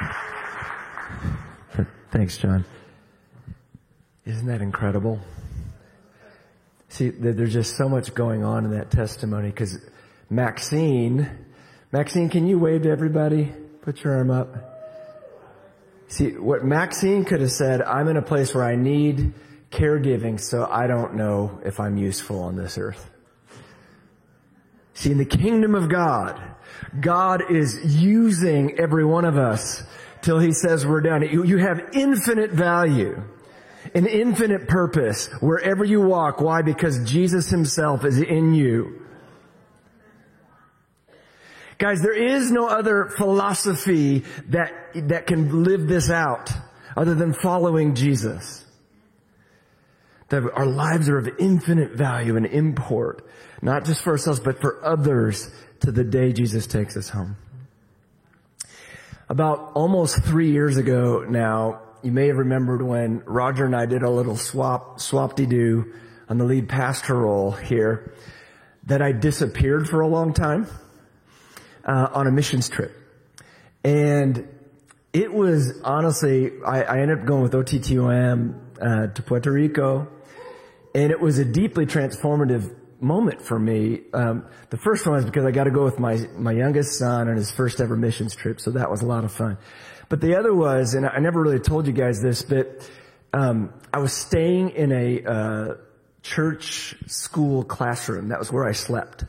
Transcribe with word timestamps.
Thanks, 2.10 2.38
John. 2.38 2.64
Isn't 4.24 4.46
that 4.46 4.62
incredible? 4.62 5.20
See, 6.88 7.08
there's 7.10 7.52
just 7.52 7.76
so 7.76 7.88
much 7.88 8.14
going 8.14 8.44
on 8.44 8.64
in 8.64 8.70
that 8.70 8.90
testimony 8.90 9.48
because 9.48 9.78
Maxine, 10.30 11.28
Maxine, 11.92 12.28
can 12.28 12.46
you 12.46 12.58
wave 12.58 12.82
to 12.82 12.90
everybody? 12.90 13.52
Put 13.82 14.04
your 14.04 14.14
arm 14.14 14.30
up. 14.30 14.48
See, 16.08 16.30
what 16.30 16.64
Maxine 16.64 17.24
could 17.24 17.40
have 17.40 17.50
said, 17.50 17.82
I'm 17.82 18.08
in 18.08 18.16
a 18.16 18.22
place 18.22 18.54
where 18.54 18.64
I 18.64 18.76
need 18.76 19.32
caregiving, 19.70 20.40
so 20.40 20.68
I 20.70 20.86
don't 20.86 21.14
know 21.14 21.60
if 21.64 21.80
I'm 21.80 21.96
useful 21.96 22.40
on 22.40 22.56
this 22.56 22.78
earth. 22.78 23.10
See, 24.94 25.10
in 25.10 25.18
the 25.18 25.24
kingdom 25.24 25.74
of 25.74 25.88
God, 25.88 26.40
God 27.00 27.50
is 27.50 28.00
using 28.00 28.78
every 28.78 29.04
one 29.04 29.24
of 29.24 29.36
us 29.36 29.82
till 30.22 30.38
he 30.38 30.52
says 30.52 30.86
we're 30.86 31.00
done. 31.00 31.22
You, 31.22 31.58
have 31.58 31.90
infinite 31.92 32.52
value, 32.52 33.22
an 33.94 34.06
infinite 34.06 34.68
purpose 34.68 35.28
wherever 35.40 35.84
you 35.84 36.00
walk. 36.00 36.40
Why? 36.40 36.62
Because 36.62 37.04
Jesus 37.04 37.50
himself 37.50 38.04
is 38.04 38.20
in 38.20 38.54
you. 38.54 39.04
Guys, 41.78 42.00
there 42.00 42.14
is 42.14 42.50
no 42.52 42.68
other 42.68 43.06
philosophy 43.16 44.24
that, 44.48 44.72
that 44.94 45.26
can 45.26 45.64
live 45.64 45.88
this 45.88 46.08
out 46.08 46.50
other 46.96 47.14
than 47.14 47.32
following 47.32 47.94
Jesus. 47.94 48.64
That 50.28 50.50
our 50.54 50.66
lives 50.66 51.08
are 51.08 51.18
of 51.18 51.28
infinite 51.38 51.92
value 51.92 52.36
and 52.36 52.46
import, 52.46 53.28
not 53.64 53.84
just 53.86 54.02
for 54.02 54.10
ourselves, 54.10 54.38
but 54.38 54.60
for 54.60 54.84
others 54.84 55.50
to 55.80 55.90
the 55.90 56.04
day 56.04 56.32
Jesus 56.32 56.66
takes 56.66 56.96
us 56.96 57.08
home. 57.08 57.36
About 59.28 59.72
almost 59.74 60.22
three 60.22 60.50
years 60.50 60.76
ago 60.76 61.24
now, 61.26 61.80
you 62.02 62.12
may 62.12 62.26
have 62.28 62.36
remembered 62.36 62.82
when 62.82 63.22
Roger 63.24 63.64
and 63.64 63.74
I 63.74 63.86
did 63.86 64.02
a 64.02 64.10
little 64.10 64.36
swap, 64.36 65.00
swap-de-doo 65.00 65.94
on 66.28 66.36
the 66.36 66.44
lead 66.44 66.68
pastor 66.68 67.14
role 67.14 67.52
here, 67.52 68.12
that 68.86 69.00
I 69.00 69.12
disappeared 69.12 69.88
for 69.88 70.02
a 70.02 70.08
long 70.08 70.34
time, 70.34 70.66
uh, 71.86 72.08
on 72.12 72.26
a 72.26 72.30
missions 72.30 72.68
trip. 72.68 72.92
And 73.82 74.46
it 75.14 75.32
was 75.32 75.80
honestly, 75.82 76.52
I, 76.66 76.82
I 76.82 77.00
ended 77.00 77.20
up 77.20 77.24
going 77.24 77.42
with 77.42 77.52
OTTOM, 77.52 78.60
uh, 78.80 79.06
to 79.06 79.22
Puerto 79.22 79.50
Rico, 79.50 80.08
and 80.94 81.10
it 81.10 81.20
was 81.20 81.38
a 81.38 81.44
deeply 81.46 81.86
transformative 81.86 82.74
moment 83.04 83.40
for 83.42 83.58
me. 83.58 84.00
Um, 84.12 84.46
the 84.70 84.76
first 84.76 85.06
one 85.06 85.14
was 85.14 85.24
because 85.24 85.44
I 85.44 85.50
got 85.50 85.64
to 85.64 85.70
go 85.70 85.84
with 85.84 85.98
my 85.98 86.16
my 86.36 86.52
youngest 86.52 86.98
son 86.98 87.28
on 87.28 87.36
his 87.36 87.50
first 87.50 87.80
ever 87.80 87.96
missions 87.96 88.34
trip, 88.34 88.60
so 88.60 88.72
that 88.72 88.90
was 88.90 89.02
a 89.02 89.06
lot 89.06 89.24
of 89.24 89.32
fun. 89.32 89.58
But 90.08 90.20
the 90.20 90.36
other 90.36 90.54
was, 90.54 90.94
and 90.94 91.06
I 91.06 91.18
never 91.18 91.40
really 91.40 91.60
told 91.60 91.86
you 91.86 91.92
guys 91.92 92.20
this, 92.20 92.42
but 92.42 92.90
um, 93.32 93.72
I 93.92 93.98
was 93.98 94.12
staying 94.12 94.70
in 94.70 94.92
a 94.92 95.24
uh, 95.24 95.74
church 96.22 96.94
school 97.06 97.64
classroom. 97.64 98.28
That 98.28 98.38
was 98.38 98.50
where 98.50 98.64
I 98.64 98.72
slept, 98.72 99.24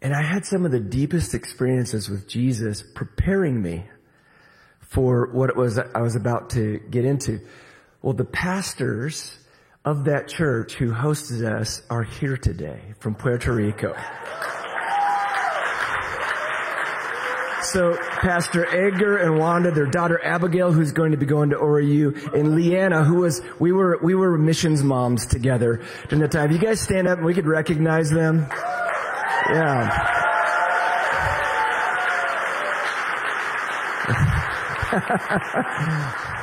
and 0.00 0.14
I 0.14 0.22
had 0.22 0.44
some 0.44 0.64
of 0.64 0.70
the 0.70 0.80
deepest 0.80 1.34
experiences 1.34 2.08
with 2.08 2.28
Jesus, 2.28 2.82
preparing 2.94 3.60
me 3.60 3.84
for 4.80 5.32
what 5.32 5.50
it 5.50 5.56
was 5.56 5.78
I 5.78 6.02
was 6.02 6.14
about 6.14 6.50
to 6.50 6.78
get 6.90 7.04
into. 7.04 7.40
Well, 8.02 8.12
the 8.12 8.24
pastors 8.24 9.38
of 9.84 10.04
that 10.04 10.28
church 10.28 10.74
who 10.74 10.92
hosted 10.92 11.44
us 11.44 11.82
are 11.90 12.02
here 12.02 12.36
today 12.36 12.80
from 13.00 13.14
Puerto 13.14 13.52
Rico. 13.52 13.94
So 17.62 17.96
Pastor 18.20 18.66
Edgar 18.66 19.18
and 19.18 19.38
Wanda, 19.38 19.70
their 19.72 19.86
daughter 19.86 20.24
Abigail, 20.24 20.70
who's 20.72 20.92
going 20.92 21.10
to 21.10 21.18
be 21.18 21.26
going 21.26 21.50
to 21.50 21.56
ORU, 21.56 22.32
and 22.32 22.54
Leanna, 22.54 23.04
who 23.04 23.16
was, 23.16 23.42
we 23.58 23.72
were, 23.72 23.98
we 24.02 24.14
were 24.14 24.38
missions 24.38 24.82
moms 24.84 25.26
together 25.26 25.82
during 26.08 26.22
that 26.22 26.30
time. 26.30 26.52
You 26.52 26.58
guys 26.58 26.80
stand 26.80 27.08
up 27.08 27.18
and 27.18 27.26
we 27.26 27.34
could 27.34 27.46
recognize 27.46 28.10
them. 28.10 28.46
Yeah. 29.50 30.20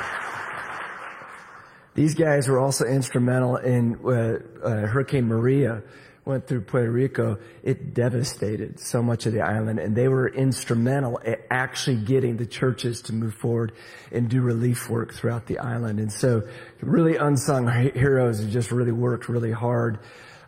These 1.94 2.16
guys 2.16 2.48
were 2.48 2.60
also 2.60 2.86
instrumental 2.86 3.58
in 3.58 4.00
uh, 4.06 4.40
uh, 4.64 4.88
Hurricane 4.88 5.28
Maria 5.28 5.84
went 6.24 6.48
through 6.48 6.62
Puerto 6.62 6.92
Rico. 6.92 7.40
It 7.64 7.94
devastated 7.94 8.80
so 8.80 9.02
much 9.02 9.26
of 9.26 9.34
the 9.34 9.42
island, 9.42 9.80
and 9.80 9.96
they 9.96 10.08
were 10.08 10.28
instrumental 10.28 11.20
at 11.26 11.42
actually 11.50 11.98
getting 11.98 12.38
the 12.38 12.46
churches 12.46 13.02
to 13.04 13.14
move 13.14 13.34
forward 13.34 13.74
and 14.12 14.30
do 14.30 14.42
relief 14.42 14.90
work 14.90 15.14
throughout 15.14 15.48
the 15.48 15.60
island. 15.60 16.00
And 16.00 16.12
so, 16.12 16.48
really 16.80 17.18
unsung 17.18 17.68
heroes 17.68 18.40
who 18.40 18.50
just 18.50 18.72
really 18.72 18.92
worked 18.92 19.30
really 19.30 19.52
hard 19.52 20.00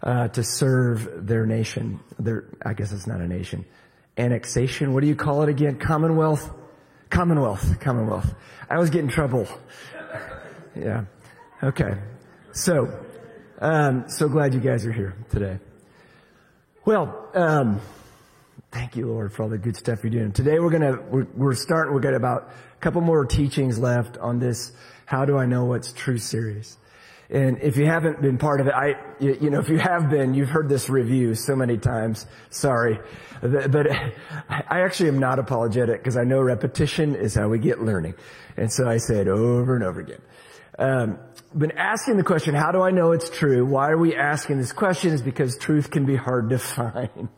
uh, 0.03 0.27
to 0.29 0.43
serve 0.43 1.27
their 1.27 1.45
nation. 1.45 1.99
Their, 2.19 2.45
I 2.65 2.73
guess 2.73 2.91
it's 2.91 3.07
not 3.07 3.19
a 3.19 3.27
nation. 3.27 3.65
Annexation. 4.17 4.93
What 4.93 5.01
do 5.01 5.07
you 5.07 5.15
call 5.15 5.41
it 5.41 5.49
again? 5.49 5.79
Commonwealth. 5.79 6.51
Commonwealth. 7.09 7.79
Commonwealth. 7.79 8.33
I 8.69 8.75
always 8.75 8.89
get 8.89 9.01
in 9.01 9.09
trouble. 9.09 9.47
Yeah. 10.75 11.05
Okay. 11.63 11.95
So, 12.51 13.05
um, 13.59 14.09
so 14.09 14.27
glad 14.27 14.53
you 14.53 14.59
guys 14.59 14.85
are 14.85 14.91
here 14.91 15.15
today. 15.29 15.59
Well, 16.83 17.29
um, 17.33 17.79
thank 18.69 18.97
you, 18.97 19.07
Lord, 19.07 19.31
for 19.31 19.43
all 19.43 19.49
the 19.49 19.57
good 19.57 19.77
stuff 19.77 20.03
you're 20.03 20.11
doing. 20.11 20.33
Today 20.33 20.59
we're 20.59 20.71
gonna, 20.71 21.01
we're, 21.09 21.25
we're 21.33 21.55
starting, 21.55 21.93
we've 21.93 22.03
got 22.03 22.15
about 22.15 22.51
a 22.75 22.79
couple 22.81 22.99
more 22.99 23.23
teachings 23.23 23.79
left 23.79 24.17
on 24.17 24.39
this 24.39 24.73
How 25.05 25.23
Do 25.23 25.37
I 25.37 25.45
Know 25.45 25.63
What's 25.63 25.93
True 25.93 26.17
series. 26.17 26.75
And 27.29 27.57
if 27.61 27.77
you 27.77 27.85
haven't 27.85 28.21
been 28.21 28.37
part 28.37 28.59
of 28.59 28.67
it, 28.67 28.73
I, 28.73 28.95
you, 29.21 29.49
know, 29.49 29.59
if 29.59 29.69
you 29.69 29.77
have 29.77 30.09
been, 30.09 30.33
you've 30.33 30.49
heard 30.49 30.67
this 30.67 30.89
review 30.89 31.33
so 31.33 31.55
many 31.55 31.77
times. 31.77 32.27
Sorry. 32.49 32.99
But 33.41 33.89
I 33.89 34.81
actually 34.81 35.07
am 35.07 35.19
not 35.19 35.39
apologetic 35.39 36.01
because 36.01 36.17
I 36.17 36.25
know 36.25 36.41
repetition 36.41 37.15
is 37.15 37.35
how 37.35 37.47
we 37.47 37.57
get 37.57 37.81
learning. 37.81 38.15
And 38.57 38.69
so 38.69 38.89
I 38.89 38.97
say 38.97 39.19
it 39.19 39.29
over 39.29 39.75
and 39.75 39.85
over 39.85 40.01
again. 40.01 40.21
Um, 40.79 41.19
been 41.55 41.71
asking 41.71 42.17
the 42.17 42.23
question, 42.23 42.55
how 42.55 42.71
do 42.71 42.81
I 42.81 42.91
know 42.91 43.11
it's 43.11 43.29
true? 43.29 43.65
Why 43.65 43.91
are 43.91 43.97
we 43.97 44.15
asking 44.15 44.57
this 44.57 44.71
question? 44.71 45.13
Is 45.13 45.21
because 45.21 45.57
truth 45.57 45.91
can 45.91 46.05
be 46.05 46.15
hard 46.15 46.49
to 46.49 46.59
find. 46.59 47.29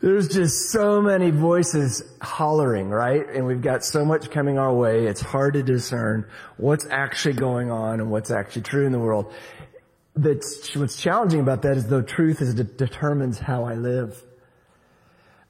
There's 0.00 0.28
just 0.28 0.70
so 0.70 1.00
many 1.00 1.30
voices 1.30 2.02
hollering, 2.20 2.88
right? 2.88 3.24
And 3.28 3.46
we've 3.46 3.62
got 3.62 3.84
so 3.84 4.04
much 4.04 4.30
coming 4.30 4.58
our 4.58 4.74
way. 4.74 5.06
It's 5.06 5.20
hard 5.20 5.54
to 5.54 5.62
discern 5.62 6.26
what's 6.56 6.86
actually 6.90 7.34
going 7.34 7.70
on 7.70 8.00
and 8.00 8.10
what's 8.10 8.32
actually 8.32 8.62
true 8.62 8.84
in 8.84 8.90
the 8.90 8.98
world. 8.98 9.32
That's, 10.16 10.74
what's 10.74 11.00
challenging 11.00 11.38
about 11.38 11.62
that 11.62 11.76
is 11.76 11.86
though 11.86 12.02
truth 12.02 12.40
is 12.40 12.54
determines 12.54 13.38
how 13.38 13.64
I 13.64 13.74
live. 13.74 14.20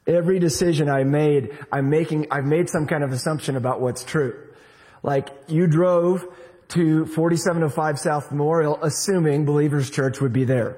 Every 0.06 0.38
decision 0.38 0.90
I 0.90 1.04
made, 1.04 1.56
I'm 1.72 1.88
making, 1.88 2.26
I've 2.30 2.44
made 2.44 2.68
some 2.68 2.86
kind 2.86 3.02
of 3.02 3.12
assumption 3.12 3.56
about 3.56 3.80
what's 3.80 4.04
true. 4.04 4.51
Like 5.02 5.30
you 5.48 5.66
drove 5.66 6.24
to 6.68 7.06
4705 7.06 7.98
South 7.98 8.30
Memorial 8.30 8.78
assuming 8.82 9.44
Believers 9.44 9.90
Church 9.90 10.20
would 10.20 10.32
be 10.32 10.44
there. 10.44 10.76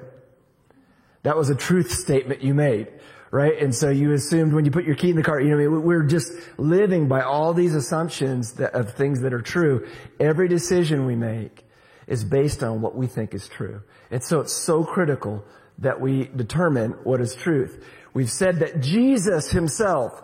That 1.23 1.37
was 1.37 1.49
a 1.49 1.55
truth 1.55 1.91
statement 1.91 2.43
you 2.43 2.53
made, 2.53 2.91
right? 3.31 3.57
And 3.59 3.73
so 3.73 3.89
you 3.89 4.13
assumed 4.13 4.53
when 4.53 4.65
you 4.65 4.71
put 4.71 4.85
your 4.85 4.95
key 4.95 5.09
in 5.09 5.15
the 5.15 5.23
car, 5.23 5.39
you 5.39 5.55
know, 5.55 5.79
we're 5.79 6.03
just 6.03 6.31
living 6.57 7.07
by 7.07 7.21
all 7.21 7.53
these 7.53 7.73
assumptions 7.73 8.53
that, 8.53 8.73
of 8.73 8.93
things 8.93 9.21
that 9.21 9.33
are 9.33 9.41
true. 9.41 9.87
Every 10.19 10.47
decision 10.47 11.05
we 11.05 11.15
make 11.15 11.65
is 12.07 12.23
based 12.23 12.61
on 12.61 12.81
what 12.81 12.95
we 12.95 13.07
think 13.07 13.33
is 13.33 13.47
true. 13.47 13.81
And 14.11 14.23
so 14.23 14.41
it's 14.41 14.53
so 14.53 14.83
critical 14.83 15.43
that 15.79 15.99
we 15.99 16.25
determine 16.35 16.91
what 17.03 17.21
is 17.21 17.35
truth. 17.35 17.83
We've 18.15 18.31
said 18.31 18.59
that 18.59 18.79
Jesus 18.79 19.51
himself 19.51 20.21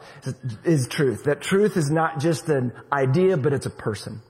is 0.64 0.88
truth, 0.88 1.26
that 1.26 1.42
truth 1.42 1.76
is 1.76 1.92
not 1.92 2.22
just 2.22 2.48
an 2.48 2.72
idea, 2.92 3.36
but 3.36 3.52
it's 3.52 3.66
a 3.66 3.72
person. 3.72 4.22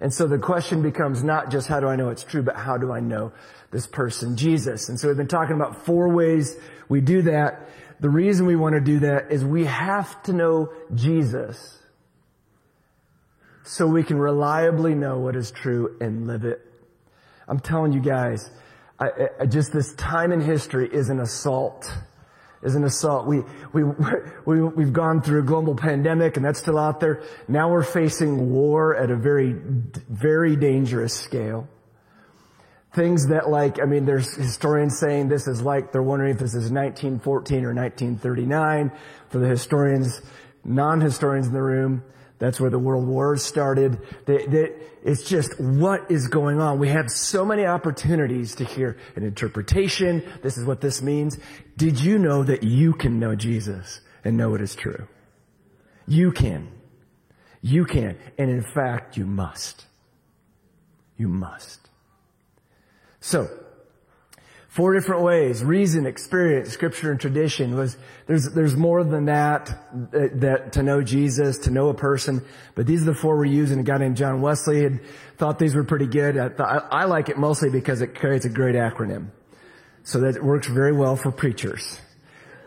And 0.00 0.12
so 0.12 0.26
the 0.26 0.38
question 0.38 0.80
becomes 0.80 1.22
not 1.22 1.50
just 1.50 1.68
how 1.68 1.78
do 1.78 1.88
I 1.88 1.96
know 1.96 2.08
it's 2.08 2.24
true, 2.24 2.42
but 2.42 2.56
how 2.56 2.78
do 2.78 2.92
I 2.92 3.00
know 3.00 3.32
this 3.70 3.86
person, 3.86 4.34
Jesus? 4.38 4.88
And 4.88 4.98
so 4.98 5.08
we've 5.08 5.16
been 5.16 5.28
talking 5.28 5.56
about 5.56 5.84
four 5.84 6.08
ways 6.08 6.56
we 6.88 7.02
do 7.02 7.20
that. 7.22 7.68
The 8.00 8.08
reason 8.08 8.46
we 8.46 8.56
want 8.56 8.74
to 8.76 8.80
do 8.80 9.00
that 9.00 9.30
is 9.30 9.44
we 9.44 9.66
have 9.66 10.22
to 10.22 10.32
know 10.32 10.72
Jesus 10.94 11.78
so 13.62 13.86
we 13.86 14.04
can 14.04 14.18
reliably 14.18 14.94
know 14.94 15.18
what 15.18 15.36
is 15.36 15.50
true 15.50 15.98
and 16.00 16.26
live 16.26 16.44
it. 16.44 16.62
I'm 17.46 17.60
telling 17.60 17.92
you 17.92 18.00
guys, 18.00 18.50
I, 18.98 19.08
I, 19.40 19.46
just 19.46 19.70
this 19.70 19.94
time 19.96 20.32
in 20.32 20.40
history 20.40 20.88
is 20.90 21.10
an 21.10 21.20
assault 21.20 21.92
is 22.66 22.74
an 22.74 22.84
assault. 22.84 23.26
We, 23.26 23.42
we, 23.72 23.84
we, 24.44 24.62
we've 24.62 24.92
gone 24.92 25.22
through 25.22 25.40
a 25.40 25.44
global 25.44 25.74
pandemic 25.74 26.36
and 26.36 26.44
that's 26.44 26.58
still 26.58 26.78
out 26.78 27.00
there. 27.00 27.22
Now 27.48 27.70
we're 27.70 27.82
facing 27.82 28.50
war 28.50 28.94
at 28.94 29.10
a 29.10 29.16
very, 29.16 29.52
very 29.54 30.56
dangerous 30.56 31.14
scale. 31.14 31.68
Things 32.92 33.28
that 33.28 33.48
like, 33.48 33.80
I 33.80 33.84
mean, 33.84 34.06
there's 34.06 34.34
historians 34.34 34.98
saying 34.98 35.28
this 35.28 35.46
is 35.46 35.62
like, 35.62 35.92
they're 35.92 36.02
wondering 36.02 36.32
if 36.32 36.38
this 36.38 36.54
is 36.54 36.70
1914 36.72 37.64
or 37.64 37.74
1939. 37.74 38.90
For 39.28 39.38
the 39.38 39.48
historians, 39.48 40.20
non-historians 40.64 41.46
in 41.46 41.52
the 41.52 41.62
room, 41.62 42.02
That's 42.38 42.60
where 42.60 42.70
the 42.70 42.78
world 42.78 43.06
wars 43.06 43.42
started. 43.42 43.98
it's 44.26 45.28
just 45.28 45.58
what 45.58 46.10
is 46.10 46.28
going 46.28 46.60
on. 46.60 46.78
We 46.78 46.88
have 46.88 47.10
so 47.10 47.44
many 47.44 47.64
opportunities 47.64 48.56
to 48.56 48.64
hear 48.64 48.98
an 49.14 49.22
interpretation. 49.22 50.22
This 50.42 50.58
is 50.58 50.64
what 50.64 50.80
this 50.80 51.00
means. 51.00 51.38
Did 51.76 52.00
you 52.00 52.18
know 52.18 52.42
that 52.44 52.62
you 52.62 52.92
can 52.92 53.18
know 53.18 53.34
Jesus 53.34 54.00
and 54.24 54.36
know 54.36 54.54
it 54.54 54.60
is 54.60 54.74
true? 54.74 55.08
You 56.06 56.30
can. 56.30 56.70
You 57.62 57.84
can. 57.84 58.18
And 58.36 58.50
in 58.50 58.62
fact, 58.62 59.16
you 59.16 59.24
must. 59.24 59.86
You 61.16 61.28
must. 61.28 61.88
So, 63.20 63.48
four 64.76 64.92
different 64.92 65.22
ways, 65.22 65.64
reason, 65.64 66.04
experience, 66.04 66.68
scripture, 66.68 67.10
and 67.10 67.18
tradition 67.18 67.74
was, 67.74 67.96
there's, 68.26 68.52
there's 68.52 68.76
more 68.76 69.02
than 69.02 69.24
that, 69.24 69.66
that, 70.12 70.40
that, 70.42 70.72
to 70.74 70.82
know 70.82 71.02
Jesus, 71.02 71.60
to 71.60 71.70
know 71.70 71.88
a 71.88 71.94
person, 71.94 72.44
but 72.74 72.86
these 72.86 73.00
are 73.00 73.06
the 73.06 73.14
four 73.14 73.38
we're 73.38 73.46
using. 73.46 73.80
A 73.80 73.82
guy 73.82 73.96
named 73.96 74.18
John 74.18 74.42
Wesley 74.42 74.82
had 74.82 75.00
thought 75.38 75.58
these 75.58 75.74
were 75.74 75.82
pretty 75.82 76.06
good. 76.06 76.36
I, 76.36 76.50
I, 76.62 76.76
I 76.76 77.04
like 77.06 77.30
it 77.30 77.38
mostly 77.38 77.70
because 77.70 78.02
it 78.02 78.14
creates 78.14 78.44
a 78.44 78.50
great 78.50 78.74
acronym. 78.74 79.30
So 80.04 80.20
that 80.20 80.36
it 80.36 80.44
works 80.44 80.68
very 80.68 80.92
well 80.92 81.16
for 81.16 81.32
preachers. 81.32 81.98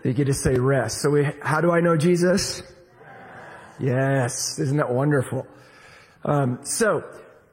You 0.03 0.11
get 0.13 0.25
to 0.25 0.33
say 0.33 0.55
rest. 0.55 1.01
So 1.01 1.11
we, 1.11 1.27
how 1.43 1.61
do 1.61 1.71
I 1.71 1.79
know 1.79 1.95
Jesus? 1.95 2.63
Yes. 3.79 4.57
Isn't 4.57 4.77
that 4.77 4.91
wonderful? 4.91 5.45
Um, 6.25 6.59
so, 6.63 7.03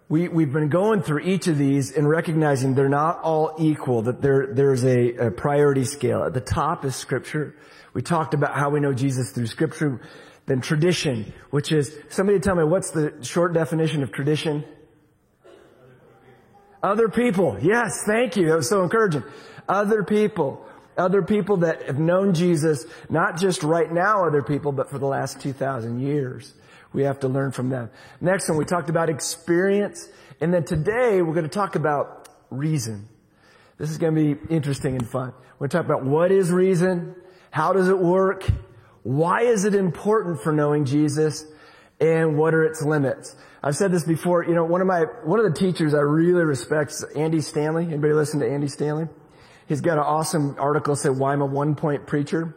we, 0.09 0.29
we've 0.29 0.53
been 0.53 0.69
going 0.69 1.03
through 1.03 1.21
each 1.21 1.49
of 1.49 1.59
these 1.59 1.91
and 1.91 2.09
recognizing 2.09 2.75
they're 2.75 2.89
not 2.89 3.21
all 3.23 3.55
equal, 3.59 4.03
that 4.03 4.23
there, 4.23 4.47
there's 4.53 4.85
a, 4.85 5.15
a 5.17 5.31
priority 5.31 5.85
scale. 5.85 6.23
At 6.23 6.33
the 6.33 6.41
top 6.41 6.85
is 6.85 6.95
scripture. 6.95 7.57
We 7.93 8.03
talked 8.03 8.33
about 8.33 8.55
how 8.55 8.71
we 8.71 8.79
know 8.79 8.93
Jesus 8.93 9.33
through 9.33 9.49
scripture. 9.49 10.01
Then 10.47 10.61
tradition, 10.61 11.33
which 11.51 11.73
is, 11.73 11.97
somebody 12.09 12.39
tell 12.39 12.55
me 12.55 12.63
what's 12.63 12.93
the 12.93 13.15
short 13.23 13.53
definition 13.53 14.05
of 14.05 14.13
tradition? 14.13 14.65
Other 16.85 17.09
people. 17.09 17.59
Yes, 17.61 18.05
thank 18.07 18.37
you. 18.37 18.47
That 18.49 18.57
was 18.59 18.69
so 18.69 18.85
encouraging. 18.85 19.25
Other 19.69 20.05
people. 20.05 20.65
Other 20.97 21.21
people 21.21 21.59
that 21.59 21.83
have 21.87 21.99
known 21.99 22.33
Jesus, 22.33 22.87
not 23.11 23.39
just 23.39 23.65
right 23.65 23.93
now 23.93 24.25
other 24.25 24.43
people, 24.43 24.71
but 24.71 24.89
for 24.89 24.99
the 24.99 25.07
last 25.07 25.41
2,000 25.41 26.01
years. 26.01 26.55
We 26.97 27.03
have 27.03 27.21
to 27.21 27.29
learn 27.29 27.53
from 27.53 27.69
them. 27.69 27.91
Next 28.23 28.49
one, 28.49 28.57
we 28.57 28.65
talked 28.65 28.89
about 28.89 29.11
experience. 29.11 30.09
And 30.41 30.53
then 30.53 30.65
today, 30.65 31.21
we're 31.21 31.35
going 31.35 31.45
to 31.45 31.51
talk 31.51 31.77
about 31.77 32.27
reason. 32.49 33.07
This 33.77 33.91
is 33.91 33.99
going 33.99 34.15
to 34.15 34.35
be 34.35 34.55
interesting 34.55 34.97
and 34.97 35.07
fun. 35.07 35.35
We're 35.59 35.69
going 35.69 35.71
to 35.71 35.77
talk 35.77 35.85
about 35.85 36.07
what 36.07 36.33
is 36.33 36.51
reason? 36.51 37.15
How 37.51 37.75
does 37.75 37.91
it 37.91 37.99
work? 37.99 38.45
Why 39.03 39.43
is 39.43 39.67
it 39.67 39.75
important 39.75 40.41
for 40.41 40.55
knowing 40.55 40.87
Jesus? 40.87 41.45
And 42.01 42.39
what 42.39 42.55
are 42.55 42.65
its 42.65 42.81
limits? 42.81 43.37
I've 43.63 43.77
said 43.77 43.93
this 43.93 44.05
before, 44.05 44.45
you 44.45 44.55
know, 44.55 44.65
one 44.65 44.81
of 44.81 44.87
my, 44.87 45.03
one 45.23 45.39
of 45.39 45.45
the 45.45 45.59
teachers 45.59 45.93
I 45.93 45.99
really 45.99 46.45
respect 46.45 46.93
is 46.93 47.05
Andy 47.15 47.43
Stanley. 47.43 47.85
Anybody 47.85 48.15
listen 48.15 48.41
to 48.41 48.51
Andy 48.51 48.69
Stanley? 48.69 49.09
He's 49.69 49.83
got 49.83 49.99
an 49.99 50.05
awesome 50.05 50.57
article 50.59 50.97
said, 50.97 51.19
why 51.19 51.35
I'm 51.35 51.43
a 51.43 51.47
one 51.47 51.75
point 51.75 52.07
preacher. 52.07 52.55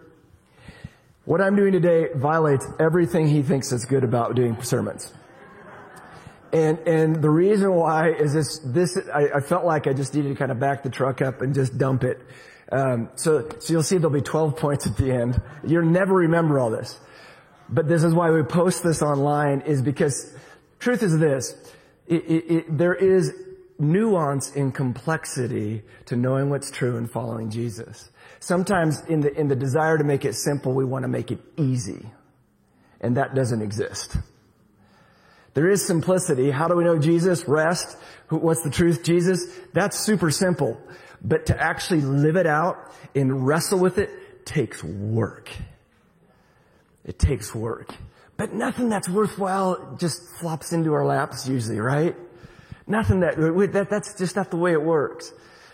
What 1.29 1.41
I'm 1.41 1.55
doing 1.55 1.73
today 1.73 2.07
violates 2.15 2.65
everything 2.79 3.27
he 3.27 3.43
thinks 3.43 3.71
is 3.71 3.85
good 3.85 4.03
about 4.03 4.33
doing 4.33 4.59
sermons. 4.63 5.13
And, 6.51 6.79
and 6.87 7.21
the 7.21 7.29
reason 7.29 7.71
why 7.71 8.13
is 8.13 8.33
this, 8.33 8.57
this, 8.65 8.97
I, 9.13 9.27
I 9.35 9.39
felt 9.39 9.63
like 9.63 9.85
I 9.85 9.93
just 9.93 10.15
needed 10.15 10.29
to 10.29 10.35
kind 10.35 10.51
of 10.51 10.59
back 10.59 10.81
the 10.81 10.89
truck 10.89 11.21
up 11.21 11.43
and 11.43 11.53
just 11.53 11.77
dump 11.77 12.03
it. 12.03 12.19
Um, 12.71 13.09
so, 13.13 13.47
so 13.59 13.73
you'll 13.73 13.83
see 13.83 13.97
there'll 13.97 14.09
be 14.09 14.21
12 14.21 14.57
points 14.57 14.87
at 14.87 14.97
the 14.97 15.11
end. 15.11 15.39
You'll 15.63 15.85
never 15.85 16.15
remember 16.15 16.57
all 16.57 16.71
this. 16.71 16.99
But 17.69 17.87
this 17.87 18.03
is 18.03 18.11
why 18.11 18.31
we 18.31 18.41
post 18.41 18.81
this 18.81 19.03
online 19.03 19.61
is 19.61 19.83
because 19.83 20.35
truth 20.79 21.03
is 21.03 21.19
this, 21.19 21.53
it, 22.07 22.23
it, 22.23 22.51
it, 22.51 22.75
there 22.75 22.95
is 22.95 23.35
nuance 23.77 24.55
and 24.55 24.73
complexity 24.73 25.83
to 26.07 26.15
knowing 26.15 26.49
what's 26.49 26.71
true 26.71 26.97
and 26.97 27.07
following 27.07 27.51
Jesus. 27.51 28.09
Sometimes 28.39 29.01
in 29.05 29.21
the, 29.21 29.33
in 29.37 29.47
the 29.47 29.55
desire 29.55 29.97
to 29.97 30.03
make 30.03 30.25
it 30.25 30.33
simple, 30.33 30.73
we 30.73 30.85
want 30.85 31.03
to 31.03 31.09
make 31.09 31.31
it 31.31 31.39
easy. 31.57 32.05
And 33.01 33.17
that 33.17 33.35
doesn't 33.35 33.61
exist. 33.61 34.17
There 35.53 35.69
is 35.69 35.85
simplicity. 35.85 36.51
How 36.51 36.67
do 36.67 36.75
we 36.75 36.83
know 36.83 36.97
Jesus? 36.99 37.47
Rest. 37.47 37.97
What's 38.29 38.61
the 38.61 38.69
truth? 38.69 39.03
Jesus? 39.03 39.45
That's 39.73 39.99
super 39.99 40.31
simple. 40.31 40.79
But 41.21 41.47
to 41.47 41.61
actually 41.61 42.01
live 42.01 42.37
it 42.37 42.47
out 42.47 42.77
and 43.15 43.45
wrestle 43.45 43.79
with 43.79 43.97
it 43.97 44.45
takes 44.45 44.83
work. 44.83 45.49
It 47.03 47.19
takes 47.19 47.53
work. 47.53 47.93
But 48.37 48.53
nothing 48.53 48.87
that's 48.87 49.09
worthwhile 49.09 49.97
just 49.99 50.21
flops 50.39 50.71
into 50.71 50.93
our 50.93 51.05
laps 51.05 51.47
usually, 51.47 51.79
right? 51.79 52.15
Nothing 52.87 53.19
that, 53.19 53.35
that 53.73 53.89
that's 53.89 54.17
just 54.17 54.35
not 54.35 54.49
the 54.49 54.57
way 54.57 54.71
it 54.71 54.81
works. 54.81 55.33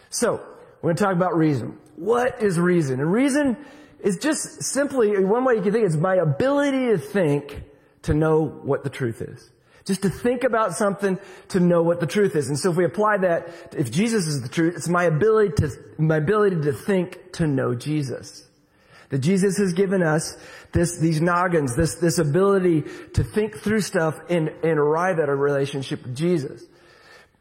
So, 0.09 0.41
we're 0.81 0.89
going 0.89 0.95
to 0.95 1.03
talk 1.03 1.13
about 1.13 1.37
reason. 1.37 1.77
What 1.95 2.41
is 2.41 2.59
reason? 2.59 2.99
And 2.99 3.11
reason 3.11 3.57
is 3.99 4.17
just 4.17 4.63
simply, 4.63 5.17
one 5.23 5.43
way 5.45 5.55
you 5.55 5.61
can 5.61 5.71
think 5.71 5.85
it's 5.85 5.95
my 5.95 6.15
ability 6.15 6.87
to 6.87 6.97
think 6.97 7.63
to 8.03 8.13
know 8.13 8.43
what 8.43 8.83
the 8.83 8.89
truth 8.89 9.21
is. 9.21 9.49
Just 9.85 10.01
to 10.01 10.09
think 10.09 10.43
about 10.43 10.73
something 10.73 11.19
to 11.49 11.59
know 11.59 11.83
what 11.83 11.99
the 11.99 12.07
truth 12.07 12.35
is. 12.35 12.49
And 12.49 12.57
so 12.57 12.71
if 12.71 12.77
we 12.77 12.85
apply 12.85 13.17
that, 13.19 13.73
if 13.77 13.91
Jesus 13.91 14.25
is 14.25 14.41
the 14.41 14.49
truth, 14.49 14.75
it's 14.75 14.89
my 14.89 15.03
ability 15.03 15.53
to, 15.57 15.71
my 15.99 16.17
ability 16.17 16.61
to 16.61 16.73
think 16.73 17.33
to 17.33 17.47
know 17.47 17.75
Jesus. 17.75 18.47
That 19.09 19.19
Jesus 19.19 19.57
has 19.57 19.73
given 19.73 20.01
us 20.01 20.35
this, 20.71 20.97
these 20.97 21.21
noggins, 21.21 21.75
this, 21.75 21.95
this 21.95 22.17
ability 22.17 22.83
to 23.13 23.23
think 23.23 23.57
through 23.57 23.81
stuff 23.81 24.19
and, 24.29 24.49
and 24.49 24.79
arrive 24.79 25.19
at 25.19 25.29
a 25.29 25.35
relationship 25.35 26.03
with 26.03 26.15
Jesus. 26.15 26.63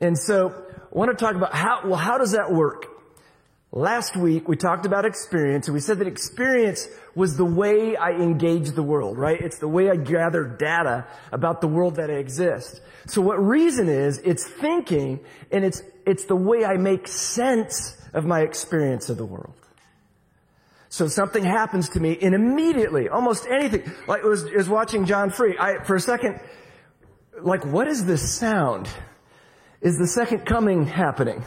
And 0.00 0.18
so 0.18 0.50
I 0.50 0.96
want 0.98 1.10
to 1.10 1.24
talk 1.24 1.34
about 1.34 1.54
how, 1.54 1.80
well, 1.84 1.96
how 1.98 2.18
does 2.18 2.32
that 2.32 2.52
work? 2.52 2.93
Last 3.76 4.16
week 4.16 4.46
we 4.46 4.54
talked 4.54 4.86
about 4.86 5.04
experience 5.04 5.66
and 5.66 5.74
we 5.74 5.80
said 5.80 5.98
that 5.98 6.06
experience 6.06 6.86
was 7.16 7.36
the 7.36 7.44
way 7.44 7.96
I 7.96 8.10
engage 8.10 8.70
the 8.70 8.84
world, 8.84 9.18
right? 9.18 9.40
It's 9.40 9.58
the 9.58 9.66
way 9.66 9.90
I 9.90 9.96
gather 9.96 10.44
data 10.44 11.08
about 11.32 11.60
the 11.60 11.66
world 11.66 11.96
that 11.96 12.08
exists. 12.08 12.80
So 13.06 13.20
what 13.20 13.44
reason 13.44 13.88
is, 13.88 14.18
it's 14.18 14.46
thinking 14.46 15.18
and 15.50 15.64
it's, 15.64 15.82
it's 16.06 16.24
the 16.26 16.36
way 16.36 16.64
I 16.64 16.76
make 16.76 17.08
sense 17.08 18.00
of 18.12 18.24
my 18.24 18.42
experience 18.42 19.10
of 19.10 19.16
the 19.16 19.26
world. 19.26 19.54
So 20.88 21.08
something 21.08 21.42
happens 21.42 21.88
to 21.90 22.00
me 22.00 22.16
and 22.22 22.32
immediately, 22.32 23.08
almost 23.08 23.44
anything, 23.48 23.92
like 24.06 24.22
it 24.22 24.28
was, 24.28 24.44
it 24.44 24.56
was 24.56 24.68
watching 24.68 25.04
John 25.04 25.30
Free, 25.30 25.58
I, 25.58 25.82
for 25.82 25.96
a 25.96 26.00
second, 26.00 26.38
like 27.42 27.66
what 27.66 27.88
is 27.88 28.04
this 28.06 28.36
sound? 28.36 28.88
Is 29.80 29.98
the 29.98 30.06
second 30.06 30.46
coming 30.46 30.86
happening? 30.86 31.42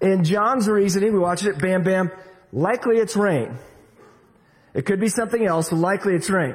In 0.00 0.24
John's 0.24 0.68
reasoning, 0.68 1.12
we 1.12 1.18
watch 1.18 1.44
it, 1.44 1.58
bam, 1.58 1.82
bam, 1.82 2.10
likely 2.52 2.98
it's 2.98 3.16
rain. 3.16 3.58
It 4.74 4.86
could 4.86 5.00
be 5.00 5.08
something 5.08 5.44
else, 5.44 5.72
likely 5.72 6.14
it's 6.14 6.30
rain. 6.30 6.54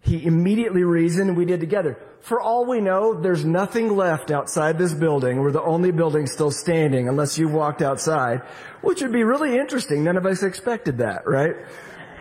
He 0.00 0.24
immediately 0.24 0.82
reasoned, 0.82 1.36
we 1.36 1.44
did 1.44 1.60
together. 1.60 1.98
For 2.22 2.40
all 2.40 2.66
we 2.66 2.80
know, 2.80 3.20
there's 3.20 3.44
nothing 3.44 3.96
left 3.96 4.30
outside 4.30 4.78
this 4.78 4.94
building. 4.94 5.40
We're 5.40 5.52
the 5.52 5.62
only 5.62 5.92
building 5.92 6.26
still 6.26 6.50
standing 6.50 7.08
unless 7.08 7.38
you 7.38 7.48
walked 7.48 7.82
outside, 7.82 8.42
which 8.80 9.02
would 9.02 9.12
be 9.12 9.22
really 9.22 9.56
interesting. 9.56 10.02
None 10.02 10.16
of 10.16 10.26
us 10.26 10.42
expected 10.42 10.98
that, 10.98 11.26
right? 11.26 11.54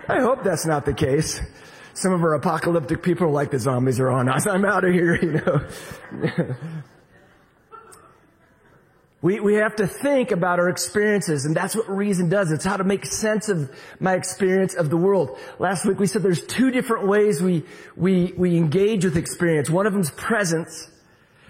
I 0.07 0.19
hope 0.19 0.43
that's 0.43 0.65
not 0.65 0.85
the 0.85 0.93
case. 0.93 1.39
Some 1.93 2.13
of 2.13 2.21
our 2.21 2.33
apocalyptic 2.33 3.03
people 3.03 3.27
are 3.27 3.31
like 3.31 3.51
the 3.51 3.59
zombies 3.59 3.99
are 3.99 4.09
on 4.09 4.29
us. 4.29 4.47
I'm 4.47 4.65
out 4.65 4.83
of 4.83 4.93
here, 4.93 5.15
you 5.21 5.31
know. 5.33 6.55
We, 9.21 9.39
we 9.39 9.55
have 9.55 9.75
to 9.75 9.85
think 9.85 10.31
about 10.31 10.59
our 10.59 10.67
experiences, 10.67 11.45
and 11.45 11.55
that's 11.55 11.75
what 11.75 11.87
reason 11.87 12.27
does. 12.27 12.51
It's 12.51 12.65
how 12.65 12.77
to 12.77 12.83
make 12.83 13.05
sense 13.05 13.49
of 13.49 13.71
my 13.99 14.15
experience 14.15 14.73
of 14.73 14.89
the 14.89 14.97
world. 14.97 15.37
Last 15.59 15.85
week 15.85 15.99
we 15.99 16.07
said 16.07 16.23
there's 16.23 16.43
two 16.45 16.71
different 16.71 17.07
ways 17.07 17.39
we, 17.39 17.63
we, 17.95 18.33
we 18.35 18.57
engage 18.57 19.05
with 19.05 19.17
experience. 19.17 19.69
One 19.69 19.85
of 19.85 19.93
them 19.93 20.01
is 20.01 20.09
presence, 20.11 20.89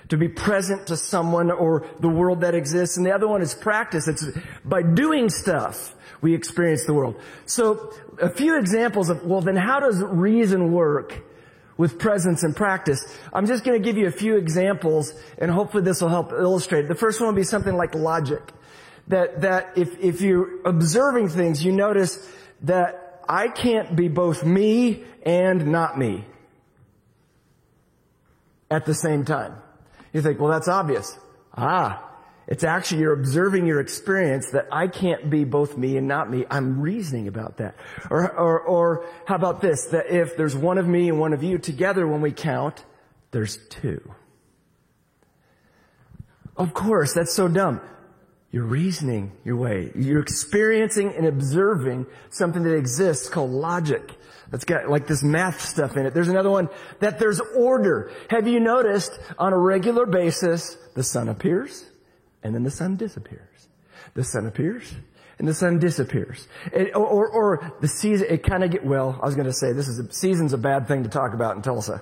to 0.10 0.18
be 0.18 0.28
present 0.28 0.88
to 0.88 0.98
someone 0.98 1.50
or 1.50 1.88
the 2.02 2.10
world 2.10 2.42
that 2.42 2.54
exists, 2.56 2.98
and 2.98 3.06
the 3.06 3.16
other 3.16 3.30
one 3.30 3.42
is 3.42 3.56
practice. 3.56 4.10
It's 4.10 4.26
by 4.66 4.82
doing 4.84 5.30
stuff 5.30 5.96
we 6.20 6.36
experience 6.36 6.86
the 6.86 6.94
world. 6.94 7.16
So, 7.46 7.94
a 8.22 8.30
few 8.30 8.58
examples 8.58 9.10
of, 9.10 9.24
well 9.24 9.40
then 9.40 9.56
how 9.56 9.80
does 9.80 10.04
reason 10.04 10.74
work? 10.74 11.24
With 11.82 11.98
presence 11.98 12.44
and 12.44 12.56
practice. 12.56 13.04
I'm 13.34 13.48
just 13.48 13.64
going 13.64 13.82
to 13.82 13.84
give 13.84 13.98
you 13.98 14.06
a 14.06 14.12
few 14.12 14.38
examples 14.38 15.16
and 15.40 15.50
hopefully 15.50 15.82
this 15.82 16.00
will 16.00 16.10
help 16.10 16.32
illustrate. 16.32 16.88
The 16.88 16.94
first 16.94 17.20
one 17.20 17.30
will 17.30 17.36
be 17.36 17.44
something 17.44 17.76
like 17.76 17.96
logic. 17.96 18.54
That, 19.08 19.42
that 19.42 19.72
if, 19.76 20.00
if 20.00 20.22
you're 20.22 20.62
observing 20.64 21.30
things, 21.30 21.66
you 21.66 21.72
notice 21.72 22.20
that 22.62 23.24
I 23.28 23.48
can't 23.48 23.96
be 23.96 24.10
both 24.10 24.46
me 24.46 25.04
and 25.26 25.72
not 25.72 25.98
me 25.98 26.26
at 28.70 28.86
the 28.86 28.94
same 28.94 29.26
time. 29.26 29.56
You 30.14 30.22
think, 30.22 30.40
well, 30.40 30.52
that's 30.52 30.68
obvious. 30.68 31.18
Ah, 31.58 32.11
It's 32.48 32.64
actually 32.64 33.02
you're 33.02 33.14
observing 33.14 33.68
your 33.68 33.80
experience 33.80 34.52
that 34.52 34.68
I 34.72 34.88
can't 34.88 35.30
be 35.30 35.44
both 35.44 35.78
me 35.78 35.98
and 35.98 36.08
not 36.08 36.30
me. 36.30 36.46
I'm 36.50 36.82
reasoning 36.82 37.28
about 37.28 37.58
that. 37.58 37.76
Or, 38.10 38.30
or, 38.32 38.60
or 38.60 39.06
how 39.26 39.36
about 39.36 39.62
this? 39.62 39.86
That 39.88 40.08
if 40.08 40.36
there's 40.36 40.56
one 40.56 40.78
of 40.78 40.88
me 40.88 41.10
and 41.10 41.20
one 41.20 41.34
of 41.34 41.44
you 41.44 41.58
together 41.58 42.08
when 42.08 42.22
we 42.22 42.32
count, 42.32 42.84
there's 43.32 43.58
two. 43.70 44.02
Of 46.58 46.74
course, 46.74 47.14
that's 47.14 47.34
so 47.34 47.48
dumb. 47.48 47.80
You're 48.52 48.66
reasoning 48.66 49.32
your 49.46 49.56
way. 49.56 49.92
You're 49.96 50.20
experiencing 50.20 51.14
and 51.16 51.26
observing 51.26 52.08
something 52.32 52.64
that 52.64 52.76
exists 52.76 53.30
called 53.30 53.52
logic. 53.52 54.14
That's 54.50 54.66
got 54.66 54.90
like 54.90 55.08
this 55.08 55.24
math 55.24 55.62
stuff 55.62 55.96
in 55.96 56.06
it. 56.06 56.14
There's 56.14 56.28
another 56.28 56.50
one 56.50 56.68
that 57.00 57.18
there's 57.18 57.40
order. 57.56 58.12
Have 58.30 58.48
you 58.48 58.60
noticed 58.60 59.18
on 59.40 59.54
a 59.54 59.58
regular 59.58 60.06
basis, 60.06 60.76
the 60.96 61.04
sun 61.04 61.30
appears 61.30 61.86
and 62.44 62.56
then 62.56 62.64
the 62.64 62.72
sun 62.72 62.96
disappears. 62.96 63.68
The 64.14 64.24
sun 64.24 64.48
appears 64.48 64.94
and 65.42 65.48
the 65.48 65.54
sun 65.54 65.80
disappears. 65.80 66.48
It, 66.72 66.96
or, 66.96 67.06
or, 67.06 67.30
or, 67.30 67.74
the 67.82 67.88
season, 67.88 68.28
it 68.30 68.44
kind 68.44 68.64
of 68.64 68.72
get, 68.72 68.86
well, 68.86 69.20
I 69.22 69.26
was 69.26 69.36
going 69.36 69.48
to 69.48 69.54
say 69.54 69.74
this 69.74 69.88
is 69.88 70.00
a, 70.00 70.12
season's 70.14 70.54
a 70.54 70.58
bad 70.58 70.88
thing 70.88 71.04
to 71.04 71.10
talk 71.10 71.34
about 71.34 71.56
in 71.56 71.64
Tulsa. 71.64 72.02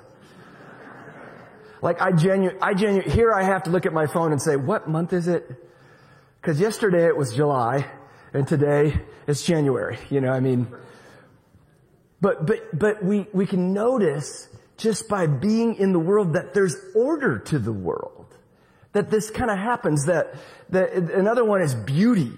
Like 1.81 2.01
I 2.01 2.12
genu, 2.12 2.51
I 2.62 2.74
genu, 2.74 3.01
here 3.01 3.31
I 3.31 3.43
have 3.43 3.63
to 3.63 3.69
look 3.69 3.86
at 3.86 3.93
my 3.93 4.08
phone 4.08 4.34
and 4.34 4.41
say, 4.41 4.58
what 4.58 4.89
month 4.89 5.13
is 5.13 5.29
it? 5.29 5.50
Cause 6.41 6.60
yesterday 6.60 7.08
it 7.08 7.15
was 7.15 7.34
July 7.34 7.86
and 8.34 8.46
today 8.46 9.00
it's 9.25 9.43
January. 9.43 9.98
You 10.10 10.19
know, 10.19 10.31
I 10.31 10.41
mean, 10.41 10.67
but, 12.19 12.46
but, 12.46 12.77
but 12.77 13.03
we, 13.03 13.27
we 13.31 13.46
can 13.46 13.74
notice 13.74 14.50
just 14.75 15.08
by 15.08 15.27
being 15.27 15.75
in 15.75 15.93
the 15.93 16.00
world 16.00 16.34
that 16.34 16.53
there's 16.53 16.75
order 16.93 17.39
to 17.39 17.60
the 17.60 17.72
world. 17.72 18.18
That 18.93 19.12
this 19.12 19.29
kind 19.29 19.51
of 19.51 19.58
happens, 19.58 20.05
that, 20.05 20.34
that 20.69 20.93
another 20.93 21.46
one 21.46 21.62
is 21.62 21.75
beauty. 21.75 22.31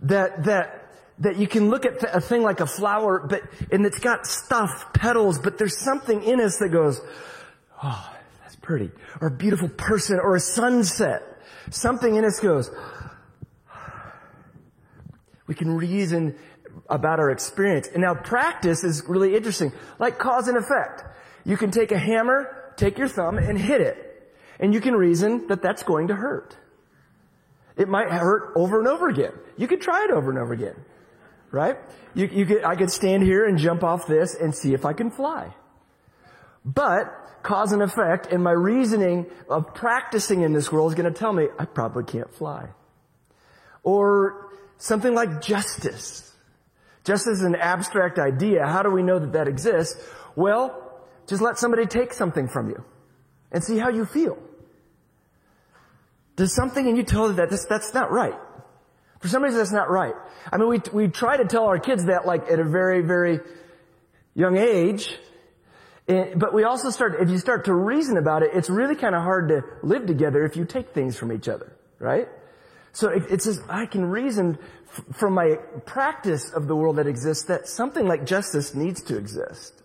That, 0.00 0.44
that, 0.44 0.90
that 1.18 1.36
you 1.36 1.46
can 1.46 1.70
look 1.70 1.86
at 1.86 2.02
a 2.14 2.20
thing 2.20 2.42
like 2.42 2.60
a 2.60 2.66
flower, 2.66 3.26
but, 3.26 3.42
and 3.70 3.86
it's 3.86 4.00
got 4.00 4.26
stuff, 4.26 4.92
petals, 4.92 5.38
but 5.38 5.56
there's 5.58 5.78
something 5.78 6.22
in 6.22 6.40
us 6.40 6.58
that 6.58 6.68
goes, 6.70 7.00
oh, 7.82 8.12
that's 8.42 8.56
pretty. 8.56 8.90
Or 9.20 9.28
a 9.28 9.30
beautiful 9.30 9.68
person, 9.68 10.18
or 10.20 10.34
a 10.34 10.40
sunset. 10.40 11.22
Something 11.70 12.16
in 12.16 12.24
us 12.24 12.40
goes, 12.40 12.70
we 15.46 15.54
can 15.54 15.70
reason 15.70 16.36
about 16.88 17.20
our 17.20 17.30
experience. 17.30 17.88
And 17.88 18.02
now 18.02 18.14
practice 18.14 18.84
is 18.84 19.04
really 19.06 19.36
interesting, 19.36 19.72
like 19.98 20.18
cause 20.18 20.48
and 20.48 20.56
effect. 20.56 21.04
You 21.44 21.56
can 21.56 21.70
take 21.70 21.92
a 21.92 21.98
hammer, 21.98 22.72
take 22.76 22.98
your 22.98 23.08
thumb, 23.08 23.38
and 23.38 23.58
hit 23.58 23.80
it. 23.80 24.13
And 24.64 24.72
you 24.72 24.80
can 24.80 24.96
reason 24.96 25.46
that 25.48 25.60
that's 25.60 25.82
going 25.82 26.08
to 26.08 26.14
hurt. 26.14 26.56
It 27.76 27.86
might 27.86 28.08
hurt 28.08 28.54
over 28.56 28.78
and 28.78 28.88
over 28.88 29.10
again. 29.10 29.34
You 29.58 29.68
could 29.68 29.82
try 29.82 30.06
it 30.06 30.10
over 30.10 30.30
and 30.30 30.38
over 30.38 30.54
again. 30.54 30.74
Right? 31.50 31.76
You, 32.14 32.30
you 32.32 32.46
could, 32.46 32.64
I 32.64 32.74
could 32.74 32.90
stand 32.90 33.24
here 33.24 33.44
and 33.44 33.58
jump 33.58 33.84
off 33.84 34.06
this 34.06 34.34
and 34.34 34.54
see 34.54 34.72
if 34.72 34.86
I 34.86 34.94
can 34.94 35.10
fly. 35.10 35.54
But 36.64 37.12
cause 37.42 37.72
and 37.72 37.82
effect 37.82 38.32
and 38.32 38.42
my 38.42 38.52
reasoning 38.52 39.26
of 39.50 39.74
practicing 39.74 40.40
in 40.40 40.54
this 40.54 40.72
world 40.72 40.92
is 40.92 40.96
going 40.96 41.12
to 41.12 41.18
tell 41.18 41.34
me 41.34 41.48
I 41.58 41.66
probably 41.66 42.04
can't 42.04 42.34
fly. 42.34 42.70
Or 43.82 44.50
something 44.78 45.14
like 45.14 45.42
justice. 45.42 46.32
Just 47.04 47.26
as 47.26 47.42
an 47.42 47.54
abstract 47.54 48.18
idea, 48.18 48.66
how 48.66 48.82
do 48.82 48.90
we 48.90 49.02
know 49.02 49.18
that 49.18 49.34
that 49.34 49.46
exists? 49.46 50.02
Well, 50.34 51.02
just 51.26 51.42
let 51.42 51.58
somebody 51.58 51.84
take 51.84 52.14
something 52.14 52.48
from 52.48 52.70
you 52.70 52.82
and 53.52 53.62
see 53.62 53.76
how 53.76 53.90
you 53.90 54.06
feel. 54.06 54.38
Does 56.36 56.54
something 56.54 56.86
in 56.86 56.96
you 56.96 57.02
tell 57.02 57.32
that 57.32 57.50
this, 57.50 57.64
that's 57.64 57.94
not 57.94 58.10
right? 58.10 58.34
For 59.20 59.28
some 59.28 59.42
reason, 59.42 59.58
that's 59.58 59.72
not 59.72 59.88
right. 59.88 60.14
I 60.52 60.58
mean, 60.58 60.68
we, 60.68 60.80
we 60.92 61.08
try 61.08 61.36
to 61.36 61.44
tell 61.44 61.66
our 61.66 61.78
kids 61.78 62.06
that 62.06 62.26
like 62.26 62.50
at 62.50 62.58
a 62.58 62.64
very, 62.64 63.00
very 63.02 63.40
young 64.34 64.56
age. 64.56 65.16
And, 66.06 66.38
but 66.38 66.52
we 66.52 66.64
also 66.64 66.90
start, 66.90 67.16
if 67.20 67.30
you 67.30 67.38
start 67.38 67.64
to 67.66 67.74
reason 67.74 68.18
about 68.18 68.42
it, 68.42 68.50
it's 68.52 68.68
really 68.68 68.94
kind 68.94 69.14
of 69.14 69.22
hard 69.22 69.48
to 69.48 69.62
live 69.82 70.06
together 70.06 70.44
if 70.44 70.56
you 70.56 70.64
take 70.64 70.90
things 70.90 71.16
from 71.16 71.32
each 71.32 71.48
other, 71.48 71.72
right? 71.98 72.28
So 72.92 73.08
it, 73.08 73.24
it 73.30 73.42
says, 73.42 73.62
I 73.68 73.86
can 73.86 74.04
reason 74.04 74.58
f- 74.88 75.16
from 75.16 75.32
my 75.32 75.56
practice 75.86 76.50
of 76.50 76.66
the 76.66 76.76
world 76.76 76.96
that 76.96 77.06
exists 77.06 77.44
that 77.44 77.66
something 77.66 78.06
like 78.06 78.26
justice 78.26 78.74
needs 78.74 79.02
to 79.04 79.16
exist. 79.16 79.82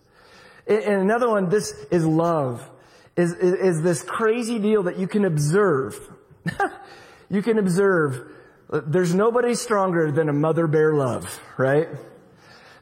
And, 0.66 0.82
and 0.82 1.02
another 1.02 1.30
one, 1.30 1.48
this 1.48 1.72
is 1.90 2.04
love, 2.04 2.68
is, 3.16 3.32
is, 3.32 3.54
is 3.54 3.82
this 3.82 4.02
crazy 4.02 4.58
deal 4.58 4.82
that 4.82 4.98
you 4.98 5.08
can 5.08 5.24
observe. 5.24 5.98
you 7.30 7.42
can 7.42 7.58
observe. 7.58 8.32
There's 8.86 9.14
nobody 9.14 9.54
stronger 9.54 10.12
than 10.12 10.28
a 10.28 10.32
mother 10.32 10.66
bear 10.66 10.94
love, 10.94 11.40
right? 11.58 11.88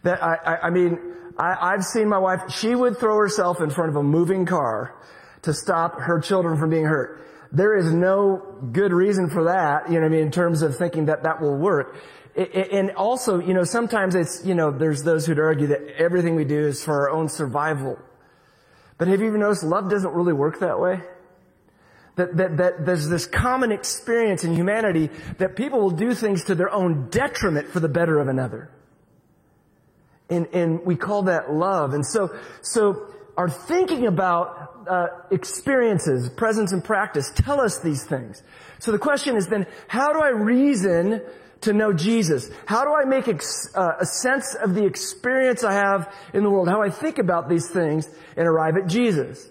That 0.03 0.23
I, 0.23 0.35
I, 0.35 0.67
I 0.67 0.71
mean, 0.71 0.99
I, 1.39 1.73
I've 1.73 1.85
seen 1.85 2.09
my 2.09 2.19
wife, 2.19 2.51
she 2.51 2.75
would 2.75 2.99
throw 2.99 3.17
herself 3.17 3.61
in 3.61 3.71
front 3.71 3.91
of 3.91 3.97
a 3.97 4.03
moving 4.03 4.47
car 4.47 4.95
to 5.43 5.53
stop 5.53 6.01
her 6.01 6.21
children 6.21 6.59
from 6.59 6.71
being 6.71 6.85
hurt 6.85 7.25
there 7.53 7.77
is 7.77 7.93
no 7.93 8.43
good 8.73 8.93
reason 8.93 9.31
for 9.31 9.45
that, 9.45 9.89
you 9.89 9.95
know 9.95 10.01
what 10.01 10.07
I 10.07 10.09
mean, 10.11 10.21
in 10.21 10.31
terms 10.31 10.63
of 10.63 10.77
thinking 10.77 11.07
that 11.07 11.23
that 11.23 11.41
will 11.41 11.57
work. 11.57 11.97
And 12.37 12.93
also, 12.93 13.41
you 13.41 13.55
know, 13.55 13.65
sometimes 13.65 14.15
it's, 14.15 14.45
you 14.45 14.55
know, 14.55 14.71
there's 14.71 15.03
those 15.03 15.27
who'd 15.27 15.41
argue 15.41 15.69
that 15.69 15.83
everything 15.97 16.37
we 16.37 16.45
do 16.45 16.69
is 16.69 16.85
for 16.85 17.09
our 17.09 17.11
own 17.11 17.29
survival. 17.29 17.99
But 18.97 19.09
have 19.09 19.21
you 19.21 19.29
ever 19.29 19.39
noticed 19.39 19.65
love 19.65 19.91
doesn't 19.91 20.13
really 20.13 20.33
work 20.33 20.61
that 20.61 20.79
way? 20.79 21.01
That, 22.19 22.37
that, 22.37 22.57
that 22.57 22.85
there's 22.85 23.09
this 23.09 23.27
common 23.27 23.71
experience 23.71 24.43
in 24.43 24.53
humanity 24.53 25.09
that 25.39 25.55
people 25.55 25.81
will 25.81 25.91
do 25.91 26.15
things 26.15 26.45
to 26.45 26.57
their 26.57 26.71
own 26.71 27.09
detriment 27.11 27.69
for 27.69 27.79
the 27.79 27.89
better 27.89 28.19
of 28.19 28.27
another. 28.27 28.71
And, 30.29 30.47
and 30.53 30.85
we 30.85 30.97
call 30.97 31.23
that 31.23 31.53
love. 31.53 31.95
And 31.95 32.05
so, 32.05 32.37
so 32.61 33.07
our 33.37 33.49
thinking 33.49 34.07
about 34.09 34.85
uh, 34.91 35.07
experiences, 35.31 36.29
presence 36.29 36.73
and 36.73 36.83
practice 36.83 37.31
tell 37.35 37.61
us 37.61 37.79
these 37.79 38.05
things. 38.05 38.43
So 38.81 38.91
the 38.91 38.99
question 38.99 39.37
is 39.37 39.47
then, 39.47 39.67
how 39.87 40.13
do 40.13 40.19
I 40.19 40.31
reason 40.31 41.23
to 41.61 41.73
know 41.73 41.93
Jesus? 41.93 42.51
How 42.67 42.85
do 42.85 42.95
I 42.95 43.05
make 43.05 43.29
ex- 43.29 43.71
uh, 43.77 43.93
a 44.01 44.07
sense 44.07 44.57
of 44.57 44.75
the 44.75 44.85
experience 44.85 45.63
I 45.63 45.75
have 45.75 46.13
in 46.35 46.43
the 46.43 46.51
world? 46.51 46.69
How 46.69 46.83
I 46.83 46.91
think 46.91 47.19
about 47.19 47.49
these 47.49 47.71
things 47.71 48.09
and 48.37 48.49
arrive 48.49 48.77
at 48.77 48.89
Jesus? 48.89 49.49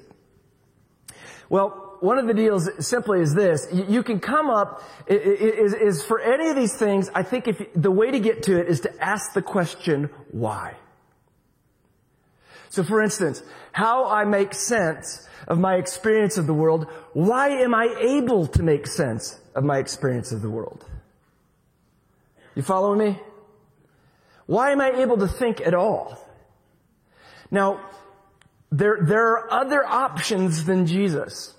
Well, 1.49 1.85
one 2.01 2.17
of 2.17 2.27
the 2.27 2.33
deals 2.33 2.69
simply 2.85 3.21
is 3.21 3.33
this. 3.33 3.67
You 3.71 4.03
can 4.03 4.19
come 4.19 4.49
up, 4.49 4.83
is, 5.07 5.73
is 5.73 6.03
for 6.03 6.19
any 6.19 6.49
of 6.49 6.55
these 6.55 6.75
things, 6.75 7.09
I 7.13 7.23
think 7.23 7.47
if 7.47 7.61
the 7.75 7.91
way 7.91 8.11
to 8.11 8.19
get 8.19 8.43
to 8.43 8.59
it 8.59 8.67
is 8.67 8.81
to 8.81 9.03
ask 9.03 9.33
the 9.33 9.41
question, 9.41 10.09
why? 10.31 10.75
So 12.69 12.83
for 12.83 13.01
instance, 13.01 13.41
how 13.71 14.07
I 14.09 14.25
make 14.25 14.53
sense 14.53 15.27
of 15.47 15.59
my 15.59 15.75
experience 15.75 16.37
of 16.37 16.47
the 16.47 16.53
world, 16.53 16.87
why 17.13 17.49
am 17.49 17.73
I 17.73 17.95
able 17.99 18.47
to 18.47 18.63
make 18.63 18.85
sense 18.87 19.39
of 19.55 19.63
my 19.63 19.77
experience 19.77 20.31
of 20.31 20.41
the 20.41 20.49
world? 20.49 20.85
You 22.55 22.63
following 22.63 22.99
me? 22.99 23.19
Why 24.45 24.71
am 24.71 24.81
I 24.81 24.91
able 25.01 25.17
to 25.17 25.27
think 25.27 25.61
at 25.61 25.73
all? 25.73 26.17
Now, 27.51 27.79
there, 28.71 28.97
there 29.01 29.27
are 29.27 29.51
other 29.51 29.85
options 29.85 30.65
than 30.65 30.85
Jesus. 30.85 31.53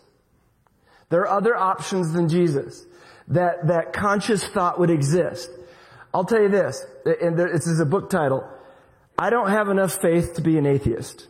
There 1.10 1.22
are 1.22 1.38
other 1.38 1.56
options 1.56 2.12
than 2.12 2.28
Jesus 2.28 2.84
that, 3.28 3.66
that 3.68 3.92
conscious 3.92 4.44
thought 4.44 4.78
would 4.78 4.90
exist. 4.90 5.50
I'll 6.12 6.24
tell 6.24 6.40
you 6.40 6.48
this, 6.48 6.84
and 7.04 7.38
this 7.38 7.66
is 7.66 7.80
a 7.80 7.86
book 7.86 8.10
title. 8.10 8.48
I 9.18 9.30
don't 9.30 9.50
have 9.50 9.68
enough 9.68 10.00
faith 10.00 10.34
to 10.34 10.42
be 10.42 10.58
an 10.58 10.66
atheist 10.66 11.26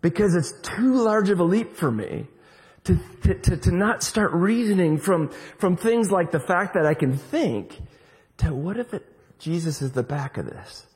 because 0.00 0.34
it's 0.34 0.52
too 0.62 0.94
large 0.94 1.30
of 1.30 1.40
a 1.40 1.44
leap 1.44 1.76
for 1.76 1.90
me 1.90 2.26
to, 2.84 2.98
to, 3.34 3.56
to, 3.56 3.70
not 3.70 4.02
start 4.02 4.32
reasoning 4.32 4.98
from, 4.98 5.28
from 5.58 5.76
things 5.76 6.10
like 6.10 6.30
the 6.30 6.40
fact 6.40 6.74
that 6.74 6.86
I 6.86 6.94
can 6.94 7.16
think 7.16 7.78
to 8.38 8.54
what 8.54 8.78
if 8.78 8.94
it, 8.94 9.04
Jesus 9.38 9.82
is 9.82 9.92
the 9.92 10.02
back 10.02 10.38
of 10.38 10.46
this? 10.46 10.86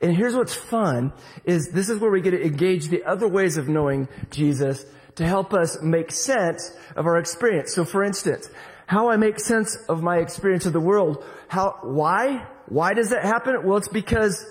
And 0.00 0.16
here's 0.16 0.34
what's 0.34 0.54
fun 0.54 1.12
is 1.44 1.68
this 1.68 1.88
is 1.88 2.00
where 2.00 2.10
we 2.10 2.20
get 2.20 2.32
to 2.32 2.42
engage 2.44 2.88
the 2.88 3.04
other 3.04 3.28
ways 3.28 3.56
of 3.56 3.68
knowing 3.68 4.08
Jesus 4.30 4.84
to 5.16 5.26
help 5.26 5.52
us 5.52 5.78
make 5.82 6.12
sense 6.12 6.72
of 6.94 7.06
our 7.06 7.18
experience. 7.18 7.74
So 7.74 7.84
for 7.84 8.04
instance, 8.04 8.48
how 8.86 9.10
I 9.10 9.16
make 9.16 9.40
sense 9.40 9.76
of 9.88 10.02
my 10.02 10.18
experience 10.18 10.64
of 10.66 10.72
the 10.72 10.80
world, 10.80 11.24
how, 11.48 11.78
why? 11.82 12.46
Why 12.66 12.94
does 12.94 13.10
that 13.10 13.24
happen? 13.24 13.64
Well, 13.64 13.76
it's 13.76 13.88
because 13.88 14.44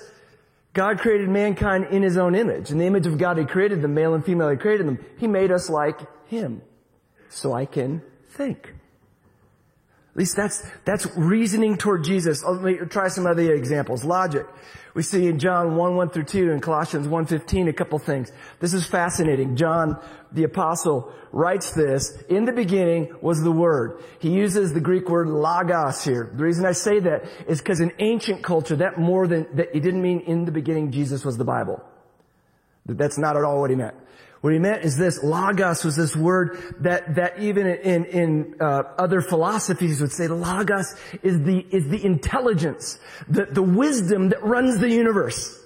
God 0.74 1.00
created 1.00 1.30
mankind 1.30 1.88
in 1.92 2.04
His 2.04 2.18
own 2.18 2.36
image. 2.36 2.70
In 2.70 2.78
the 2.78 2.86
image 2.86 3.08
of 3.08 3.18
God 3.18 3.38
He 3.38 3.46
created 3.46 3.82
them, 3.82 3.94
male 3.94 4.14
and 4.14 4.26
female 4.26 4.50
He 4.50 4.58
created 4.58 4.88
them. 4.88 5.00
He 5.18 5.28
made 5.28 5.52
us 5.52 5.70
like 5.70 6.00
Him. 6.28 6.62
So 7.30 7.54
I 7.54 7.66
can 7.66 8.02
think. 8.30 8.74
At 10.16 10.20
least 10.20 10.38
that's, 10.38 10.64
that's 10.86 11.06
reasoning 11.18 11.76
toward 11.76 12.06
Jesus. 12.06 12.42
Let 12.42 12.62
me 12.62 12.78
try 12.90 13.10
some 13.10 13.28
other 13.28 13.54
examples. 13.54 14.06
Logic. 14.06 14.46
We 14.94 15.04
see 15.04 15.28
in 15.28 15.40
John 15.40 15.76
1, 15.76 15.96
1 15.98 16.10
through 16.12 16.24
2 16.24 16.54
and 16.54 16.62
Colossians 16.62 17.06
1, 17.06 17.26
15 17.26 17.68
a 17.68 17.74
couple 17.74 18.00
things. 18.00 18.32
This 18.62 18.74
is 18.74 18.86
fascinating. 18.86 19.58
John, 19.58 20.02
the 20.32 20.46
apostle, 20.46 21.14
writes 21.34 21.72
this. 21.72 22.18
In 22.30 22.46
the 22.46 22.54
beginning 22.54 23.14
was 23.20 23.44
the 23.44 23.52
Word. 23.52 24.02
He 24.20 24.30
uses 24.30 24.72
the 24.72 24.80
Greek 24.80 25.10
word 25.10 25.28
logos 25.28 26.02
here. 26.06 26.32
The 26.34 26.46
reason 26.46 26.66
I 26.66 26.72
say 26.72 27.02
that 27.02 27.26
is 27.50 27.60
because 27.60 27.82
in 27.82 27.92
ancient 28.00 28.42
culture, 28.42 28.78
that 28.78 28.98
more 28.98 29.28
than, 29.28 29.48
that 29.58 29.76
it 29.76 29.82
didn't 29.82 30.02
mean 30.02 30.22
in 30.22 30.46
the 30.46 30.52
beginning 30.54 30.94
Jesus 30.94 31.26
was 31.26 31.38
the 31.38 31.44
Bible. 31.44 31.84
That's 32.86 33.18
not 33.18 33.36
at 33.36 33.44
all 33.44 33.60
what 33.60 33.70
he 33.70 33.76
meant. 33.76 33.96
What 34.46 34.54
he 34.54 34.60
meant 34.60 34.86
is 34.86 34.96
this, 34.96 35.24
logos 35.24 35.84
was 35.84 35.96
this 35.96 36.16
word 36.16 36.76
that, 36.82 37.16
that 37.16 37.40
even 37.40 37.66
in, 37.66 38.06
in 38.06 38.56
uh, 38.62 38.84
other 38.96 39.20
philosophies 39.20 40.02
would 40.02 40.12
say 40.12 40.28
logos 40.28 40.96
is 41.24 41.42
the, 41.42 41.66
is 41.72 41.90
the 41.90 42.06
intelligence, 42.06 43.00
the, 43.28 43.46
the 43.48 43.64
wisdom 43.64 44.30
that 44.30 44.44
runs 44.44 44.78
the 44.78 44.88
universe. 44.88 45.60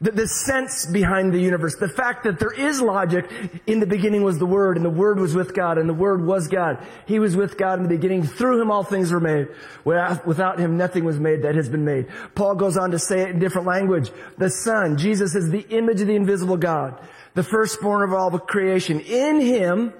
The, 0.00 0.12
the 0.12 0.28
sense 0.28 0.86
behind 0.86 1.32
the 1.32 1.40
universe, 1.40 1.74
the 1.74 1.88
fact 1.88 2.24
that 2.24 2.38
there 2.38 2.52
is 2.52 2.80
logic, 2.80 3.28
in 3.66 3.80
the 3.80 3.86
beginning 3.86 4.22
was 4.22 4.38
the 4.38 4.46
Word, 4.46 4.76
and 4.76 4.84
the 4.84 4.90
Word 4.90 5.18
was 5.18 5.34
with 5.34 5.52
God, 5.52 5.78
and 5.78 5.88
the 5.88 5.94
Word 5.94 6.24
was 6.24 6.46
God. 6.46 6.86
He 7.06 7.18
was 7.18 7.34
with 7.34 7.58
God 7.58 7.78
in 7.78 7.82
the 7.82 7.88
beginning. 7.88 8.22
Through 8.22 8.60
Him 8.60 8.70
all 8.70 8.84
things 8.84 9.10
were 9.10 9.18
made. 9.18 9.48
Without 9.84 10.60
Him 10.60 10.76
nothing 10.76 11.04
was 11.04 11.18
made 11.18 11.42
that 11.42 11.56
has 11.56 11.68
been 11.68 11.84
made. 11.84 12.06
Paul 12.36 12.54
goes 12.54 12.76
on 12.76 12.92
to 12.92 13.00
say 13.00 13.22
it 13.22 13.30
in 13.30 13.40
different 13.40 13.66
language. 13.66 14.12
The 14.38 14.50
Son, 14.50 14.96
Jesus 14.96 15.34
is 15.34 15.50
the 15.50 15.66
image 15.70 16.00
of 16.02 16.06
the 16.06 16.14
invisible 16.14 16.56
God 16.56 17.00
the 17.36 17.42
firstborn 17.42 18.02
of 18.02 18.12
all 18.12 18.30
the 18.30 18.38
creation. 18.38 18.98
In 19.00 19.40
Him, 19.40 19.92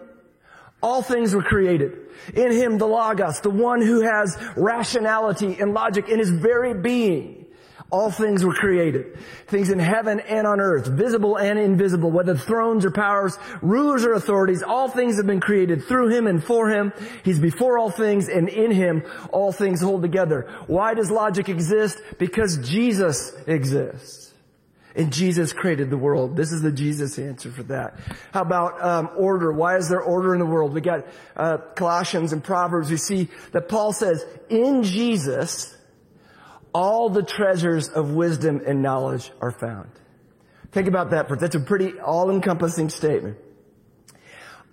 all 0.83 1.03
things 1.03 1.35
were 1.35 1.43
created. 1.43 1.99
In 2.35 2.51
Him, 2.51 2.79
the 2.79 2.87
Logos, 2.87 3.41
the 3.41 3.51
one 3.51 3.83
who 3.83 4.01
has 4.01 4.37
rationality 4.57 5.59
and 5.61 5.75
logic 5.75 6.09
in 6.09 6.19
His 6.19 6.31
very 6.31 6.75
being. 6.75 7.45
All 7.91 8.11
things 8.11 8.45
were 8.45 8.55
created. 8.55 9.19
Things 9.47 9.71
in 9.71 9.79
heaven 9.79 10.19
and 10.19 10.45
on 10.47 10.61
earth, 10.61 10.89
visible 10.89 11.37
and 11.37 11.57
invisible, 11.59 12.11
whether 12.11 12.35
thrones 12.35 12.85
or 12.85 12.91
powers, 12.91 13.39
rulers 13.63 14.05
or 14.05 14.15
authorities, 14.15 14.63
all 14.63 14.89
things 14.89 15.19
have 15.19 15.27
been 15.27 15.39
created 15.39 15.85
through 15.85 16.09
Him 16.09 16.27
and 16.27 16.43
for 16.43 16.69
Him. 16.69 16.93
He's 17.23 17.39
before 17.39 17.79
all 17.79 17.91
things 17.91 18.29
and 18.29 18.49
in 18.49 18.73
Him 18.73 19.05
all 19.31 19.53
things 19.53 19.83
hold 19.83 20.03
together. 20.03 20.49
Why 20.67 20.95
does 20.95 21.11
logic 21.11 21.49
exist? 21.49 22.01
Because 22.19 22.57
Jesus 22.67 23.33
exists. 23.47 24.26
And 24.97 25.13
Jesus 25.13 25.53
created 25.53 25.91
the 25.91 25.99
world. 25.99 26.37
This 26.37 26.51
is 26.53 26.63
the 26.63 26.73
Jesus 26.73 27.19
answer 27.19 27.51
for 27.51 27.63
that. 27.65 27.99
How 28.33 28.41
about 28.41 28.83
um, 28.83 29.11
order? 29.17 29.53
Why 29.53 29.77
is 29.77 29.91
there 29.91 30.01
order 30.01 30.33
in 30.33 30.41
the 30.41 30.47
world? 30.47 30.73
We 30.73 30.81
got 30.81 31.07
uh, 31.37 31.59
Colossians 31.75 32.33
and 32.33 32.43
Proverbs. 32.43 32.91
We 32.91 32.97
see 32.97 33.29
that 33.53 33.69
Paul 33.69 33.93
says, 33.93 34.25
in 34.49 34.83
Jesus, 34.83 35.77
all 36.73 37.11
the 37.11 37.23
treasures 37.23 37.91
of 37.91 38.13
wisdom 38.13 38.63
and 38.67 38.81
knowledge 38.83 39.31
are 39.41 39.53
found. 39.53 39.91
Think 40.73 40.89
about 40.89 41.11
that. 41.11 41.29
That's 41.39 41.55
a 41.55 41.61
pretty 41.61 42.01
all-encompassing 42.01 42.89
statement. 42.89 43.37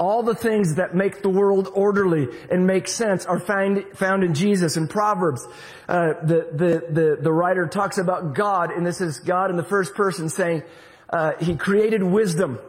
All 0.04 0.22
the 0.22 0.36
things 0.36 0.76
that 0.76 0.94
make 0.94 1.22
the 1.22 1.30
world 1.30 1.70
orderly 1.74 2.28
and 2.52 2.68
make 2.68 2.90
sense 2.90 3.26
are 3.26 3.40
found, 3.40 3.86
found 3.96 4.26
in 4.26 4.34
Jesus. 4.34 4.76
In 4.76 4.90
Proverbs, 4.90 5.48
uh, 5.88 6.16
the, 6.22 6.50
the, 6.52 6.84
the, 6.92 7.18
the 7.22 7.32
writer 7.32 7.68
talks 7.68 7.98
about 7.98 8.36
God, 8.36 8.70
and 8.70 8.86
this 8.86 9.00
is 9.00 9.20
God 9.20 9.50
in 9.50 9.56
the 9.56 9.64
first 9.64 9.96
person 9.96 10.28
saying, 10.28 10.64
uh, 11.10 11.32
He 11.40 11.56
created 11.56 12.04
wisdom. 12.04 12.60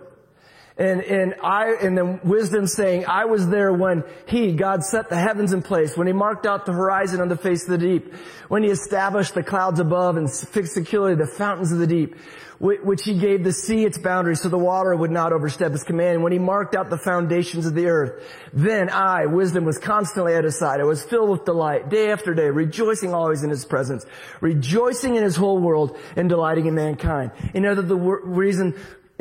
And, 0.76 1.02
and 1.02 1.34
I, 1.40 1.76
and 1.80 1.96
then 1.96 2.20
wisdom 2.24 2.66
saying, 2.66 3.06
I 3.06 3.26
was 3.26 3.48
there 3.48 3.72
when 3.72 4.02
He, 4.26 4.52
God 4.52 4.82
set 4.82 5.08
the 5.08 5.16
heavens 5.16 5.52
in 5.52 5.62
place, 5.62 5.96
when 5.96 6.08
He 6.08 6.12
marked 6.12 6.46
out 6.46 6.66
the 6.66 6.72
horizon 6.72 7.20
on 7.20 7.28
the 7.28 7.36
face 7.36 7.62
of 7.62 7.70
the 7.70 7.78
deep, 7.78 8.12
when 8.48 8.64
He 8.64 8.70
established 8.70 9.34
the 9.34 9.44
clouds 9.44 9.78
above 9.78 10.16
and 10.16 10.28
fixed 10.28 10.74
securely 10.74 11.14
the 11.14 11.28
fountains 11.28 11.70
of 11.70 11.78
the 11.78 11.86
deep, 11.86 12.16
which 12.58 13.04
he 13.04 13.18
gave 13.18 13.44
the 13.44 13.52
sea 13.52 13.84
its 13.84 13.98
boundaries 13.98 14.40
so 14.40 14.48
the 14.48 14.56
water 14.56 14.94
would 14.94 15.10
not 15.10 15.32
overstep 15.32 15.72
his 15.72 15.82
command. 15.82 16.22
When 16.22 16.32
he 16.32 16.38
marked 16.38 16.74
out 16.74 16.88
the 16.88 16.96
foundations 16.96 17.66
of 17.66 17.74
the 17.74 17.86
earth, 17.86 18.24
then 18.52 18.88
I, 18.90 19.26
wisdom, 19.26 19.64
was 19.64 19.78
constantly 19.78 20.34
at 20.34 20.44
his 20.44 20.58
side. 20.58 20.80
I 20.80 20.84
was 20.84 21.04
filled 21.04 21.30
with 21.30 21.44
delight 21.44 21.90
day 21.90 22.10
after 22.10 22.32
day, 22.32 22.48
rejoicing 22.50 23.12
always 23.12 23.42
in 23.42 23.50
his 23.50 23.64
presence, 23.64 24.06
rejoicing 24.40 25.16
in 25.16 25.22
his 25.22 25.36
whole 25.36 25.58
world 25.58 25.98
and 26.16 26.28
delighting 26.28 26.66
in 26.66 26.74
mankind. 26.74 27.32
In 27.52 27.66
other 27.66 27.82
the 27.82 27.96
reason, 27.96 28.74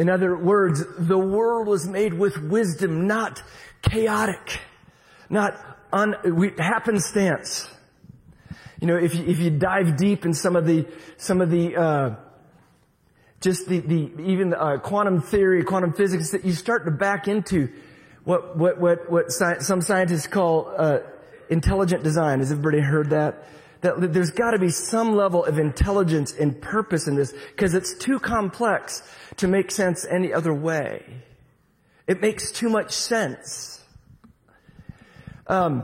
in 0.03 0.09
other 0.09 0.35
words, 0.35 0.83
the 0.99 1.17
world 1.17 1.65
was 1.65 1.87
made 1.87 2.13
with 2.13 2.37
wisdom, 2.37 3.07
not 3.07 3.41
chaotic, 3.83 4.59
not 5.29 5.57
un, 5.93 6.13
happenstance. 6.57 7.69
You 8.81 8.87
know, 8.87 8.97
if 8.97 9.15
you, 9.15 9.23
if 9.23 9.39
you 9.39 9.49
dive 9.49 9.95
deep 9.95 10.25
in 10.25 10.33
some 10.33 10.57
of 10.57 10.65
the, 10.65 10.85
some 11.15 11.39
of 11.39 11.49
the, 11.49 11.77
uh, 11.77 12.15
just 13.39 13.69
the, 13.69 13.79
the 13.79 14.11
even 14.23 14.53
uh, 14.53 14.79
quantum 14.83 15.21
theory, 15.21 15.63
quantum 15.63 15.93
physics, 15.93 16.31
that 16.31 16.43
you 16.43 16.51
start 16.51 16.83
to 16.83 16.91
back 16.91 17.29
into 17.29 17.69
what 18.25 18.57
what 18.57 18.81
what 18.81 19.09
what 19.09 19.31
sci- 19.31 19.59
some 19.59 19.79
scientists 19.79 20.27
call 20.27 20.73
uh, 20.77 20.99
intelligent 21.49 22.03
design. 22.03 22.39
Has 22.39 22.51
everybody 22.51 22.81
heard 22.81 23.11
that? 23.11 23.47
That 23.83 24.13
there's 24.13 24.31
got 24.31 24.51
to 24.51 24.59
be 24.59 24.69
some 24.69 25.15
level 25.15 25.45
of 25.45 25.59
intelligence 25.59 26.33
and 26.33 26.59
purpose 26.59 27.07
in 27.07 27.15
this 27.15 27.33
because 27.51 27.73
it's 27.73 27.93
too 27.93 28.17
complex 28.17 29.03
to 29.37 29.47
make 29.47 29.71
sense 29.71 30.05
any 30.09 30.33
other 30.33 30.53
way. 30.53 31.03
It 32.07 32.21
makes 32.21 32.51
too 32.51 32.69
much 32.69 32.93
sense. 32.93 33.83
Um, 35.47 35.83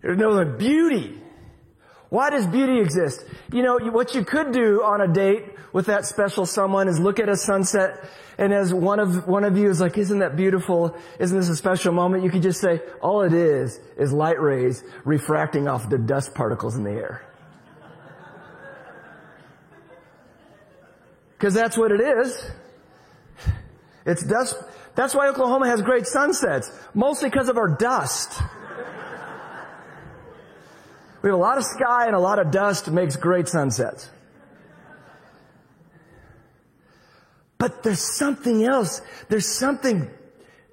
there's 0.00 0.16
no 0.16 0.30
other 0.30 0.44
beauty. 0.44 1.20
Why 2.14 2.30
does 2.30 2.46
beauty 2.46 2.78
exist? 2.78 3.24
You 3.52 3.64
know, 3.64 3.76
what 3.90 4.14
you 4.14 4.24
could 4.24 4.52
do 4.52 4.84
on 4.84 5.00
a 5.00 5.08
date 5.12 5.46
with 5.72 5.86
that 5.86 6.04
special 6.04 6.46
someone 6.46 6.86
is 6.86 7.00
look 7.00 7.18
at 7.18 7.28
a 7.28 7.36
sunset 7.36 8.08
and 8.38 8.52
as 8.52 8.72
one 8.72 9.00
of, 9.00 9.26
one 9.26 9.42
of 9.42 9.56
you 9.56 9.68
is 9.68 9.80
like, 9.80 9.98
isn't 9.98 10.20
that 10.20 10.36
beautiful? 10.36 10.96
Isn't 11.18 11.36
this 11.36 11.48
a 11.48 11.56
special 11.56 11.92
moment? 11.92 12.22
You 12.22 12.30
could 12.30 12.42
just 12.42 12.60
say, 12.60 12.80
all 13.02 13.22
it 13.22 13.32
is, 13.32 13.80
is 13.98 14.12
light 14.12 14.40
rays 14.40 14.84
refracting 15.04 15.66
off 15.66 15.90
the 15.90 15.98
dust 15.98 16.36
particles 16.36 16.76
in 16.76 16.84
the 16.84 16.92
air. 16.92 17.26
Cause 21.40 21.52
that's 21.52 21.76
what 21.76 21.90
it 21.90 22.00
is. 22.00 22.48
It's 24.06 24.22
dust. 24.22 24.56
That's 24.94 25.16
why 25.16 25.26
Oklahoma 25.30 25.66
has 25.66 25.82
great 25.82 26.06
sunsets. 26.06 26.70
Mostly 26.94 27.28
because 27.28 27.48
of 27.48 27.56
our 27.56 27.76
dust. 27.76 28.40
We 31.24 31.30
have 31.30 31.38
a 31.38 31.42
lot 31.42 31.56
of 31.56 31.64
sky 31.64 32.04
and 32.06 32.14
a 32.14 32.18
lot 32.18 32.38
of 32.38 32.50
dust 32.50 32.90
makes 32.90 33.16
great 33.16 33.48
sunsets. 33.48 34.10
But 37.56 37.82
there's 37.82 38.02
something 38.02 38.62
else. 38.66 39.00
There's 39.30 39.48
something 39.48 40.10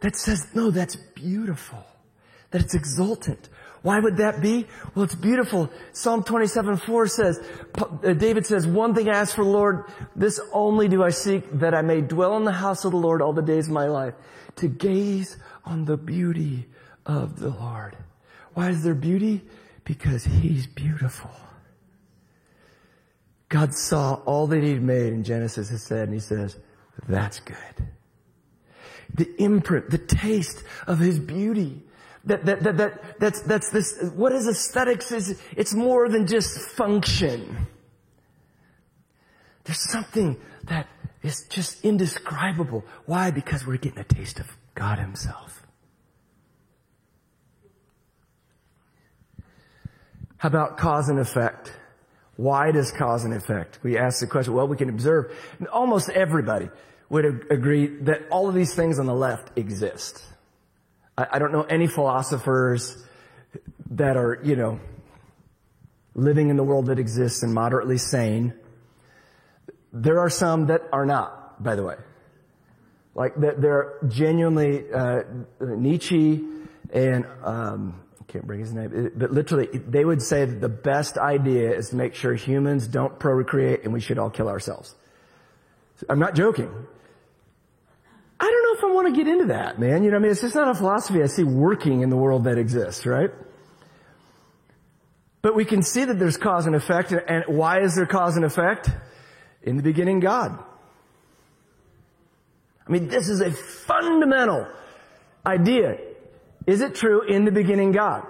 that 0.02 0.18
says, 0.18 0.54
no, 0.54 0.70
that's 0.70 0.98
beautiful. 1.16 1.86
That 2.50 2.64
it's 2.64 2.74
exultant. 2.74 3.48
Why 3.82 3.98
would 4.02 4.18
that 4.18 4.42
be? 4.42 4.68
Well, 4.94 5.06
it's 5.06 5.16
beautiful. 5.16 5.72
Psalm 5.94 6.22
27, 6.22 6.76
4 6.76 7.08
says, 7.08 7.40
uh, 7.78 8.12
David 8.12 8.46
says, 8.46 8.68
one 8.68 8.94
thing 8.94 9.08
I 9.08 9.20
ask 9.20 9.34
for 9.34 9.46
the 9.46 9.50
Lord, 9.50 9.86
this 10.18 10.42
only 10.52 10.90
do 10.90 11.02
I 11.02 11.12
seek, 11.12 11.50
that 11.60 11.74
I 11.74 11.82
may 11.82 12.02
dwell 12.02 12.36
in 12.36 12.44
the 12.44 12.52
house 12.52 12.84
of 12.84 12.92
the 12.92 12.98
Lord 12.98 13.22
all 13.22 13.32
the 13.32 13.42
days 13.42 13.68
of 13.68 13.74
my 13.74 13.88
life, 13.88 14.16
to 14.58 14.68
gaze 14.68 15.38
on 15.64 15.86
the 15.86 15.96
beauty 15.96 16.68
of 17.06 17.40
the 17.40 17.52
Lord. 17.52 17.96
Why 18.54 18.68
is 18.68 18.84
there 18.84 18.96
beauty? 18.96 19.44
Because 19.84 20.24
He's 20.24 20.68
beautiful. 20.68 21.32
God 23.50 23.74
saw 23.74 24.16
all 24.26 24.48
that 24.48 24.64
He'd 24.64 24.82
made 24.82 25.14
in 25.14 25.24
Genesis, 25.24 25.70
He 25.70 25.78
said, 25.78 26.06
and 26.06 26.14
He 26.14 26.20
says, 26.20 26.58
that's 27.08 27.40
good. 27.40 27.58
The 29.14 29.30
imprint, 29.42 29.90
the 29.90 29.98
taste 29.98 30.64
of 30.88 31.00
his 31.00 31.20
beauty. 31.20 31.84
That, 32.26 32.46
that, 32.46 32.64
that, 32.64 32.78
that, 32.78 33.20
that's, 33.20 33.42
that's 33.42 33.72
this, 33.72 34.12
what 34.16 34.32
is 34.32 34.48
aesthetics 34.48 35.12
is, 35.12 35.42
it's 35.58 35.74
more 35.74 36.08
than 36.08 36.28
just 36.28 36.58
function. 36.60 37.68
There's 39.64 39.90
something 39.92 40.38
that 40.66 40.88
is 41.24 41.46
just 41.50 41.84
indescribable. 41.84 42.86
Why? 43.06 43.32
Because 43.32 43.66
we're 43.66 43.78
getting 43.78 44.00
a 44.00 44.04
taste 44.04 44.40
of 44.40 44.56
God 44.76 45.00
himself. 45.00 45.66
How 50.42 50.48
about 50.48 50.76
cause 50.76 51.08
and 51.08 51.20
effect? 51.20 51.72
Why 52.36 52.72
does 52.72 52.92
cause 52.92 53.26
and 53.26 53.34
effect? 53.36 53.78
We 53.84 54.00
ask 54.00 54.22
the 54.22 54.26
question, 54.26 54.56
well, 54.56 54.68
we 54.68 54.76
can 54.76 54.90
observe. 54.90 55.32
Almost 55.72 56.10
everybody 56.10 56.68
would 57.10 57.46
agree 57.52 57.86
that 58.06 58.24
all 58.32 58.50
of 58.50 58.56
these 58.56 58.74
things 58.74 58.98
on 58.98 59.06
the 59.06 59.14
left 59.14 59.56
exist. 59.56 60.24
I, 61.16 61.28
I 61.34 61.38
don't 61.38 61.52
know 61.52 61.62
any 61.62 61.86
philosophers 61.86 63.06
that 63.92 64.18
are, 64.18 64.40
you 64.44 64.56
know, 64.56 64.80
living 66.16 66.50
in 66.50 66.58
the 66.58 66.64
world 66.64 66.88
that 66.88 66.98
exists 66.98 67.44
and 67.44 67.54
moderately 67.54 68.00
sane. 68.00 68.56
There 69.94 70.18
are 70.22 70.32
some 70.32 70.66
that 70.68 70.82
are 70.92 71.06
not, 71.06 71.62
by 71.64 71.76
the 71.76 71.84
way. 71.84 71.98
Like 73.14 73.36
that 73.36 73.62
they're 73.62 74.00
genuinely, 74.08 74.92
uh, 74.92 75.22
Nietzsche 75.60 76.44
and, 76.92 77.28
um, 77.44 78.02
can't 78.32 78.48
bring 78.48 78.62
his 78.62 78.74
name, 78.74 79.12
but 79.16 79.32
literally 79.32 79.68
they 79.74 80.06
would 80.06 80.22
say 80.22 80.46
that 80.46 80.62
the 80.62 80.70
best 80.70 81.18
idea 81.18 81.76
is 81.76 81.90
to 81.90 81.96
make 81.96 82.16
sure 82.16 82.34
humans 82.34 82.88
don't 82.88 83.20
procreate 83.20 83.84
and 83.84 83.92
we 83.92 84.00
should 84.00 84.18
all 84.18 84.30
kill 84.30 84.48
ourselves. 84.48 84.96
I'm 86.10 86.20
not 86.20 86.36
joking. 86.36 86.70
I 88.40 88.46
don't 88.46 88.64
know 88.64 88.88
if 88.88 88.92
I 88.92 88.96
want 88.96 89.14
to 89.14 89.24
get 89.24 89.32
into 89.32 89.46
that, 89.48 89.80
man. 89.80 90.04
You 90.04 90.12
know, 90.12 90.18
I 90.18 90.20
mean, 90.20 90.32
it's 90.32 90.42
just 90.42 90.56
not 90.56 90.68
a 90.70 90.74
philosophy 90.74 91.22
I 91.22 91.28
see 91.28 91.44
working 91.44 92.02
in 92.02 92.10
the 92.10 92.18
world 92.18 92.46
that 92.46 92.58
exists, 92.58 93.06
right? 93.06 93.30
But 95.42 95.56
we 95.56 95.66
can 95.66 95.84
see 95.84 96.06
that 96.06 96.18
there's 96.18 96.38
cause 96.38 96.66
and 96.66 96.76
effect, 96.76 97.12
and 97.12 97.44
why 97.48 97.82
is 97.82 97.96
there 97.96 98.06
cause 98.06 98.36
and 98.38 98.46
effect? 98.46 98.90
In 99.64 99.78
the 99.78 99.84
beginning, 99.84 100.22
God. 100.22 100.58
I 102.88 102.92
mean, 102.92 103.10
this 103.10 103.30
is 103.30 103.42
a 103.42 103.52
fundamental 103.52 104.68
idea. 105.46 105.98
Is 106.68 106.82
it 106.82 106.96
true 106.96 107.22
in 107.22 107.46
the 107.46 107.52
beginning 107.52 107.92
God? 107.92 108.26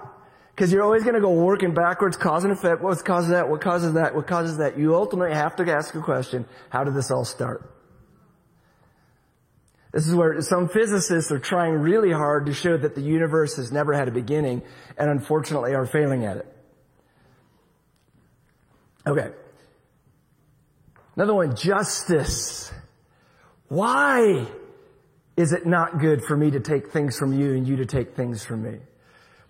Because 0.54 0.72
you're 0.72 0.82
always 0.82 1.02
going 1.02 1.14
to 1.14 1.20
go 1.20 1.32
working 1.32 1.74
backwards, 1.74 2.16
cause 2.16 2.44
and 2.44 2.52
effect. 2.52 2.82
What 2.82 3.02
causes 3.04 3.30
that? 3.30 3.48
What 3.48 3.60
causes 3.60 3.94
that? 3.94 4.14
What 4.14 4.26
causes 4.26 4.58
that? 4.58 4.78
You 4.78 4.94
ultimately 4.94 5.34
have 5.34 5.56
to 5.56 5.70
ask 5.72 5.94
a 5.94 6.00
question. 6.00 6.46
How 6.68 6.84
did 6.84 6.94
this 6.94 7.10
all 7.10 7.24
start? 7.24 7.70
This 9.92 10.06
is 10.06 10.14
where 10.14 10.40
some 10.40 10.68
physicists 10.68 11.30
are 11.30 11.38
trying 11.38 11.74
really 11.74 12.12
hard 12.12 12.46
to 12.46 12.54
show 12.54 12.76
that 12.76 12.94
the 12.94 13.02
universe 13.02 13.56
has 13.56 13.70
never 13.70 13.92
had 13.92 14.08
a 14.08 14.10
beginning 14.10 14.62
and 14.96 15.10
unfortunately 15.10 15.74
are 15.74 15.86
failing 15.86 16.24
at 16.24 16.38
it. 16.38 16.56
Okay. 19.06 19.30
Another 21.14 21.34
one, 21.34 21.56
justice. 21.56 22.72
Why 23.68 24.46
is 25.36 25.52
it 25.52 25.66
not 25.66 25.98
good 25.98 26.22
for 26.24 26.36
me 26.36 26.50
to 26.50 26.60
take 26.60 26.90
things 26.90 27.18
from 27.18 27.38
you 27.38 27.54
and 27.54 27.66
you 27.66 27.76
to 27.76 27.86
take 27.86 28.14
things 28.14 28.44
from 28.44 28.62
me? 28.62 28.78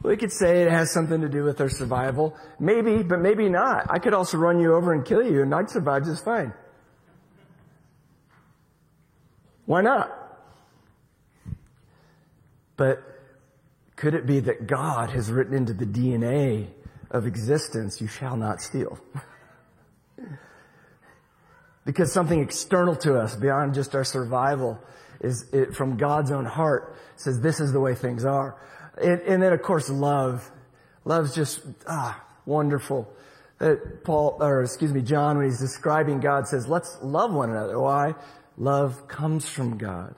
We 0.02 0.16
could 0.16 0.32
say 0.32 0.62
it 0.62 0.70
has 0.70 0.92
something 0.92 1.20
to 1.20 1.28
do 1.28 1.44
with 1.44 1.60
our 1.60 1.68
survival. 1.68 2.36
Maybe, 2.58 3.02
but 3.02 3.20
maybe 3.20 3.48
not. 3.48 3.86
I 3.88 3.98
could 3.98 4.14
also 4.14 4.36
run 4.36 4.60
you 4.60 4.74
over 4.74 4.92
and 4.92 5.04
kill 5.04 5.22
you 5.22 5.42
and 5.42 5.54
I'd 5.54 5.70
survive 5.70 6.04
just 6.04 6.24
fine. 6.24 6.52
Why 9.66 9.80
not? 9.80 10.10
But 12.76 13.02
could 13.94 14.14
it 14.14 14.26
be 14.26 14.40
that 14.40 14.66
God 14.66 15.10
has 15.10 15.30
written 15.30 15.54
into 15.54 15.72
the 15.72 15.86
DNA 15.86 16.68
of 17.10 17.26
existence, 17.26 18.00
you 18.00 18.08
shall 18.08 18.36
not 18.36 18.60
steal? 18.60 18.98
because 21.84 22.12
something 22.12 22.40
external 22.40 22.96
to 22.96 23.18
us 23.18 23.36
beyond 23.36 23.74
just 23.74 23.94
our 23.94 24.04
survival 24.04 24.78
is 25.22 25.46
it, 25.52 25.74
from 25.74 25.96
God's 25.96 26.30
own 26.30 26.44
heart 26.44 26.96
says 27.16 27.40
this 27.40 27.60
is 27.60 27.72
the 27.72 27.80
way 27.80 27.94
things 27.94 28.24
are. 28.24 28.56
And, 29.00 29.20
and 29.22 29.42
then 29.42 29.52
of 29.52 29.62
course 29.62 29.88
love. 29.88 30.50
Love's 31.04 31.34
just, 31.34 31.60
ah, 31.88 32.22
wonderful. 32.46 33.12
That 33.58 34.04
Paul, 34.04 34.38
or 34.40 34.62
excuse 34.62 34.92
me, 34.92 35.02
John, 35.02 35.36
when 35.36 35.46
he's 35.46 35.60
describing 35.60 36.20
God 36.20 36.46
says, 36.46 36.68
let's 36.68 36.98
love 37.02 37.32
one 37.32 37.50
another. 37.50 37.78
Why? 37.78 38.14
Love 38.56 39.08
comes 39.08 39.48
from 39.48 39.78
God. 39.78 40.14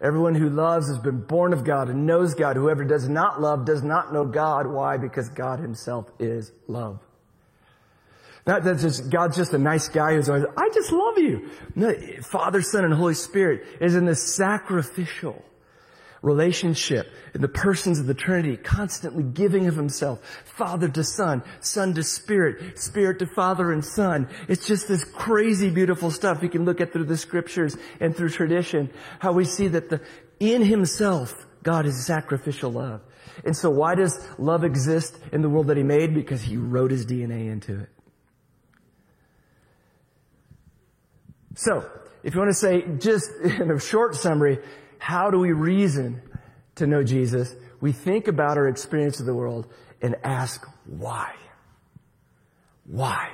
Everyone 0.00 0.34
who 0.34 0.50
loves 0.50 0.88
has 0.88 0.98
been 0.98 1.22
born 1.22 1.52
of 1.52 1.64
God 1.64 1.88
and 1.88 2.06
knows 2.06 2.34
God. 2.34 2.56
Whoever 2.56 2.84
does 2.84 3.08
not 3.08 3.40
love 3.40 3.64
does 3.64 3.82
not 3.82 4.12
know 4.12 4.26
God. 4.26 4.66
Why? 4.66 4.98
Because 4.98 5.28
God 5.30 5.58
himself 5.58 6.10
is 6.18 6.52
love. 6.68 7.05
Not 8.46 8.62
that 8.62 8.78
just, 8.78 9.10
God's 9.10 9.36
just 9.36 9.52
a 9.54 9.58
nice 9.58 9.88
guy 9.88 10.14
who's 10.14 10.28
always, 10.28 10.44
I 10.56 10.68
just 10.72 10.92
love 10.92 11.18
you. 11.18 11.50
No, 11.74 11.92
Father, 12.22 12.62
Son, 12.62 12.84
and 12.84 12.94
Holy 12.94 13.14
Spirit 13.14 13.66
is 13.80 13.96
in 13.96 14.04
this 14.04 14.34
sacrificial 14.34 15.44
relationship 16.22 17.10
in 17.34 17.40
the 17.40 17.48
persons 17.48 17.98
of 17.98 18.06
the 18.06 18.14
Trinity, 18.14 18.56
constantly 18.56 19.24
giving 19.24 19.66
of 19.66 19.74
himself, 19.74 20.20
Father 20.44 20.88
to 20.88 21.02
Son, 21.02 21.42
Son 21.60 21.92
to 21.94 22.04
Spirit, 22.04 22.78
Spirit 22.78 23.18
to 23.18 23.26
Father 23.26 23.72
and 23.72 23.84
Son. 23.84 24.28
It's 24.48 24.66
just 24.66 24.86
this 24.86 25.04
crazy 25.04 25.70
beautiful 25.70 26.12
stuff 26.12 26.40
we 26.40 26.48
can 26.48 26.64
look 26.64 26.80
at 26.80 26.92
through 26.92 27.04
the 27.04 27.16
scriptures 27.16 27.76
and 28.00 28.16
through 28.16 28.30
tradition, 28.30 28.90
how 29.18 29.32
we 29.32 29.44
see 29.44 29.68
that 29.68 29.90
the, 29.90 30.00
in 30.38 30.62
himself, 30.62 31.46
God 31.64 31.84
is 31.84 32.06
sacrificial 32.06 32.70
love. 32.70 33.02
And 33.44 33.56
so 33.56 33.70
why 33.70 33.96
does 33.96 34.24
love 34.38 34.64
exist 34.64 35.18
in 35.32 35.42
the 35.42 35.48
world 35.48 35.66
that 35.66 35.76
he 35.76 35.82
made? 35.82 36.14
Because 36.14 36.42
he 36.42 36.56
wrote 36.56 36.92
his 36.92 37.06
DNA 37.06 37.50
into 37.50 37.80
it. 37.80 37.88
So, 41.56 41.90
if 42.22 42.34
you 42.34 42.40
want 42.40 42.50
to 42.50 42.54
say 42.54 42.84
just 42.98 43.30
in 43.40 43.70
a 43.70 43.80
short 43.80 44.14
summary, 44.14 44.58
how 44.98 45.30
do 45.30 45.38
we 45.38 45.52
reason 45.52 46.20
to 46.76 46.86
know 46.86 47.02
Jesus? 47.02 47.54
We 47.80 47.92
think 47.92 48.28
about 48.28 48.58
our 48.58 48.68
experience 48.68 49.20
of 49.20 49.26
the 49.26 49.34
world 49.34 49.66
and 50.02 50.16
ask 50.22 50.66
why. 50.84 51.34
Why? 52.84 53.30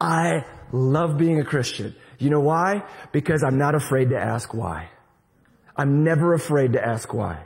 I 0.00 0.44
love 0.72 1.16
being 1.16 1.38
a 1.38 1.44
Christian. 1.44 1.94
You 2.18 2.30
know 2.30 2.40
why? 2.40 2.82
Because 3.12 3.44
I'm 3.44 3.58
not 3.58 3.76
afraid 3.76 4.10
to 4.10 4.18
ask 4.18 4.52
why. 4.52 4.88
I'm 5.76 6.02
never 6.02 6.34
afraid 6.34 6.72
to 6.72 6.84
ask 6.84 7.14
why. 7.14 7.44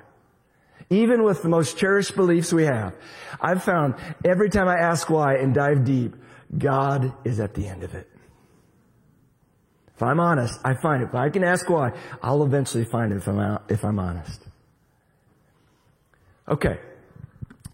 Even 0.89 1.25
with 1.25 1.43
the 1.43 1.51
most 1.51 1.77
cherished 1.77 2.17
beliefs 2.17 2.55
we 2.55 2.65
have, 2.65 2.95
I've 3.39 3.63
found 3.63 3.97
every 4.25 4.49
time 4.49 4.67
I 4.67 4.79
ask 4.79 5.11
why 5.11 5.35
and 5.37 5.55
dive 5.55 5.85
deep, 5.85 6.17
God 6.57 7.13
is 7.25 7.39
at 7.39 7.53
the 7.53 7.69
end 7.69 7.83
of 7.83 7.95
it. 7.95 8.09
If 9.99 10.03
I'm 10.05 10.21
honest, 10.21 10.61
I 10.63 10.75
find 10.75 11.03
it. 11.03 11.07
If 11.07 11.17
I 11.17 11.29
can 11.29 11.43
ask 11.43 11.69
why, 11.69 11.91
I'll 12.23 12.45
eventually 12.45 12.85
find 12.85 13.13
it 13.13 13.17
if 13.17 13.27
I'm, 13.27 13.59
if 13.69 13.85
I'm 13.85 13.99
honest. 13.99 14.41
Okay. 16.47 16.79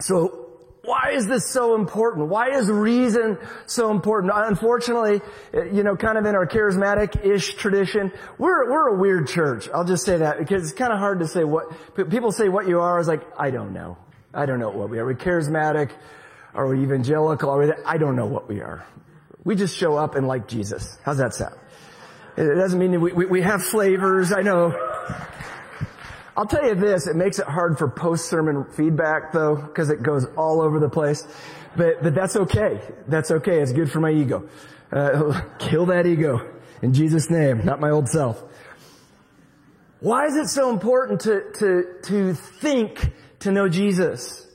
So, 0.01 0.49
why 0.85 1.11
is 1.11 1.27
this 1.27 1.51
so 1.51 1.75
important? 1.75 2.31
Why 2.31 2.57
is 2.57 2.71
reason 2.71 3.37
so 3.67 3.91
important? 3.91 4.33
Unfortunately, 4.35 5.21
eh, 5.53 5.65
you 5.65 5.83
know, 5.83 5.97
kind 5.97 6.17
of 6.17 6.25
in 6.25 6.35
our 6.35 6.47
charismatic-ish 6.47 7.57
tradition, 7.57 8.11
we're, 8.39 8.73
we're 8.73 8.89
a 8.89 8.99
weird 8.99 9.29
church. 9.29 9.69
I'll 9.75 9.85
just 9.85 10.07
say 10.07 10.17
that 10.17 10.39
because 10.39 10.63
it's 10.63 10.73
kind 10.73 10.95
of 10.95 10.99
hard 11.01 11.19
to 11.19 11.29
say 11.29 11.45
what, 11.45 11.67
people 12.09 12.33
say 12.33 12.49
what 12.49 12.67
you 12.67 12.81
are 12.81 12.99
is 13.01 13.07
like, 13.07 13.21
I 13.39 13.51
don't 13.51 13.75
know. 13.75 13.99
I 14.33 14.47
don't 14.47 14.61
know 14.61 14.71
what 14.71 14.89
we 14.89 14.99
are. 14.99 15.03
Are 15.03 15.09
we 15.09 15.15
charismatic? 15.15 15.91
Are 16.55 16.67
we 16.69 16.83
evangelical? 16.83 17.51
Are 17.51 17.59
we, 17.59 17.73
I 17.85 17.99
don't 17.99 18.17
know 18.17 18.27
what 18.27 18.49
we 18.49 18.63
are. 18.63 18.87
We 19.45 19.57
just 19.57 19.77
show 19.77 19.99
up 19.99 20.15
and 20.15 20.27
like 20.27 20.49
Jesus. 20.49 20.97
How's 21.05 21.19
that 21.19 21.35
sound? 21.35 21.57
It 22.37 22.55
doesn't 22.55 22.79
mean 22.79 23.01
we, 23.01 23.13
we, 23.13 23.27
we 23.27 23.41
have 23.43 23.63
flavors. 23.63 24.33
I 24.33 24.43
know. 24.43 24.73
I'll 26.37 26.47
tell 26.47 26.67
you 26.67 26.75
this, 26.75 27.07
it 27.07 27.15
makes 27.15 27.39
it 27.39 27.47
hard 27.47 27.79
for 27.79 27.89
post-sermon 27.89 28.65
feedback 28.73 29.33
though, 29.33 29.55
because 29.55 29.91
it 29.91 30.03
goes 30.03 30.27
all 30.37 30.61
over 30.61 30.81
the 30.81 30.89
place. 30.89 31.25
But, 31.77 32.03
but 32.03 32.15
that's 32.15 32.35
okay. 32.35 32.81
That's 33.07 33.31
okay. 33.31 33.61
It's 33.61 33.73
good 33.73 33.91
for 33.91 34.01
my 34.01 34.11
ego. 34.11 34.49
Uh, 34.93 35.43
kill 35.59 35.87
that 35.87 36.07
ego. 36.07 36.51
In 36.83 36.93
Jesus' 36.93 37.31
name, 37.31 37.65
not 37.65 37.81
my 37.81 37.91
old 37.91 38.09
self. 38.09 38.43
Why 40.01 40.27
is 40.27 40.37
it 40.37 40.49
so 40.49 40.71
important 40.71 41.21
to, 41.23 41.45
to, 41.59 41.85
to 42.03 42.35
think 42.35 43.13
to 43.41 43.53
know 43.53 43.69
Jesus? 43.69 44.47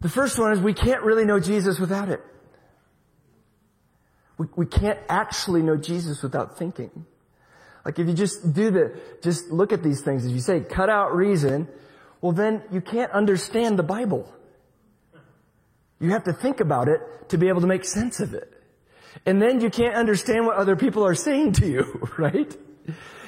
The 0.00 0.08
first 0.08 0.38
one 0.38 0.52
is 0.52 0.60
we 0.60 0.74
can't 0.74 1.02
really 1.02 1.24
know 1.24 1.40
Jesus 1.40 1.78
without 1.78 2.08
it. 2.08 2.22
We, 4.38 4.46
we 4.56 4.66
can't 4.66 4.98
actually 5.08 5.62
know 5.62 5.76
Jesus 5.76 6.22
without 6.22 6.56
thinking. 6.56 7.04
Like 7.84 7.98
if 7.98 8.06
you 8.06 8.14
just 8.14 8.52
do 8.54 8.70
the, 8.70 9.00
just 9.22 9.50
look 9.50 9.72
at 9.72 9.82
these 9.82 10.00
things, 10.00 10.24
if 10.24 10.32
you 10.32 10.40
say 10.40 10.60
cut 10.60 10.88
out 10.88 11.14
reason, 11.14 11.68
well 12.20 12.32
then 12.32 12.62
you 12.70 12.80
can't 12.80 13.12
understand 13.12 13.78
the 13.78 13.82
Bible. 13.82 14.32
You 16.00 16.10
have 16.10 16.24
to 16.24 16.32
think 16.32 16.60
about 16.60 16.88
it 16.88 17.00
to 17.30 17.38
be 17.38 17.48
able 17.48 17.60
to 17.60 17.66
make 17.66 17.84
sense 17.84 18.20
of 18.20 18.34
it. 18.34 18.52
And 19.26 19.42
then 19.42 19.60
you 19.60 19.70
can't 19.70 19.94
understand 19.94 20.46
what 20.46 20.56
other 20.56 20.76
people 20.76 21.04
are 21.04 21.14
saying 21.14 21.52
to 21.54 21.66
you, 21.66 22.08
right? 22.18 22.56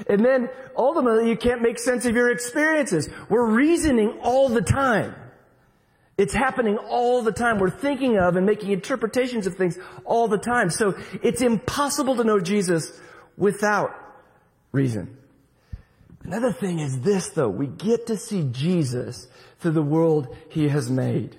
And 0.08 0.24
then 0.24 0.48
ultimately 0.76 1.28
you 1.28 1.36
can't 1.36 1.62
make 1.62 1.78
sense 1.78 2.06
of 2.06 2.14
your 2.14 2.30
experiences. 2.30 3.08
We're 3.28 3.48
reasoning 3.48 4.18
all 4.22 4.48
the 4.48 4.62
time. 4.62 5.14
It's 6.20 6.34
happening 6.34 6.76
all 6.76 7.22
the 7.22 7.32
time. 7.32 7.58
We're 7.58 7.70
thinking 7.70 8.18
of 8.18 8.36
and 8.36 8.44
making 8.44 8.72
interpretations 8.72 9.46
of 9.46 9.56
things 9.56 9.78
all 10.04 10.28
the 10.28 10.36
time. 10.36 10.68
So 10.68 10.94
it's 11.22 11.40
impossible 11.40 12.14
to 12.16 12.24
know 12.24 12.38
Jesus 12.38 12.92
without 13.38 13.94
reason. 14.70 15.16
Another 16.22 16.52
thing 16.52 16.78
is 16.78 17.00
this 17.00 17.30
though. 17.30 17.48
We 17.48 17.68
get 17.68 18.08
to 18.08 18.18
see 18.18 18.46
Jesus 18.52 19.28
through 19.60 19.70
the 19.70 19.82
world 19.82 20.36
he 20.50 20.68
has 20.68 20.90
made. 20.90 21.36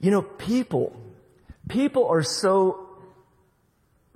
You 0.00 0.10
know, 0.10 0.22
people, 0.22 1.00
people 1.68 2.08
are 2.08 2.24
so 2.24 2.88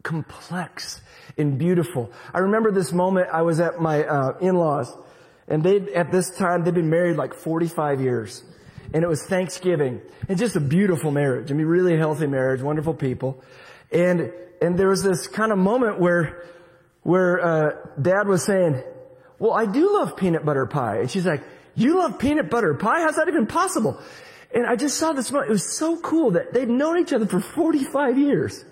complex 0.02 1.00
and 1.38 1.56
beautiful. 1.56 2.10
I 2.34 2.40
remember 2.40 2.72
this 2.72 2.92
moment 2.92 3.28
I 3.32 3.42
was 3.42 3.60
at 3.60 3.80
my 3.80 4.04
uh, 4.04 4.38
in-laws 4.40 4.92
and 5.48 5.62
they, 5.62 5.92
at 5.94 6.10
this 6.10 6.36
time, 6.36 6.64
they'd 6.64 6.74
been 6.74 6.90
married 6.90 7.16
like 7.16 7.34
45 7.34 8.00
years. 8.00 8.42
And 8.92 9.04
it 9.04 9.08
was 9.08 9.24
Thanksgiving. 9.24 10.00
And 10.28 10.38
just 10.38 10.56
a 10.56 10.60
beautiful 10.60 11.10
marriage. 11.10 11.50
I 11.50 11.54
mean, 11.54 11.66
really 11.66 11.96
healthy 11.96 12.26
marriage, 12.26 12.62
wonderful 12.62 12.94
people. 12.94 13.42
And, 13.92 14.32
and 14.60 14.78
there 14.78 14.88
was 14.88 15.02
this 15.02 15.26
kind 15.26 15.52
of 15.52 15.58
moment 15.58 16.00
where, 16.00 16.44
where, 17.02 17.44
uh, 17.44 17.70
dad 18.00 18.26
was 18.26 18.44
saying, 18.44 18.82
well, 19.38 19.52
I 19.52 19.66
do 19.66 19.92
love 19.94 20.16
peanut 20.16 20.44
butter 20.44 20.66
pie. 20.66 20.98
And 20.98 21.10
she's 21.10 21.26
like, 21.26 21.42
you 21.74 21.98
love 21.98 22.18
peanut 22.18 22.50
butter 22.50 22.74
pie? 22.74 23.02
How's 23.02 23.16
that 23.16 23.28
even 23.28 23.46
possible? 23.46 24.00
And 24.54 24.66
I 24.66 24.76
just 24.76 24.96
saw 24.96 25.12
this 25.12 25.30
moment. 25.30 25.50
It 25.50 25.52
was 25.52 25.76
so 25.76 26.00
cool 26.00 26.32
that 26.32 26.52
they'd 26.52 26.68
known 26.68 26.98
each 26.98 27.12
other 27.12 27.26
for 27.26 27.40
45 27.40 28.18
years. 28.18 28.64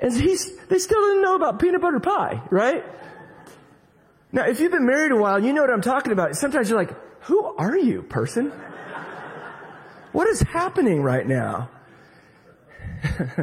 And 0.00 0.12
he's, 0.12 0.56
they 0.68 0.78
still 0.78 1.00
didn't 1.00 1.22
know 1.22 1.36
about 1.36 1.60
peanut 1.60 1.80
butter 1.80 2.00
pie, 2.00 2.42
right? 2.50 2.84
Now, 4.34 4.46
if 4.46 4.58
you've 4.58 4.72
been 4.72 4.84
married 4.84 5.12
a 5.12 5.16
while, 5.16 5.42
you 5.42 5.52
know 5.52 5.60
what 5.60 5.70
I'm 5.70 5.80
talking 5.80 6.10
about. 6.12 6.34
Sometimes 6.34 6.68
you're 6.68 6.76
like, 6.76 6.92
who 7.22 7.54
are 7.56 7.78
you, 7.78 8.02
person? 8.02 8.50
What 10.10 10.26
is 10.26 10.40
happening 10.40 11.02
right 11.02 11.24
now? 11.24 11.70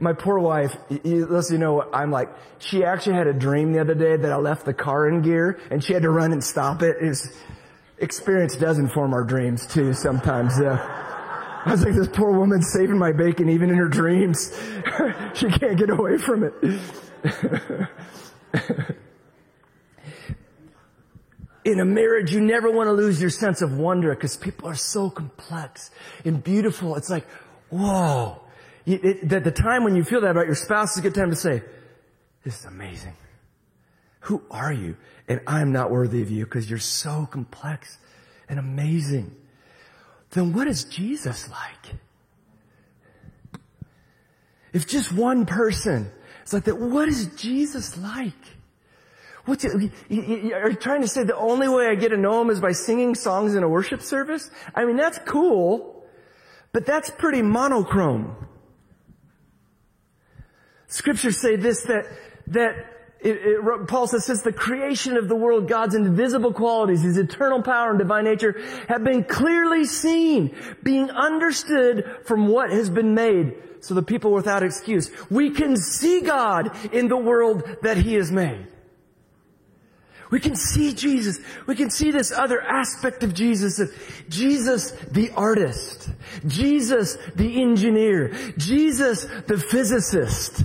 My 0.00 0.12
poor 0.12 0.40
wife, 0.40 0.76
listen, 0.90 1.54
you 1.54 1.60
know 1.60 1.88
I'm 1.92 2.10
like, 2.10 2.30
she 2.58 2.82
actually 2.84 3.14
had 3.14 3.28
a 3.28 3.32
dream 3.32 3.72
the 3.72 3.80
other 3.80 3.94
day 3.94 4.16
that 4.16 4.32
I 4.32 4.36
left 4.36 4.64
the 4.64 4.74
car 4.74 5.08
in 5.08 5.22
gear 5.22 5.60
and 5.70 5.82
she 5.82 5.92
had 5.92 6.02
to 6.02 6.10
run 6.10 6.32
and 6.32 6.42
stop 6.42 6.82
it. 6.82 6.96
It's, 7.00 7.28
experience 7.98 8.56
does 8.56 8.78
inform 8.78 9.14
our 9.14 9.22
dreams 9.22 9.68
too 9.68 9.92
sometimes. 9.94 10.60
Uh, 10.60 10.76
I 11.64 11.70
was 11.70 11.84
like, 11.84 11.94
this 11.94 12.08
poor 12.08 12.32
woman 12.32 12.60
saving 12.62 12.98
my 12.98 13.12
bacon 13.12 13.48
even 13.50 13.70
in 13.70 13.76
her 13.76 13.88
dreams. 13.88 14.52
she 15.34 15.48
can't 15.48 15.78
get 15.78 15.90
away 15.90 16.18
from 16.18 16.42
it. 16.42 16.54
in 21.64 21.80
a 21.80 21.84
marriage, 21.84 22.32
you 22.32 22.40
never 22.40 22.70
want 22.70 22.88
to 22.88 22.92
lose 22.92 23.20
your 23.20 23.30
sense 23.30 23.60
of 23.62 23.76
wonder 23.76 24.14
because 24.14 24.36
people 24.36 24.68
are 24.68 24.74
so 24.74 25.10
complex 25.10 25.90
and 26.24 26.42
beautiful. 26.42 26.96
It's 26.96 27.10
like, 27.10 27.26
whoa. 27.70 28.40
It, 28.86 29.04
it, 29.04 29.28
the, 29.28 29.40
the 29.40 29.50
time 29.50 29.84
when 29.84 29.94
you 29.96 30.04
feel 30.04 30.22
that 30.22 30.30
about 30.30 30.46
your 30.46 30.54
spouse 30.54 30.92
is 30.92 30.98
a 30.98 31.02
good 31.02 31.14
time 31.14 31.30
to 31.30 31.36
say, 31.36 31.62
this 32.44 32.60
is 32.60 32.64
amazing. 32.64 33.14
Who 34.20 34.42
are 34.50 34.72
you? 34.72 34.96
And 35.28 35.40
I'm 35.46 35.72
not 35.72 35.90
worthy 35.90 36.22
of 36.22 36.30
you 36.30 36.44
because 36.44 36.70
you're 36.70 36.78
so 36.78 37.26
complex 37.30 37.98
and 38.48 38.58
amazing. 38.58 39.36
Then 40.30 40.52
what 40.52 40.66
is 40.66 40.84
Jesus 40.84 41.50
like? 41.50 41.94
If 44.72 44.86
just 44.86 45.12
one 45.12 45.46
person, 45.46 46.10
it's 46.48 46.54
like 46.54 46.64
that, 46.64 46.78
what 46.78 47.08
is 47.08 47.26
Jesus 47.36 47.98
like? 47.98 48.32
You, 49.46 50.54
are 50.54 50.70
you 50.70 50.76
trying 50.76 51.02
to 51.02 51.08
say 51.08 51.22
the 51.22 51.36
only 51.36 51.68
way 51.68 51.88
I 51.88 51.94
get 51.94 52.08
to 52.08 52.16
know 52.16 52.40
him 52.40 52.48
is 52.48 52.58
by 52.58 52.72
singing 52.72 53.14
songs 53.14 53.54
in 53.54 53.62
a 53.62 53.68
worship 53.68 54.00
service? 54.00 54.50
I 54.74 54.86
mean, 54.86 54.96
that's 54.96 55.18
cool, 55.26 56.06
but 56.72 56.86
that's 56.86 57.10
pretty 57.10 57.42
monochrome. 57.42 58.34
Scriptures 60.86 61.38
say 61.38 61.56
this, 61.56 61.82
that, 61.82 62.06
that 62.46 62.97
it, 63.20 63.30
it, 63.30 63.88
Paul 63.88 64.06
says, 64.06 64.24
since 64.24 64.42
the 64.42 64.52
creation 64.52 65.16
of 65.16 65.28
the 65.28 65.34
world, 65.34 65.68
God's 65.68 65.94
invisible 65.96 66.52
qualities, 66.52 67.02
His 67.02 67.18
eternal 67.18 67.62
power 67.62 67.90
and 67.90 67.98
divine 67.98 68.24
nature 68.24 68.60
have 68.88 69.02
been 69.02 69.24
clearly 69.24 69.84
seen, 69.84 70.54
being 70.82 71.10
understood 71.10 72.18
from 72.24 72.46
what 72.46 72.70
has 72.70 72.88
been 72.88 73.14
made, 73.14 73.54
so 73.80 73.94
the 73.94 74.02
people 74.02 74.32
without 74.32 74.62
excuse. 74.62 75.10
We 75.30 75.50
can 75.50 75.76
see 75.76 76.20
God 76.20 76.70
in 76.92 77.08
the 77.08 77.16
world 77.16 77.64
that 77.82 77.96
He 77.96 78.14
has 78.14 78.30
made. 78.30 78.68
We 80.30 80.40
can 80.40 80.54
see 80.54 80.92
Jesus. 80.92 81.40
We 81.66 81.74
can 81.74 81.90
see 81.90 82.10
this 82.10 82.30
other 82.30 82.60
aspect 82.60 83.22
of 83.22 83.32
Jesus. 83.34 83.80
Jesus, 84.28 84.90
the 85.10 85.30
artist. 85.30 86.10
Jesus, 86.46 87.16
the 87.34 87.62
engineer. 87.62 88.34
Jesus, 88.58 89.24
the 89.46 89.58
physicist. 89.58 90.64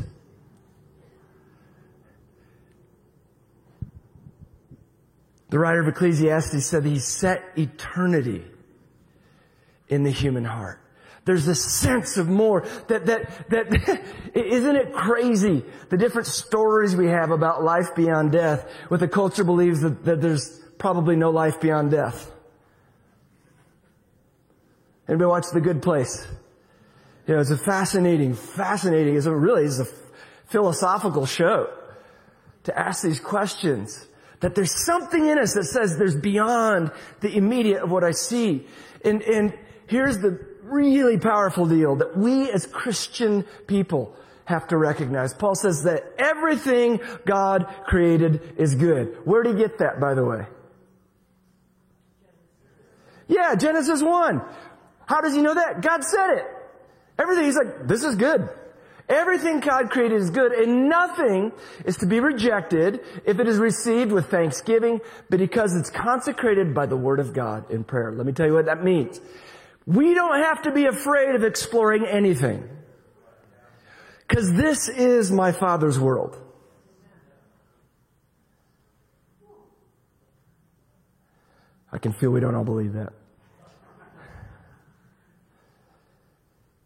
The 5.54 5.60
writer 5.60 5.82
of 5.82 5.88
Ecclesiastes 5.88 6.66
said 6.66 6.84
he 6.84 6.98
set 6.98 7.44
eternity 7.56 8.44
in 9.88 10.02
the 10.02 10.10
human 10.10 10.46
heart. 10.46 10.80
There's 11.26 11.48
a 11.48 11.54
sense 11.54 12.18
of 12.18 12.28
more 12.28 12.66
that, 12.88 13.06
that, 13.06 13.50
that, 13.52 14.02
isn't 14.34 14.76
it 14.76 14.94
crazy? 14.94 15.64
The 15.92 15.98
different 15.98 16.26
stories 16.26 16.96
we 16.96 17.06
have 17.06 17.30
about 17.30 17.64
life 17.64 17.94
beyond 17.96 18.32
death 18.32 18.68
with 18.90 19.02
the 19.02 19.08
culture 19.08 19.44
believes 19.44 19.82
that, 19.82 20.04
that 20.06 20.22
there's 20.22 20.60
probably 20.80 21.16
no 21.16 21.30
life 21.30 21.62
beyond 21.62 21.92
death. 21.92 22.32
Anybody 25.08 25.28
watch 25.28 25.46
The 25.54 25.62
Good 25.62 25.84
Place? 25.84 26.28
You 27.28 27.36
know, 27.36 27.42
it's 27.42 27.52
a 27.52 27.58
fascinating, 27.60 28.34
fascinating, 28.34 29.18
it's 29.18 29.28
a 29.28 29.36
really, 29.36 29.66
it's 29.66 29.78
a 29.78 29.88
philosophical 30.48 31.28
show 31.28 31.72
to 32.64 32.76
ask 32.76 33.04
these 33.04 33.20
questions. 33.20 34.08
That 34.44 34.56
there's 34.56 34.76
something 34.86 35.26
in 35.26 35.40
us 35.40 35.54
that 35.54 35.64
says 35.64 35.98
there's 35.98 36.18
beyond 36.18 36.92
the 37.22 37.34
immediate 37.34 37.82
of 37.82 37.90
what 37.90 38.04
I 38.04 38.12
see. 38.12 38.68
And, 39.06 39.22
and 39.22 39.58
here's 39.88 40.18
the 40.18 40.38
really 40.64 41.18
powerful 41.18 41.66
deal 41.66 41.96
that 41.96 42.18
we 42.18 42.52
as 42.52 42.68
Christian 42.68 43.46
people 43.68 44.14
have 44.44 44.68
to 44.68 44.78
recognize. 44.78 45.34
Paul 45.34 45.56
says 45.56 45.84
that 45.84 46.04
everything 46.18 47.00
God 47.26 47.74
created 47.86 48.56
is 48.58 48.76
good. 48.76 49.16
Where 49.24 49.44
did 49.44 49.56
he 49.56 49.62
get 49.62 49.78
that, 49.78 50.02
by 50.02 50.14
the 50.14 50.26
way? 50.26 50.46
Yeah, 53.30 53.56
Genesis 53.56 54.04
1. 54.04 54.42
How 55.06 55.22
does 55.22 55.34
he 55.34 55.42
know 55.42 55.54
that? 55.54 55.82
God 55.82 56.04
said 56.04 56.32
it. 56.32 56.46
Everything, 57.18 57.46
he's 57.46 57.56
like, 57.56 57.88
this 57.88 58.04
is 58.04 58.16
good. 58.16 58.50
Everything 59.10 59.60
God 59.60 59.90
created 59.90 60.22
is 60.22 60.30
good 60.30 60.54
and 60.54 60.88
nothing 60.88 61.52
is 61.86 61.98
to 61.98 62.06
be 62.06 62.20
rejected 62.22 63.02
if 63.26 63.40
it 63.40 63.48
is 63.48 63.58
received 63.58 64.12
with 64.12 64.30
thanksgiving, 64.32 65.02
but 65.30 65.40
because 65.40 65.76
it's 65.76 65.90
consecrated 65.90 66.74
by 66.74 66.86
the 66.86 66.96
word 66.96 67.20
of 67.20 67.34
God 67.34 67.70
in 67.70 67.84
prayer. 67.84 68.14
Let 68.14 68.26
me 68.26 68.32
tell 68.32 68.48
you 68.48 68.54
what 68.54 68.66
that 68.66 68.84
means. 68.84 69.20
We 69.86 70.14
don't 70.14 70.42
have 70.42 70.62
to 70.64 70.72
be 70.72 70.86
afraid 70.86 71.36
of 71.36 71.44
exploring 71.44 72.06
anything. 72.06 72.70
Cause 74.30 74.54
this 74.54 74.88
is 74.88 75.32
my 75.32 75.52
Father's 75.52 76.00
world. 76.00 76.40
I 81.92 81.98
can 81.98 82.14
feel 82.14 82.32
we 82.32 82.40
don't 82.40 82.56
all 82.56 82.64
believe 82.64 82.94
that. 82.94 83.14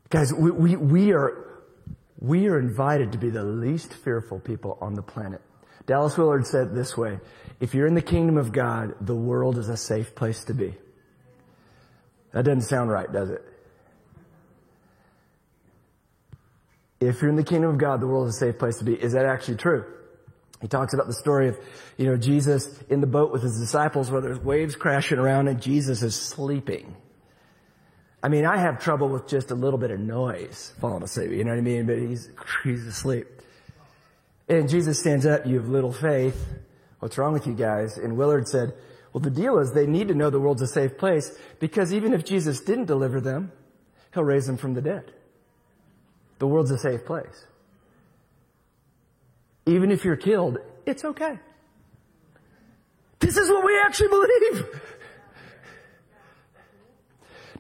Guys, 0.10 0.34
we, 0.34 0.52
we, 0.52 0.76
we 0.76 1.12
are 1.14 1.47
we 2.20 2.48
are 2.48 2.60
invited 2.60 3.12
to 3.12 3.18
be 3.18 3.30
the 3.30 3.44
least 3.44 3.94
fearful 3.94 4.40
people 4.40 4.78
on 4.82 4.94
the 4.96 5.02
planet. 5.02 5.42
Dallas 5.86 6.18
Willard 6.18 6.46
said 6.46 6.76
this 6.76 6.98
way, 6.98 7.20
if 7.60 7.74
you're 7.74 7.88
in 7.88 7.94
the 7.96 8.02
kingdom 8.02 8.38
of 8.38 8.52
God, 8.52 8.96
the 9.02 9.16
world 9.16 9.58
is 9.58 9.70
a 9.70 9.78
safe 9.78 10.16
place 10.16 10.44
to 10.46 10.54
be. 10.54 10.76
That 12.34 12.44
doesn't 12.44 12.64
sound 12.64 12.92
right, 12.92 13.12
does 13.12 13.30
it? 13.30 13.44
If 17.00 17.22
you're 17.22 17.30
in 17.30 17.36
the 17.36 17.44
kingdom 17.44 17.70
of 17.70 17.78
God, 17.78 18.02
the 18.02 18.08
world 18.08 18.28
is 18.28 18.36
a 18.36 18.40
safe 18.40 18.58
place 18.58 18.78
to 18.80 18.84
be. 18.84 18.94
Is 18.94 19.14
that 19.14 19.26
actually 19.26 19.58
true? 19.58 19.86
He 20.62 20.68
talks 20.68 20.94
about 20.94 21.08
the 21.08 21.14
story 21.14 21.50
of, 21.50 21.58
you 21.98 22.08
know, 22.08 22.18
Jesus 22.18 22.82
in 22.90 23.00
the 23.00 23.08
boat 23.08 23.32
with 23.32 23.44
his 23.44 23.60
disciples 23.60 24.10
where 24.10 24.22
there's 24.22 24.40
waves 24.40 24.76
crashing 24.76 25.20
around 25.20 25.48
and 25.48 25.62
Jesus 25.62 26.02
is 26.02 26.16
sleeping. 26.16 26.96
I 28.24 28.30
mean, 28.30 28.46
I 28.46 28.58
have 28.58 28.80
trouble 28.80 29.10
with 29.10 29.28
just 29.28 29.52
a 29.52 29.56
little 29.56 29.78
bit 29.78 29.92
of 29.92 30.00
noise 30.00 30.74
falling 30.82 31.04
asleep, 31.04 31.32
you 31.32 31.44
know 31.44 31.52
what 31.52 31.60
I 31.60 31.62
mean? 31.62 31.86
But 31.86 32.00
he's, 32.00 32.30
he's 32.64 32.86
asleep. 32.86 33.28
And 34.50 34.70
Jesus 34.70 35.00
stands 35.00 35.26
up, 35.26 35.46
you 35.46 35.58
have 35.58 35.68
little 35.68 35.94
faith. 35.94 36.48
What's 37.00 37.18
wrong 37.18 37.34
with 37.34 37.46
you 37.46 37.54
guys? 37.54 37.98
And 37.98 38.18
Willard 38.18 38.48
said, 38.48 38.74
well, 39.14 39.22
the 39.22 39.30
deal 39.30 39.60
is 39.60 39.72
they 39.72 39.86
need 39.86 40.08
to 40.08 40.14
know 40.14 40.30
the 40.30 40.40
world's 40.40 40.62
a 40.62 40.68
safe 40.68 40.98
place 40.98 41.38
because 41.60 41.94
even 41.94 42.14
if 42.14 42.26
Jesus 42.26 42.60
didn't 42.60 42.86
deliver 42.86 43.22
them, 43.22 43.52
he'll 44.14 44.24
raise 44.24 44.48
them 44.48 44.58
from 44.58 44.74
the 44.74 44.82
dead. 44.82 45.12
The 46.40 46.48
world's 46.48 46.72
a 46.72 46.78
safe 46.78 47.06
place. 47.06 47.46
Even 49.66 49.92
if 49.92 50.06
you're 50.06 50.16
killed, 50.16 50.60
it's 50.86 51.04
okay. 51.04 51.40
This 53.20 53.38
is 53.38 53.50
what 53.50 53.66
we 53.66 53.80
actually 53.80 54.10
believe. 54.10 54.82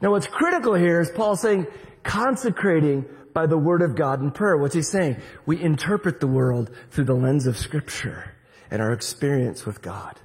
Now 0.02 0.12
what's 0.12 0.28
critical 0.28 0.74
here 0.74 1.02
is 1.02 1.10
Paul 1.12 1.36
saying 1.36 1.68
consecrating 2.04 3.06
by 3.34 3.46
the 3.46 3.58
word 3.58 3.82
of 3.82 3.96
God 3.96 4.22
in 4.22 4.32
prayer. 4.32 4.58
What's 4.58 4.76
he 4.76 4.82
saying? 4.82 5.18
We 5.46 5.62
interpret 5.62 6.20
the 6.20 6.28
world 6.28 6.72
through 6.92 7.06
the 7.06 7.14
lens 7.14 7.46
of 7.46 7.58
scripture 7.58 8.34
and 8.72 8.82
our 8.82 8.92
experience 8.94 9.66
with 9.66 9.82
God. 9.82 10.20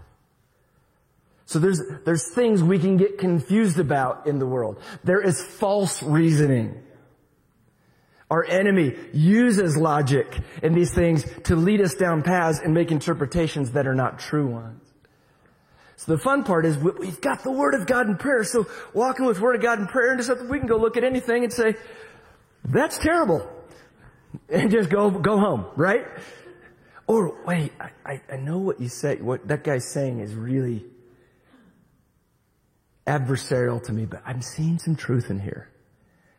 So 1.45 1.59
there's, 1.59 1.83
there's 2.05 2.31
things 2.31 2.63
we 2.63 2.79
can 2.79 2.97
get 2.97 3.19
confused 3.19 3.79
about 3.79 4.27
in 4.27 4.39
the 4.39 4.47
world. 4.47 4.81
There 5.05 5.21
is 5.21 5.43
false 5.43 6.03
reasoning. 6.03 6.83
Our 8.31 8.47
enemy 8.47 8.97
uses 9.13 9.77
logic 9.77 10.39
and 10.63 10.75
these 10.75 10.95
things 10.95 11.27
to 11.45 11.55
lead 11.55 11.83
us 11.83 11.95
down 11.95 12.23
paths 12.23 12.61
and 12.65 12.73
make 12.73 12.91
interpretations 12.91 13.73
that 13.73 13.87
are 13.87 13.95
not 13.95 14.19
true 14.19 14.47
ones. 14.47 14.92
So 16.05 16.17
the 16.17 16.19
fun 16.19 16.43
part 16.43 16.67
is 16.67 16.77
we've 16.77 17.21
got 17.21 17.45
the 17.45 17.53
Word 17.53 17.75
of 17.75 17.87
God 17.87 18.09
in 18.09 18.17
prayer. 18.17 18.43
So 18.43 18.67
walking 18.93 19.25
with 19.25 19.39
Word 19.39 19.55
of 19.55 19.63
God 19.63 19.79
in 19.79 19.87
prayer 19.87 20.11
into 20.11 20.25
something, 20.25 20.49
we 20.49 20.59
can 20.59 20.67
go 20.67 20.77
look 20.77 20.97
at 20.97 21.05
anything 21.05 21.45
and 21.45 21.53
say, 21.53 21.77
that's 22.65 22.99
terrible. 22.99 23.49
And 24.49 24.69
just 24.73 24.91
go, 24.91 25.13
go 25.13 25.39
home, 25.39 25.67
right? 25.77 26.05
Or 27.07 27.45
wait, 27.45 27.73
I, 28.05 28.21
I, 28.29 28.37
know 28.37 28.59
what 28.59 28.81
you 28.81 28.89
say. 28.89 29.17
What 29.17 29.47
that 29.47 29.63
guy's 29.63 29.93
saying 29.93 30.19
is 30.19 30.35
really 30.35 30.87
adversarial 33.07 33.81
to 33.85 33.93
me, 33.93 34.05
but 34.05 34.23
I'm 34.27 34.43
seeing 34.43 34.81
some 34.81 34.97
truth 34.97 35.31
in 35.31 35.39
here. 35.39 35.69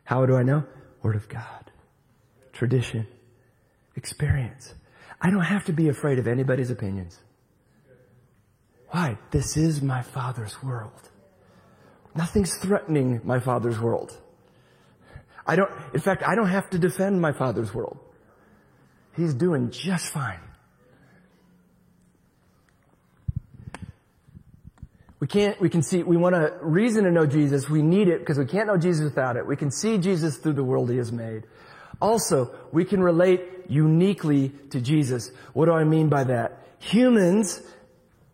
How 0.04 0.26
do 0.26 0.36
I 0.36 0.42
know? 0.42 0.64
Word 1.02 1.16
of 1.16 1.26
God, 1.28 1.70
tradition, 2.52 3.06
experience. 3.96 4.74
I 5.22 5.30
don't 5.30 5.40
have 5.40 5.64
to 5.66 5.72
be 5.72 5.88
afraid 5.88 6.18
of 6.18 6.26
anybody's 6.26 6.70
opinions. 6.70 7.18
Why? 8.94 9.18
This 9.32 9.56
is 9.56 9.82
my 9.82 10.02
Father's 10.02 10.62
world. 10.62 11.10
Nothing's 12.14 12.56
threatening 12.58 13.20
my 13.24 13.40
Father's 13.40 13.80
world. 13.80 14.16
I 15.44 15.56
don't, 15.56 15.70
in 15.92 15.98
fact, 15.98 16.22
I 16.24 16.36
don't 16.36 16.46
have 16.46 16.70
to 16.70 16.78
defend 16.78 17.20
my 17.20 17.32
Father's 17.32 17.74
world. 17.74 17.98
He's 19.16 19.34
doing 19.34 19.72
just 19.72 20.12
fine. 20.12 20.38
We 25.18 25.26
can't, 25.26 25.60
we 25.60 25.70
can 25.70 25.82
see, 25.82 26.04
we 26.04 26.16
want 26.16 26.36
a 26.36 26.56
reason 26.62 27.02
to 27.02 27.10
know 27.10 27.26
Jesus. 27.26 27.68
We 27.68 27.82
need 27.82 28.06
it 28.06 28.20
because 28.20 28.38
we 28.38 28.46
can't 28.46 28.68
know 28.68 28.78
Jesus 28.78 29.02
without 29.02 29.36
it. 29.36 29.44
We 29.44 29.56
can 29.56 29.72
see 29.72 29.98
Jesus 29.98 30.36
through 30.36 30.52
the 30.52 30.62
world 30.62 30.88
he 30.88 30.98
has 30.98 31.10
made. 31.10 31.48
Also, 32.00 32.54
we 32.70 32.84
can 32.84 33.02
relate 33.02 33.42
uniquely 33.68 34.50
to 34.70 34.80
Jesus. 34.80 35.32
What 35.52 35.64
do 35.64 35.72
I 35.72 35.82
mean 35.82 36.08
by 36.08 36.22
that? 36.22 36.60
Humans 36.78 37.60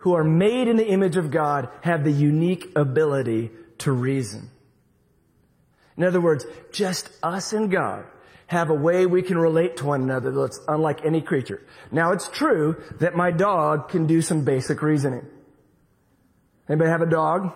who 0.00 0.14
are 0.14 0.24
made 0.24 0.68
in 0.68 0.76
the 0.76 0.88
image 0.88 1.16
of 1.16 1.30
God 1.30 1.68
have 1.82 2.04
the 2.04 2.12
unique 2.12 2.72
ability 2.76 3.50
to 3.78 3.92
reason. 3.92 4.50
In 5.96 6.04
other 6.04 6.20
words, 6.20 6.46
just 6.72 7.10
us 7.22 7.52
and 7.52 7.70
God 7.70 8.04
have 8.46 8.70
a 8.70 8.74
way 8.74 9.06
we 9.06 9.22
can 9.22 9.38
relate 9.38 9.76
to 9.76 9.86
one 9.86 10.02
another 10.02 10.32
that's 10.32 10.58
unlike 10.66 11.04
any 11.04 11.20
creature. 11.20 11.62
Now 11.92 12.12
it's 12.12 12.28
true 12.28 12.82
that 12.98 13.14
my 13.14 13.30
dog 13.30 13.90
can 13.90 14.06
do 14.06 14.22
some 14.22 14.44
basic 14.44 14.82
reasoning. 14.82 15.26
Anybody 16.68 16.90
have 16.90 17.02
a 17.02 17.06
dog? 17.06 17.52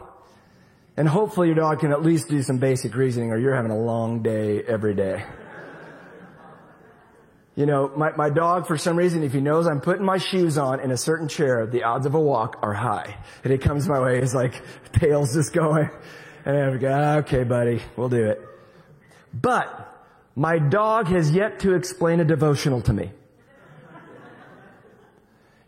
And 0.97 1.09
hopefully 1.09 1.49
your 1.49 1.57
dog 1.57 1.81
can 1.81 1.91
at 1.91 2.03
least 2.03 2.29
do 2.29 2.43
some 2.43 2.59
basic 2.59 2.95
reasoning 2.95 3.31
or 3.31 3.39
you're 3.39 3.57
having 3.57 3.73
a 3.73 3.79
long 3.79 4.23
day 4.23 4.63
every 4.63 4.95
day. 4.95 5.25
You 7.57 7.67
know, 7.67 7.93
my, 7.97 8.11
my 8.17 8.31
dog, 8.31 8.67
for 8.67 8.77
some 8.77 8.97
reason, 8.97 9.23
if 9.23 9.33
he 9.33 9.41
knows 9.41 9.69
I'm 9.69 9.81
putting 9.81 10.05
my 10.05 10.19
shoes 10.19 10.59
on 10.59 10.81
in 10.81 10.91
a 10.91 10.97
certain 10.97 11.29
chair, 11.29 11.67
the 11.67 11.85
odds 11.85 12.05
of 12.05 12.15
a 12.15 12.21
walk 12.21 12.59
are 12.63 12.75
high. 12.75 13.17
And 13.45 13.53
he 13.53 13.59
comes 13.59 13.89
my 13.89 14.01
way, 14.01 14.21
he's 14.21 14.35
like, 14.35 14.61
tail's 14.93 15.35
just 15.35 15.53
going. 15.53 15.89
And 16.45 16.57
I 16.57 16.77
go, 16.77 16.93
ah, 16.93 17.17
okay, 17.19 17.45
buddy, 17.45 17.81
we'll 17.97 18.09
do 18.09 18.25
it. 18.25 18.41
But, 19.33 19.93
my 20.37 20.59
dog 20.59 21.07
has 21.09 21.31
yet 21.31 21.61
to 21.61 21.75
explain 21.75 22.19
a 22.21 22.25
devotional 22.25 22.81
to 22.83 22.93
me. 22.93 23.13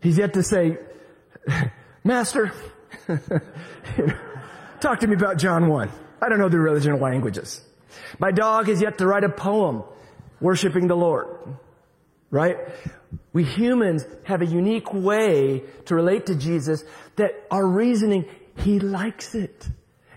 He's 0.01 0.17
yet 0.17 0.33
to 0.33 0.43
say, 0.43 0.77
Master, 2.03 2.51
talk 4.79 4.99
to 4.99 5.07
me 5.07 5.15
about 5.15 5.37
John 5.37 5.67
1. 5.69 5.89
I 6.21 6.29
don't 6.29 6.39
know 6.39 6.49
the 6.49 6.59
religion 6.59 6.99
languages. 6.99 7.61
My 8.19 8.31
dog 8.31 8.67
has 8.67 8.81
yet 8.81 8.97
to 8.97 9.07
write 9.07 9.23
a 9.23 9.29
poem 9.29 9.83
worshiping 10.41 10.87
the 10.87 10.95
Lord 10.95 11.27
right? 12.31 12.57
We 13.33 13.43
humans 13.43 14.05
have 14.23 14.41
a 14.41 14.45
unique 14.45 14.93
way 14.93 15.63
to 15.85 15.95
relate 15.95 16.25
to 16.27 16.35
Jesus 16.35 16.83
that 17.15 17.31
our 17.51 17.65
reasoning, 17.65 18.25
He 18.57 18.79
likes 18.79 19.35
it. 19.35 19.67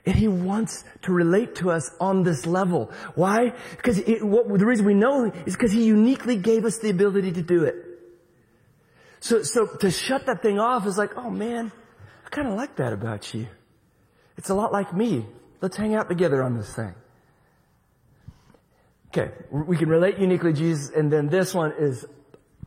And 0.06 0.16
He 0.16 0.28
wants 0.28 0.84
to 1.02 1.12
relate 1.12 1.56
to 1.56 1.70
us 1.70 1.90
on 2.00 2.22
this 2.22 2.46
level. 2.46 2.90
Why? 3.14 3.52
Because 3.76 3.98
it, 3.98 4.24
what, 4.24 4.48
the 4.48 4.66
reason 4.66 4.86
we 4.86 4.94
know 4.94 5.30
is 5.46 5.54
because 5.54 5.72
He 5.72 5.84
uniquely 5.84 6.36
gave 6.36 6.64
us 6.64 6.78
the 6.78 6.90
ability 6.90 7.32
to 7.32 7.42
do 7.42 7.64
it. 7.64 7.74
So, 9.20 9.42
so 9.42 9.66
to 9.66 9.90
shut 9.90 10.26
that 10.26 10.40
thing 10.42 10.58
off 10.58 10.86
is 10.86 10.96
like, 10.96 11.16
oh 11.16 11.30
man, 11.30 11.70
I 12.24 12.28
kind 12.30 12.48
of 12.48 12.54
like 12.54 12.76
that 12.76 12.92
about 12.92 13.34
you. 13.34 13.46
It's 14.38 14.48
a 14.48 14.54
lot 14.54 14.72
like 14.72 14.94
me. 14.94 15.26
Let's 15.60 15.76
hang 15.76 15.94
out 15.94 16.08
together 16.08 16.42
on 16.42 16.56
this 16.56 16.74
thing. 16.74 16.94
Okay, 19.12 19.32
we 19.50 19.76
can 19.76 19.88
relate 19.88 20.18
uniquely 20.18 20.52
Jesus, 20.52 20.90
and 20.94 21.12
then 21.12 21.28
this 21.28 21.52
one 21.52 21.72
is 21.78 22.06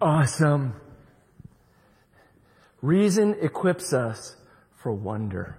awesome. 0.02 0.74
Reason 2.82 3.38
equips 3.42 3.94
us 3.94 4.36
for 4.76 4.92
wonder. 4.92 5.58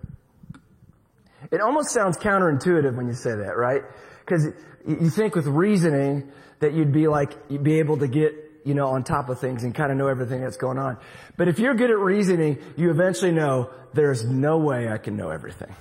It 1.50 1.62
almost 1.62 1.90
sounds 1.90 2.18
counterintuitive 2.18 2.94
when 2.94 3.06
you 3.06 3.14
say 3.14 3.30
that, 3.30 3.56
right? 3.56 3.82
Because 4.20 4.48
you 4.86 5.08
think 5.08 5.34
with 5.34 5.46
reasoning 5.46 6.30
that 6.60 6.74
you'd 6.74 6.92
be 6.92 7.08
like, 7.08 7.32
you'd 7.48 7.64
be 7.64 7.78
able 7.78 7.96
to 7.98 8.06
get, 8.06 8.34
you 8.66 8.74
know, 8.74 8.88
on 8.88 9.04
top 9.04 9.30
of 9.30 9.40
things 9.40 9.64
and 9.64 9.74
kind 9.74 9.90
of 9.90 9.96
know 9.96 10.08
everything 10.08 10.42
that's 10.42 10.58
going 10.58 10.78
on. 10.78 10.98
But 11.38 11.48
if 11.48 11.58
you're 11.58 11.74
good 11.74 11.90
at 11.90 11.98
reasoning, 11.98 12.58
you 12.76 12.90
eventually 12.90 13.32
know 13.32 13.70
there's 13.94 14.24
no 14.24 14.58
way 14.58 14.90
I 14.90 14.98
can 14.98 15.16
know 15.16 15.30
everything. 15.30 15.74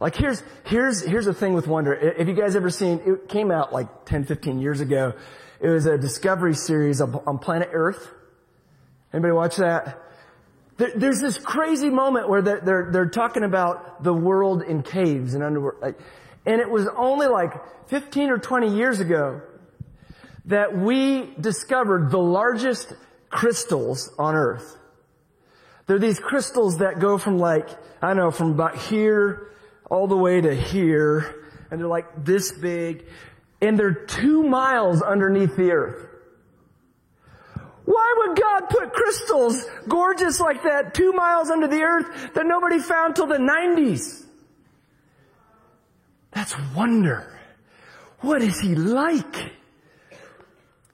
Like 0.00 0.14
here's, 0.14 0.42
here's, 0.64 1.04
here's 1.04 1.24
the 1.24 1.34
thing 1.34 1.54
with 1.54 1.66
wonder. 1.66 2.14
Have 2.16 2.28
you 2.28 2.34
guys 2.34 2.54
ever 2.54 2.70
seen, 2.70 3.00
it 3.04 3.28
came 3.28 3.50
out 3.50 3.72
like 3.72 4.04
10, 4.04 4.24
15 4.24 4.60
years 4.60 4.80
ago. 4.80 5.14
It 5.60 5.68
was 5.68 5.86
a 5.86 5.98
discovery 5.98 6.54
series 6.54 7.00
on 7.00 7.38
planet 7.38 7.70
Earth. 7.72 8.08
Anybody 9.12 9.32
watch 9.32 9.56
that? 9.56 10.00
There, 10.76 10.92
there's 10.94 11.20
this 11.20 11.36
crazy 11.36 11.90
moment 11.90 12.28
where 12.28 12.42
they're, 12.42 12.60
they're, 12.60 12.88
they're, 12.92 13.08
talking 13.08 13.42
about 13.42 14.04
the 14.04 14.14
world 14.14 14.62
in 14.62 14.84
caves 14.84 15.34
and 15.34 15.42
underworld. 15.42 15.94
And 16.46 16.60
it 16.60 16.70
was 16.70 16.86
only 16.96 17.26
like 17.26 17.52
15 17.88 18.30
or 18.30 18.38
20 18.38 18.76
years 18.76 19.00
ago 19.00 19.42
that 20.44 20.78
we 20.78 21.34
discovered 21.40 22.10
the 22.10 22.18
largest 22.18 22.92
crystals 23.28 24.12
on 24.18 24.36
Earth. 24.36 24.78
They're 25.86 25.98
these 25.98 26.20
crystals 26.20 26.78
that 26.78 27.00
go 27.00 27.18
from 27.18 27.38
like, 27.38 27.68
I 28.00 28.08
don't 28.08 28.16
know, 28.18 28.30
from 28.30 28.52
about 28.52 28.76
here 28.76 29.48
all 29.90 30.06
the 30.06 30.16
way 30.16 30.40
to 30.40 30.54
here, 30.54 31.44
and 31.70 31.80
they're 31.80 31.88
like 31.88 32.24
this 32.24 32.52
big, 32.52 33.06
and 33.60 33.78
they're 33.78 33.92
two 33.92 34.42
miles 34.42 35.02
underneath 35.02 35.56
the 35.56 35.72
earth. 35.72 36.08
Why 37.84 38.14
would 38.18 38.38
God 38.38 38.68
put 38.68 38.92
crystals 38.92 39.64
gorgeous 39.88 40.40
like 40.40 40.62
that 40.64 40.92
two 40.92 41.12
miles 41.12 41.50
under 41.50 41.66
the 41.66 41.80
earth 41.80 42.34
that 42.34 42.44
nobody 42.44 42.80
found 42.80 43.16
till 43.16 43.26
the 43.26 43.38
90s? 43.38 44.26
That's 46.32 46.54
wonder. 46.74 47.40
What 48.20 48.42
is 48.42 48.60
he 48.60 48.74
like? 48.74 49.52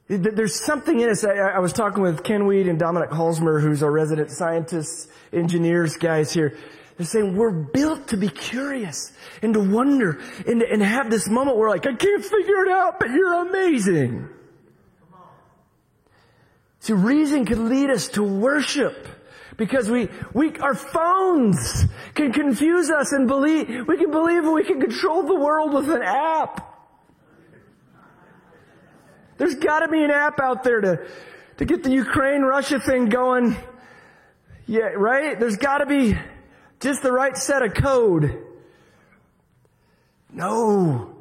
There's 0.07 0.65
something 0.65 1.01
in 1.01 1.09
us. 1.09 1.25
I, 1.25 1.59
was 1.59 1.73
talking 1.73 2.03
with 2.03 2.23
Ken 2.23 2.47
Weed 2.47 2.69
and 2.69 2.79
Dominic 2.79 3.11
Halsmer, 3.11 3.61
who's 3.61 3.83
our 3.83 3.91
resident 3.91 4.31
scientists, 4.31 5.09
engineers 5.33 5.97
guys 5.97 6.33
here. 6.33 6.57
They're 6.97 7.07
saying 7.07 7.37
we're 7.37 7.51
built 7.51 8.09
to 8.09 8.17
be 8.17 8.29
curious 8.29 9.13
and 9.43 9.55
to 9.55 9.61
wonder 9.61 10.21
and, 10.47 10.63
and 10.63 10.83
have 10.83 11.11
this 11.11 11.29
moment 11.29 11.57
where 11.57 11.69
we're 11.69 11.75
like, 11.75 11.87
I 11.87 11.95
can't 11.95 12.25
figure 12.25 12.65
it 12.65 12.71
out, 12.71 13.01
but 13.01 13.11
you're 13.11 13.49
amazing. 13.49 14.29
See, 16.79 16.93
reason 16.93 17.47
can 17.47 17.69
lead 17.69 17.91
us 17.91 18.09
to 18.11 18.23
worship 18.23 19.09
because 19.57 19.91
we, 19.91 20.09
we, 20.33 20.57
our 20.59 20.75
phones 20.75 21.87
can 22.15 22.33
confuse 22.33 22.91
us 22.91 23.13
and 23.13 23.27
believe, 23.27 23.89
we 23.89 23.97
can 23.97 24.11
believe 24.11 24.45
we 24.45 24.65
can 24.65 24.81
control 24.81 25.23
the 25.23 25.35
world 25.35 25.73
with 25.73 25.89
an 25.89 26.03
app. 26.03 26.73
There's 29.37 29.55
gotta 29.57 29.89
be 29.89 30.05
an 30.05 30.11
app 30.11 30.39
out 30.39 30.63
there 30.63 30.81
to, 30.81 31.07
to 31.57 31.65
get 31.65 31.83
the 31.83 31.91
Ukraine-Russia 31.91 32.81
thing 32.81 33.07
going. 33.07 33.57
Yeah, 34.67 34.91
right? 34.95 35.39
There's 35.39 35.57
gotta 35.57 35.87
be, 35.87 36.17
just 36.85 37.03
the 37.03 37.11
right 37.11 37.37
set 37.37 37.63
of 37.63 37.73
code. 37.73 38.45
No. 40.31 41.17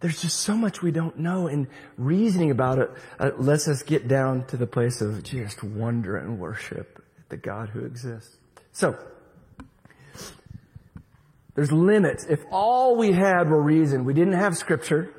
There's 0.00 0.20
just 0.20 0.40
so 0.40 0.54
much 0.54 0.82
we 0.82 0.90
don't 0.90 1.18
know 1.18 1.46
and 1.46 1.66
reasoning 1.96 2.50
about 2.50 2.78
it 2.78 2.90
uh, 3.18 3.30
lets 3.38 3.68
us 3.68 3.82
get 3.82 4.06
down 4.06 4.44
to 4.48 4.58
the 4.58 4.66
place 4.66 5.00
of 5.00 5.22
just 5.22 5.64
wonder 5.64 6.18
and 6.18 6.38
worship 6.38 7.02
at 7.18 7.30
the 7.30 7.38
God 7.38 7.70
who 7.70 7.86
exists. 7.86 8.36
So, 8.70 8.98
there's 11.54 11.72
limits. 11.72 12.26
If 12.28 12.44
all 12.50 12.96
we 12.96 13.12
had 13.12 13.48
were 13.48 13.62
reason, 13.62 14.04
we 14.04 14.12
didn't 14.12 14.34
have 14.34 14.58
scripture, 14.58 15.14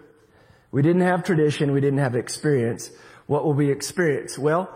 we 0.72 0.84
didn't 0.84 1.02
have 1.02 1.24
tradition, 1.24 1.72
we 1.72 1.82
didn't 1.82 2.00
have 2.00 2.16
experience, 2.16 2.92
what 3.26 3.44
will 3.44 3.54
we 3.54 3.72
experience? 3.72 4.38
Well, 4.38 4.70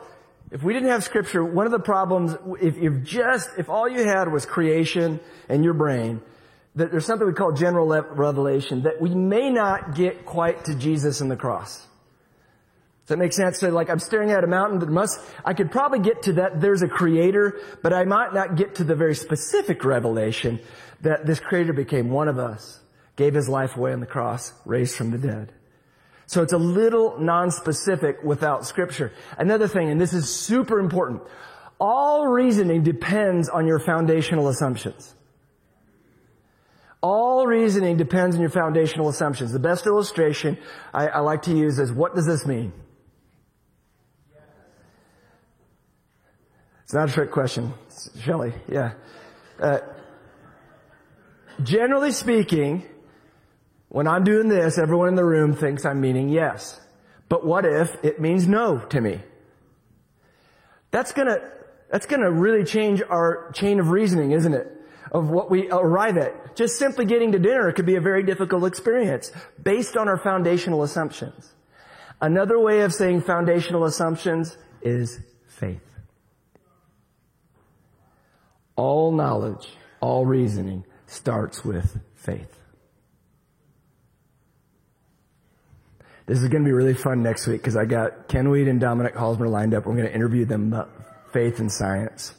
if 0.52 0.64
we 0.64 0.74
didn't 0.74 0.90
have 0.90 1.04
scripture, 1.04 1.44
one 1.44 1.66
of 1.66 1.72
the 1.72 1.80
problems, 1.80 2.36
if, 2.62 2.78
if 2.78 3.04
just, 3.04 3.50
if 3.58 3.70
all 3.70 3.88
you 3.88 4.04
had 4.04 4.32
was 4.32 4.46
creation 4.46 5.20
and 5.48 5.64
your 5.64 5.74
brain, 5.74 6.22
that 6.76 6.92
there's 6.92 7.06
something 7.06 7.28
we 7.28 7.34
call 7.34 7.52
general 7.52 7.88
revelation, 7.88 8.84
that 8.84 9.02
we 9.02 9.14
may 9.14 9.50
not 9.50 9.96
get 9.96 10.26
quite 10.26 10.66
to 10.66 10.76
Jesus 10.76 11.22
and 11.22 11.30
the 11.30 11.36
cross. 11.36 11.78
Does 11.78 13.16
that 13.16 13.18
make 13.18 13.34
sense? 13.34 13.60
So 13.60 13.70
like 13.70 13.90
I'm 13.90 14.00
staring 14.00 14.32
at 14.32 14.44
a 14.44 14.48
mountain 14.48 14.80
that 14.80 14.90
must, 14.90 15.20
I 15.44 15.54
could 15.54 15.72
probably 15.72 16.00
get 16.00 16.24
to 16.24 16.34
that 16.34 16.62
there's 16.62 16.82
a 16.82 16.88
creator, 16.88 17.60
but 17.82 17.92
I 17.92 18.06
might 18.06 18.34
not 18.34 18.56
get 18.56 18.76
to 18.76 18.84
the 18.84 18.96
very 18.96 19.16
specific 19.16 19.84
revelation 19.84 20.60
that 21.02 21.26
this 21.26 21.40
creator 21.40 21.74
became 21.74 22.10
one 22.10 22.28
of 22.28 22.38
us, 22.38 22.80
gave 23.16 23.34
his 23.34 23.50
life 23.50 23.76
away 23.76 23.94
on 23.94 24.00
the 24.00 24.06
cross, 24.06 24.54
raised 24.66 24.96
from 24.96 25.12
the 25.12 25.18
dead. 25.18 25.54
So 26.30 26.44
it's 26.44 26.54
a 26.54 26.60
little 26.60 27.18
non-specific 27.18 28.22
without 28.24 28.64
scripture. 28.64 29.12
Another 29.40 29.68
thing, 29.68 29.90
and 29.90 30.00
this 30.00 30.14
is 30.14 30.30
super 30.30 30.80
important, 30.80 31.24
all 31.80 32.28
reasoning 32.28 32.84
depends 32.84 33.50
on 33.50 33.66
your 33.66 33.80
foundational 33.80 34.48
assumptions. 34.48 35.16
All 37.02 37.48
reasoning 37.48 37.98
depends 37.98 38.36
on 38.36 38.42
your 38.42 38.52
foundational 38.52 39.10
assumptions. 39.10 39.52
The 39.52 39.58
best 39.58 39.88
illustration 39.88 40.60
I, 40.94 41.08
I 41.08 41.20
like 41.22 41.42
to 41.44 41.52
use 41.52 41.80
is, 41.80 41.92
what 41.92 42.14
does 42.14 42.28
this 42.28 42.46
mean? 42.46 42.74
It's 46.84 46.94
not 46.94 47.10
a 47.10 47.12
trick 47.12 47.32
question, 47.32 47.74
Shelley. 48.22 48.54
Yeah. 48.72 48.94
Uh, 49.60 49.80
generally 51.64 52.12
speaking, 52.12 52.86
when 53.90 54.08
I'm 54.08 54.24
doing 54.24 54.48
this, 54.50 54.78
everyone 54.78 55.10
in 55.10 55.16
the 55.16 55.26
room 55.26 55.56
thinks 55.56 55.84
I'm 55.84 56.00
meaning 56.00 56.30
yes. 56.30 56.80
But 57.28 57.46
what 57.46 57.66
if 57.66 57.96
it 58.04 58.22
means 58.22 58.48
no 58.48 58.80
to 58.80 59.02
me? 59.02 59.22
That's 60.92 61.12
gonna, 61.12 61.40
that's 61.92 62.06
gonna 62.06 62.32
really 62.32 62.64
change 62.64 63.02
our 63.08 63.52
chain 63.52 63.80
of 63.80 63.90
reasoning, 63.90 64.32
isn't 64.32 64.54
it? 64.54 64.68
Of 65.12 65.30
what 65.30 65.50
we 65.50 65.70
arrive 65.72 66.18
at. 66.18 66.56
Just 66.56 66.78
simply 66.78 67.06
getting 67.06 67.32
to 67.32 67.40
dinner 67.40 67.72
could 67.72 67.88
be 67.88 67.96
a 67.96 68.02
very 68.02 68.22
difficult 68.22 68.64
experience 68.66 69.32
based 69.62 69.98
on 69.98 70.08
our 70.08 70.18
foundational 70.18 70.84
assumptions. 70.84 71.52
Another 72.22 72.60
way 72.60 72.82
of 72.82 72.94
saying 72.94 73.22
foundational 73.22 73.86
assumptions 73.86 74.58
is 74.84 75.20
faith. 75.48 75.82
All 78.76 79.12
knowledge, 79.12 79.68
all 80.00 80.26
reasoning 80.26 80.86
starts 81.08 81.66
with 81.66 82.00
faith. 82.16 82.59
This 86.30 86.44
is 86.44 86.48
going 86.48 86.64
to 86.64 86.68
be 86.68 86.74
really 86.74 86.94
fun 86.94 87.24
next 87.24 87.48
week 87.48 87.60
because 87.60 87.76
I 87.76 87.86
got 87.86 88.28
Ken 88.28 88.52
Weed 88.52 88.68
and 88.68 88.80
Dominic 88.80 89.16
Halsmer 89.16 89.50
lined 89.50 89.74
up. 89.74 89.88
We're 89.88 89.96
going 89.96 90.06
to 90.06 90.14
interview 90.14 90.46
them 90.46 90.68
about 90.68 90.92
faith 91.34 91.58
and 91.58 91.72
science. 91.72 92.36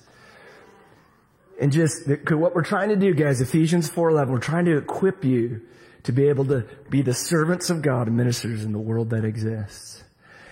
And 1.61 1.73
just 1.73 2.07
what 2.07 2.55
we're 2.55 2.63
trying 2.63 2.91
to 2.91 2.97
do, 2.97 3.13
guys, 3.13 3.41
Ephesians 3.41 3.91
4:11, 3.91 4.29
we're 4.29 4.39
trying 4.39 4.67
to 4.67 4.77
equip 4.77 5.25
you 5.25 5.63
to 6.05 6.13
be 6.13 6.29
able 6.29 6.45
to 6.45 6.69
be 6.89 7.03
the 7.03 7.13
servants 7.13 7.69
of 7.69 7.83
God 7.83 8.07
and 8.07 8.17
ministers 8.17 8.63
in 8.63 8.71
the 8.71 8.79
world 8.79 9.11
that 9.11 9.25
exists. 9.25 10.05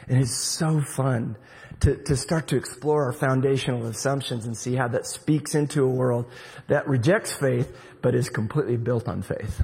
And 0.09 0.21
it's 0.21 0.35
so 0.35 0.81
fun 0.81 1.37
to, 1.79 1.95
to 1.95 2.17
start 2.17 2.49
to 2.49 2.57
explore 2.57 3.05
our 3.05 3.13
foundational 3.13 3.87
assumptions 3.87 4.47
and 4.47 4.57
see 4.57 4.75
how 4.75 4.89
that 4.89 5.07
speaks 5.07 5.55
into 5.55 5.85
a 5.85 5.89
world 5.89 6.27
that 6.67 6.89
rejects 6.89 7.35
faith 7.35 7.73
but 8.03 8.17
is 8.17 8.31
completely 8.31 8.77
built 8.77 9.07
on 9.07 9.23
faith. 9.23 9.63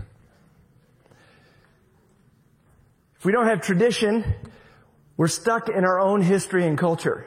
If 3.24 3.26
we 3.26 3.32
don't 3.32 3.46
have 3.46 3.62
tradition, 3.62 4.34
we're 5.16 5.28
stuck 5.28 5.70
in 5.70 5.82
our 5.86 5.98
own 5.98 6.20
history 6.20 6.66
and 6.66 6.76
culture. 6.76 7.26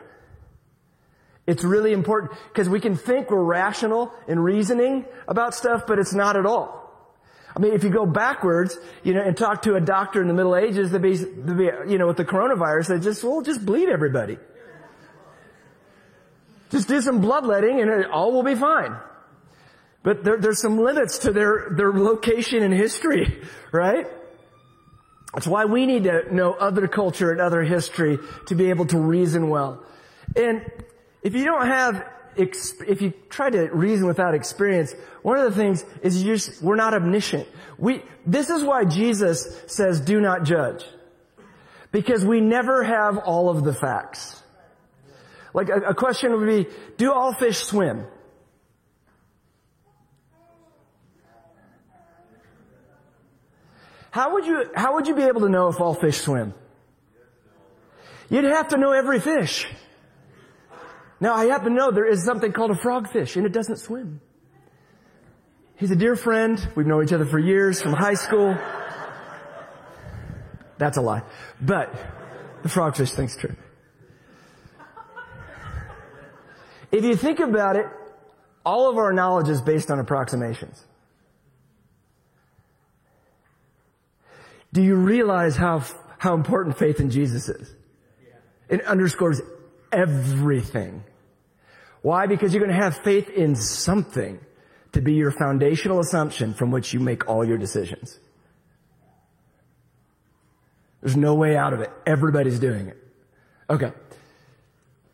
It's 1.47 1.63
really 1.63 1.91
important 1.91 2.33
because 2.49 2.69
we 2.69 2.79
can 2.79 2.95
think 2.95 3.31
we're 3.31 3.43
rational 3.43 4.13
in 4.27 4.39
reasoning 4.39 5.07
about 5.27 5.55
stuff, 5.55 5.87
but 5.87 5.97
it's 5.97 6.13
not 6.13 6.37
at 6.37 6.45
all. 6.45 7.11
I 7.55 7.59
mean, 7.59 7.73
if 7.73 7.83
you 7.83 7.89
go 7.89 8.05
backwards, 8.05 8.77
you 9.01 9.15
know, 9.15 9.23
and 9.23 9.35
talk 9.35 9.63
to 9.63 9.73
a 9.73 9.81
doctor 9.81 10.21
in 10.21 10.27
the 10.27 10.35
Middle 10.35 10.55
Ages, 10.55 10.91
they'd 10.91 11.01
be, 11.01 11.15
they'd 11.15 11.57
be 11.57 11.71
you 11.87 11.97
know, 11.97 12.05
with 12.05 12.17
the 12.17 12.25
coronavirus, 12.25 12.89
they 12.89 12.99
just, 12.99 13.23
well, 13.23 13.41
just 13.41 13.65
bleed 13.65 13.89
everybody. 13.89 14.37
Just 16.69 16.87
do 16.87 17.01
some 17.01 17.21
bloodletting 17.21 17.81
and 17.81 17.89
it, 17.89 18.11
all 18.11 18.31
will 18.33 18.43
be 18.43 18.53
fine. 18.53 18.95
But 20.03 20.23
there, 20.23 20.37
there's 20.37 20.61
some 20.61 20.77
limits 20.77 21.17
to 21.19 21.31
their, 21.31 21.69
their 21.75 21.91
location 21.91 22.61
in 22.61 22.71
history, 22.71 23.41
right? 23.71 24.05
That's 25.33 25.47
why 25.47 25.65
we 25.65 25.85
need 25.85 26.05
to 26.05 26.33
know 26.33 26.53
other 26.53 26.87
culture 26.87 27.31
and 27.31 27.41
other 27.41 27.61
history 27.63 28.17
to 28.47 28.55
be 28.55 28.69
able 28.69 28.85
to 28.87 28.97
reason 28.97 29.49
well. 29.49 29.83
And 30.35 30.65
if 31.21 31.35
you 31.35 31.45
don't 31.45 31.67
have, 31.67 32.05
if 32.35 33.01
you 33.01 33.13
try 33.29 33.49
to 33.49 33.69
reason 33.69 34.07
without 34.07 34.33
experience, 34.33 34.93
one 35.21 35.37
of 35.37 35.45
the 35.53 35.57
things 35.57 35.83
is 36.01 36.23
you 36.23 36.33
just, 36.35 36.61
we're 36.61 36.75
not 36.75 36.93
omniscient. 36.93 37.47
We, 37.77 38.03
this 38.25 38.49
is 38.49 38.63
why 38.63 38.85
Jesus 38.85 39.61
says 39.67 40.01
do 40.01 40.21
not 40.21 40.43
judge. 40.43 40.85
Because 41.91 42.25
we 42.25 42.41
never 42.41 42.83
have 42.83 43.17
all 43.17 43.49
of 43.49 43.63
the 43.63 43.73
facts. 43.73 44.41
Like 45.53 45.69
a, 45.69 45.89
a 45.89 45.95
question 45.95 46.31
would 46.33 46.45
be, 46.45 46.67
do 46.97 47.11
all 47.11 47.33
fish 47.33 47.59
swim? 47.59 48.05
How 54.11 54.33
would 54.33 54.45
you, 54.45 54.69
how 54.75 54.95
would 54.95 55.07
you 55.07 55.15
be 55.15 55.23
able 55.23 55.41
to 55.41 55.49
know 55.49 55.67
if 55.67 55.79
all 55.79 55.93
fish 55.93 56.21
swim? 56.21 56.53
You'd 58.29 58.43
have 58.43 58.69
to 58.69 58.77
know 58.77 58.91
every 58.91 59.19
fish. 59.19 59.67
Now 61.19 61.33
I 61.33 61.45
happen 61.45 61.69
to 61.69 61.73
know 61.73 61.91
there 61.91 62.05
is 62.05 62.23
something 62.23 62.51
called 62.51 62.71
a 62.71 62.75
frogfish 62.75 63.35
and 63.35 63.45
it 63.45 63.51
doesn't 63.51 63.77
swim. 63.77 64.21
He's 65.77 65.91
a 65.91 65.95
dear 65.95 66.15
friend. 66.15 66.67
We've 66.75 66.87
known 66.87 67.03
each 67.03 67.13
other 67.13 67.25
for 67.25 67.39
years 67.39 67.81
from 67.81 67.93
high 67.93 68.15
school. 68.15 68.57
That's 70.77 70.97
a 70.97 71.01
lie. 71.01 71.23
But 71.61 71.93
the 72.63 72.69
frogfish 72.69 73.13
thing's 73.13 73.35
true. 73.35 73.55
If 76.91 77.03
you 77.03 77.15
think 77.15 77.39
about 77.39 77.75
it, 77.75 77.85
all 78.65 78.89
of 78.89 78.97
our 78.97 79.13
knowledge 79.13 79.49
is 79.49 79.61
based 79.61 79.91
on 79.91 79.99
approximations. 79.99 80.83
Do 84.73 84.81
you 84.81 84.95
realize 84.95 85.55
how, 85.55 85.83
how 86.17 86.33
important 86.33 86.77
faith 86.77 86.99
in 86.99 87.09
Jesus 87.09 87.49
is? 87.49 87.73
It 88.69 88.83
underscores 88.85 89.41
everything. 89.91 91.03
Why? 92.01 92.27
Because 92.27 92.53
you're 92.53 92.63
going 92.63 92.75
to 92.75 92.83
have 92.83 92.97
faith 92.97 93.29
in 93.29 93.55
something 93.55 94.39
to 94.93 95.01
be 95.01 95.13
your 95.13 95.31
foundational 95.31 95.99
assumption 95.99 96.53
from 96.53 96.71
which 96.71 96.93
you 96.93 96.99
make 96.99 97.27
all 97.27 97.45
your 97.45 97.57
decisions. 97.57 98.19
There's 101.01 101.17
no 101.17 101.35
way 101.35 101.55
out 101.55 101.73
of 101.73 101.81
it. 101.81 101.91
Everybody's 102.05 102.59
doing 102.59 102.87
it. 102.87 102.97
Okay. 103.69 103.91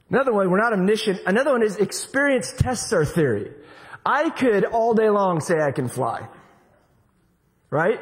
Another 0.10 0.34
one, 0.34 0.49
we're 0.49 0.62
not 0.62 0.74
omniscient. 0.74 1.22
Another 1.26 1.51
one 1.51 1.64
is 1.64 1.78
experience 1.78 2.54
tests 2.58 2.93
our 2.93 3.06
theory. 3.06 3.51
I 4.06 4.30
could 4.30 4.66
all 4.66 4.93
day 4.93 5.10
long 5.10 5.39
say 5.39 5.62
I 5.62 5.72
can 5.72 5.88
fly. 5.88 6.28
Right? 7.70 7.99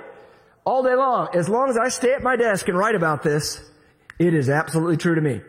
All 0.66 0.84
day 0.84 0.96
long. 0.96 1.30
As 1.34 1.50
long 1.50 1.70
as 1.70 1.78
I 1.78 1.90
stay 1.90 2.14
at 2.14 2.24
my 2.24 2.36
desk 2.36 2.68
and 2.68 2.78
write 2.78 2.96
about 2.96 3.24
this, 3.24 3.62
it 4.20 4.34
is 4.34 4.50
absolutely 4.50 4.98
true 4.98 5.16
to 5.16 5.22
me. 5.22 5.42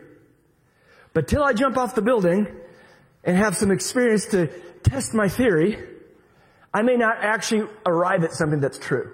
But 1.13 1.27
till 1.27 1.43
I 1.43 1.53
jump 1.53 1.77
off 1.77 1.95
the 1.95 2.01
building 2.01 2.47
and 3.23 3.37
have 3.37 3.55
some 3.55 3.71
experience 3.71 4.25
to 4.27 4.47
test 4.83 5.13
my 5.13 5.29
theory, 5.29 5.77
I 6.73 6.81
may 6.81 6.97
not 6.97 7.17
actually 7.19 7.69
arrive 7.85 8.23
at 8.23 8.33
something 8.33 8.59
that's 8.59 8.79
true. 8.79 9.13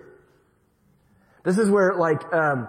This 1.43 1.57
is 1.57 1.69
where 1.69 1.95
like 1.95 2.33
um, 2.33 2.67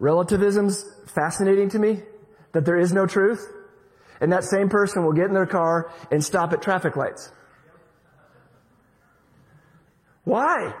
relativism's 0.00 0.84
fascinating 1.14 1.70
to 1.70 1.78
me. 1.78 2.00
That 2.52 2.66
there 2.66 2.78
is 2.78 2.92
no 2.92 3.06
truth, 3.06 3.50
and 4.20 4.30
that 4.32 4.44
same 4.44 4.68
person 4.68 5.04
will 5.06 5.14
get 5.14 5.24
in 5.24 5.32
their 5.32 5.46
car 5.46 5.90
and 6.10 6.22
stop 6.22 6.52
at 6.52 6.60
traffic 6.60 6.96
lights. 6.96 7.32
Why? 10.24 10.74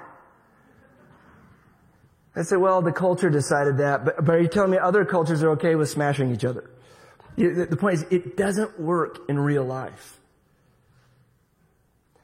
I 2.34 2.42
say, 2.42 2.56
well, 2.56 2.80
the 2.80 2.92
culture 2.92 3.28
decided 3.28 3.78
that, 3.78 4.04
but, 4.04 4.24
but 4.24 4.34
are 4.34 4.40
you 4.40 4.48
telling 4.48 4.70
me 4.70 4.78
other 4.78 5.04
cultures 5.04 5.42
are 5.42 5.50
okay 5.50 5.74
with 5.74 5.90
smashing 5.90 6.32
each 6.32 6.44
other? 6.44 6.70
The, 7.36 7.66
the 7.68 7.76
point 7.76 7.94
is, 7.94 8.06
it 8.10 8.36
doesn't 8.36 8.80
work 8.80 9.20
in 9.28 9.38
real 9.38 9.64
life. 9.64 10.18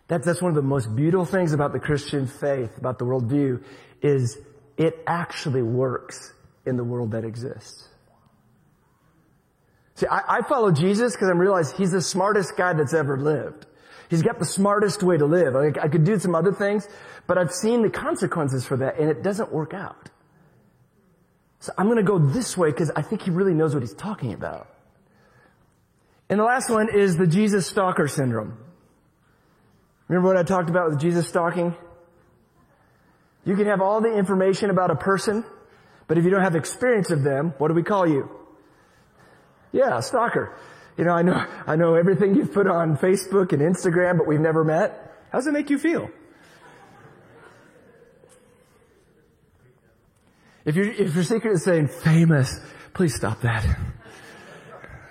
That's, 0.09 0.25
that's 0.25 0.41
one 0.41 0.51
of 0.51 0.57
the 0.57 0.63
most 0.63 0.95
beautiful 0.97 1.27
things 1.27 1.53
about 1.53 1.73
the 1.73 1.79
Christian 1.79 2.27
faith, 2.27 2.79
about 2.79 2.99
the 2.99 3.05
worldview, 3.05 3.63
is 4.01 4.39
it 4.79 4.99
actually 5.07 5.63
works 5.63 6.33
in 6.65 6.77
the 6.77 6.85
world 6.85 7.11
that 7.13 7.25
exists. 7.25 7.89
See, 9.97 10.07
I, 10.07 10.39
I 10.39 10.43
follow 10.43 10.71
Jesus 10.71 11.13
because 11.13 11.29
I 11.29 11.33
realize 11.33 11.73
he's 11.73 11.91
the 11.91 12.01
smartest 12.01 12.57
guy 12.57 12.73
that's 12.73 12.95
ever 12.95 13.19
lived. 13.19 13.67
He's 14.09 14.23
got 14.23 14.39
the 14.39 14.47
smartest 14.47 15.03
way 15.03 15.19
to 15.19 15.27
live. 15.27 15.55
I, 15.55 15.67
I 15.83 15.89
could 15.89 16.05
do 16.05 16.19
some 16.19 16.35
other 16.35 16.53
things, 16.53 16.89
but 17.27 17.37
I've 17.37 17.53
seen 17.53 17.83
the 17.83 17.91
consequences 17.91 18.65
for 18.65 18.77
that 18.79 18.99
and 18.99 19.11
it 19.11 19.23
doesn't 19.23 19.53
work 19.53 19.75
out. 19.75 20.11
So 21.61 21.73
I'm 21.77 21.87
going 21.87 21.99
to 21.99 22.03
go 22.03 22.19
this 22.19 22.57
way 22.57 22.71
because 22.71 22.91
I 22.95 23.03
think 23.03 23.23
he 23.23 23.31
really 23.31 23.55
knows 23.55 23.75
what 23.75 23.83
he's 23.83 23.95
talking 23.95 24.33
about. 24.33 24.69
And 26.31 26.39
the 26.39 26.45
last 26.45 26.71
one 26.71 26.89
is 26.95 27.17
the 27.17 27.27
Jesus 27.27 27.67
stalker 27.67 28.07
syndrome. 28.07 28.59
Remember 30.09 30.29
what 30.29 30.37
I 30.37 30.43
talked 30.43 30.71
about 30.71 30.91
with 30.91 31.01
Jesus 31.01 31.29
stalking? 31.29 31.75
You 33.45 33.57
can 33.57 33.67
have 33.67 33.81
all 33.81 34.01
the 34.01 34.15
information 34.15 34.71
about 34.71 34.91
a 34.91 34.97
person, 34.97 35.45
but 36.07 36.19
if 36.19 36.25
you 36.25 36.31
don't 36.31 36.43
have 36.43 36.55
experience 36.55 37.11
of 37.11 37.23
them, 37.23 37.55
what 37.59 37.69
do 37.69 37.75
we 37.75 37.83
call 37.83 38.07
you? 38.07 38.31
Yeah, 39.73 40.01
stalker. 40.01 40.57
You 40.99 41.05
know, 41.05 41.13
I 41.13 41.23
know, 41.23 41.47
I 41.67 41.77
know 41.77 41.95
everything 41.95 42.35
you've 42.35 42.53
put 42.53 42.67
on 42.67 42.99
Facebook 42.99 43.53
and 43.53 43.63
Instagram, 43.63 44.19
but 44.19 44.27
we've 44.27 44.41
never 44.41 44.65
met. 44.65 45.15
How 45.31 45.39
does 45.39 45.47
it 45.47 45.53
make 45.53 45.71
you 45.71 45.79
feel? 45.79 46.11
If 50.65 50.75
your 50.77 50.87
if 50.87 51.15
your 51.15 51.25
secret 51.25 51.53
is 51.53 51.65
saying 51.65 51.89
famous, 51.89 52.61
please 52.93 53.15
stop 53.15 53.41
that. 53.43 53.65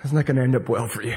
It's 0.04 0.12
not 0.12 0.26
going 0.26 0.36
to 0.36 0.42
end 0.42 0.54
up 0.54 0.68
well 0.68 0.86
for 0.86 1.02
you. 1.02 1.16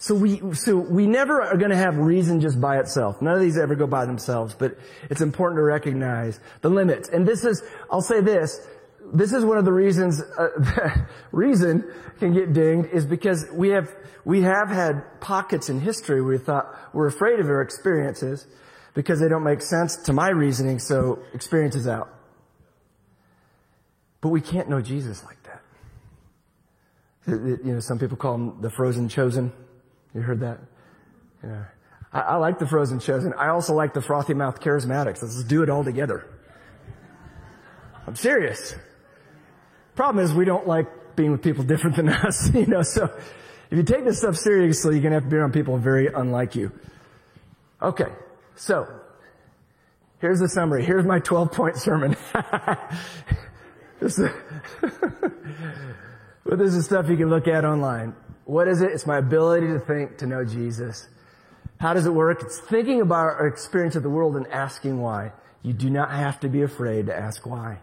So 0.00 0.14
we, 0.14 0.54
so 0.54 0.76
we 0.76 1.06
never 1.08 1.42
are 1.42 1.56
going 1.56 1.70
to 1.70 1.76
have 1.76 1.96
reason 1.96 2.40
just 2.40 2.60
by 2.60 2.78
itself. 2.78 3.20
None 3.20 3.34
of 3.34 3.40
these 3.40 3.58
ever 3.58 3.74
go 3.74 3.86
by 3.86 4.04
themselves, 4.06 4.54
but 4.54 4.78
it's 5.10 5.20
important 5.20 5.58
to 5.58 5.62
recognize 5.62 6.38
the 6.60 6.68
limits. 6.68 7.08
And 7.08 7.26
this 7.26 7.44
is, 7.44 7.64
I'll 7.90 8.00
say 8.00 8.20
this, 8.20 8.64
this 9.12 9.32
is 9.32 9.44
one 9.44 9.58
of 9.58 9.64
the 9.64 9.72
reasons, 9.72 10.20
uh, 10.20 10.48
reason 11.32 11.84
can 12.18 12.32
get 12.32 12.52
dinged 12.52 12.90
is 12.90 13.06
because 13.06 13.46
we 13.52 13.70
have, 13.70 13.88
we 14.24 14.42
have 14.42 14.68
had 14.68 15.20
pockets 15.20 15.68
in 15.68 15.80
history 15.80 16.20
where 16.20 16.32
we 16.32 16.38
thought 16.38 16.74
we're 16.92 17.06
afraid 17.06 17.40
of 17.40 17.46
our 17.46 17.62
experiences 17.62 18.46
because 18.94 19.20
they 19.20 19.28
don't 19.28 19.44
make 19.44 19.62
sense 19.62 19.96
to 19.96 20.12
my 20.12 20.28
reasoning, 20.30 20.78
so 20.78 21.20
experience 21.32 21.76
is 21.76 21.86
out. 21.86 22.08
But 24.20 24.30
we 24.30 24.40
can't 24.40 24.68
know 24.68 24.80
Jesus 24.80 25.24
like 25.24 25.38
that. 25.44 25.62
You 27.26 27.74
know, 27.74 27.80
some 27.80 27.98
people 27.98 28.16
call 28.16 28.34
him 28.34 28.60
the 28.60 28.70
frozen 28.70 29.08
chosen. 29.08 29.52
You 30.14 30.22
heard 30.22 30.40
that? 30.40 30.58
Yeah. 31.44 31.64
I, 32.12 32.20
I 32.20 32.36
like 32.36 32.58
the 32.58 32.66
frozen 32.66 33.00
chosen. 33.00 33.34
I 33.34 33.48
also 33.48 33.74
like 33.74 33.94
the 33.94 34.00
frothy 34.00 34.34
mouth 34.34 34.60
charismatics. 34.60 35.22
Let's 35.22 35.44
do 35.44 35.62
it 35.62 35.70
all 35.70 35.84
together. 35.84 36.26
I'm 38.06 38.16
serious. 38.16 38.74
Problem 39.98 40.24
is 40.24 40.32
we 40.32 40.44
don't 40.44 40.68
like 40.68 41.16
being 41.16 41.32
with 41.32 41.42
people 41.42 41.64
different 41.72 41.96
than 41.96 42.08
us, 42.08 42.48
you 42.54 42.66
know, 42.66 42.82
so 42.82 43.12
if 43.68 43.76
you 43.76 43.82
take 43.82 44.04
this 44.04 44.18
stuff 44.18 44.36
seriously, 44.36 44.94
you're 44.94 45.02
gonna 45.02 45.16
have 45.16 45.24
to 45.24 45.28
be 45.28 45.34
around 45.34 45.52
people 45.52 45.76
very 45.76 46.06
unlike 46.06 46.54
you. 46.54 46.70
Okay. 47.82 48.06
So, 48.54 48.86
here's 50.20 50.38
the 50.38 50.48
summary. 50.48 50.84
Here's 50.84 51.04
my 51.04 51.18
12 51.18 51.50
point 51.50 51.76
sermon. 51.78 52.16
this, 54.00 54.20
is, 54.20 54.30
this 56.44 56.74
is 56.74 56.84
stuff 56.84 57.08
you 57.08 57.16
can 57.16 57.28
look 57.28 57.48
at 57.48 57.64
online. 57.64 58.14
What 58.44 58.68
is 58.68 58.82
it? 58.82 58.92
It's 58.92 59.04
my 59.04 59.18
ability 59.18 59.66
to 59.66 59.80
think, 59.80 60.18
to 60.18 60.28
know 60.28 60.44
Jesus. 60.44 61.08
How 61.80 61.92
does 61.92 62.06
it 62.06 62.14
work? 62.14 62.40
It's 62.44 62.60
thinking 62.60 63.00
about 63.00 63.26
our 63.40 63.48
experience 63.48 63.96
of 63.96 64.04
the 64.04 64.10
world 64.10 64.36
and 64.36 64.46
asking 64.46 65.00
why. 65.00 65.32
You 65.64 65.72
do 65.72 65.90
not 65.90 66.12
have 66.12 66.38
to 66.40 66.48
be 66.48 66.62
afraid 66.62 67.06
to 67.06 67.16
ask 67.16 67.44
why. 67.44 67.80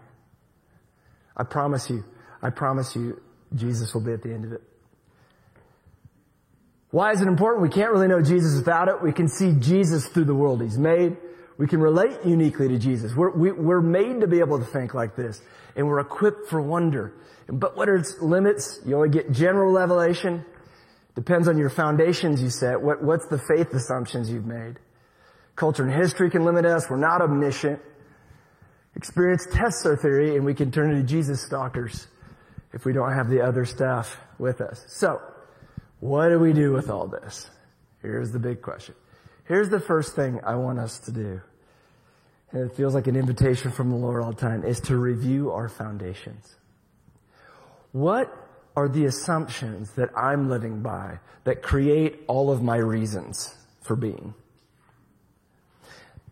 I 1.38 1.44
promise 1.44 1.90
you, 1.90 2.04
I 2.42 2.50
promise 2.50 2.96
you, 2.96 3.22
Jesus 3.54 3.94
will 3.94 4.02
be 4.02 4.14
at 4.14 4.22
the 4.22 4.34
end 4.34 4.46
of 4.46 4.54
it. 4.54 4.62
Why 6.92 7.12
is 7.12 7.22
it 7.22 7.28
important? 7.28 7.62
We 7.62 7.70
can't 7.70 7.92
really 7.92 8.08
know 8.08 8.22
Jesus 8.22 8.56
without 8.56 8.88
it. 8.88 9.02
We 9.02 9.12
can 9.12 9.28
see 9.28 9.54
Jesus 9.60 10.08
through 10.08 10.26
the 10.26 10.36
world 10.36 10.62
He's 10.62 10.78
made. 10.78 11.18
We 11.58 11.68
can 11.68 11.80
relate 11.80 12.26
uniquely 12.26 12.68
to 12.68 12.78
Jesus. 12.78 13.14
We're, 13.16 13.32
we, 13.32 13.50
are 13.50 13.56
we 13.56 13.74
are 13.74 13.82
made 13.82 14.22
to 14.22 14.28
be 14.28 14.40
able 14.40 14.60
to 14.60 14.66
think 14.66 14.94
like 14.94 15.16
this. 15.16 15.42
And 15.76 15.88
we're 15.88 16.00
equipped 16.00 16.50
for 16.50 16.62
wonder. 16.62 17.14
But 17.48 17.78
what 17.78 17.90
are 17.90 17.96
its 17.96 18.22
limits? 18.22 18.80
You 18.86 18.96
only 18.96 19.10
get 19.10 19.32
general 19.32 19.74
revelation. 19.74 20.46
Depends 21.16 21.48
on 21.48 21.58
your 21.58 21.70
foundations 21.70 22.42
you 22.42 22.50
set. 22.50 22.82
What, 22.82 23.04
what's 23.04 23.28
the 23.28 23.40
faith 23.40 23.74
assumptions 23.74 24.30
you've 24.30 24.46
made? 24.46 24.76
Culture 25.56 25.84
and 25.84 25.94
history 25.94 26.30
can 26.30 26.44
limit 26.44 26.66
us. 26.66 26.90
We're 26.90 26.98
not 26.98 27.22
omniscient. 27.22 27.82
Experience 28.96 29.48
tests 29.52 29.86
our 29.86 29.96
theory 29.96 30.36
and 30.36 30.46
we 30.46 30.54
can 30.54 30.72
turn 30.72 30.92
into 30.92 31.04
Jesus 31.04 31.42
stalkers 31.42 32.08
if 32.74 32.86
we 32.86 32.94
don't 32.94 33.14
have 33.14 33.30
the 33.30 33.42
other 33.42 33.66
stuff 33.66 34.18
with 34.38 34.62
us. 34.62 34.84
So, 34.88 35.22
what 36.00 36.30
do 36.30 36.40
we 36.40 36.54
do 36.54 36.72
with 36.72 36.90
all 36.90 37.08
this? 37.08 37.50
Here's 38.02 38.32
the 38.32 38.40
big 38.40 38.62
question. 38.62 38.96
Here's 39.46 39.70
the 39.70 39.80
first 39.80 40.16
thing 40.16 40.40
I 40.44 40.56
want 40.56 40.80
us 40.80 41.00
to 41.00 41.12
do. 41.12 41.42
And 42.52 42.70
it 42.70 42.76
feels 42.76 42.94
like 42.94 43.08
an 43.08 43.16
invitation 43.16 43.72
from 43.72 43.90
the 43.90 43.96
Lord 43.96 44.24
all 44.24 44.32
the 44.32 44.42
time 44.42 44.64
is 44.64 44.80
to 44.82 44.98
review 44.98 45.52
our 45.52 45.68
foundations. 45.68 46.56
What 47.92 48.34
are 48.76 48.88
the 48.90 49.06
assumptions 49.06 49.92
that 49.92 50.10
I'm 50.18 50.50
living 50.50 50.82
by 50.82 51.20
that 51.46 51.62
create 51.62 52.24
all 52.28 52.52
of 52.52 52.62
my 52.62 52.76
reasons 52.76 53.56
for 53.82 53.96
being. 53.96 54.34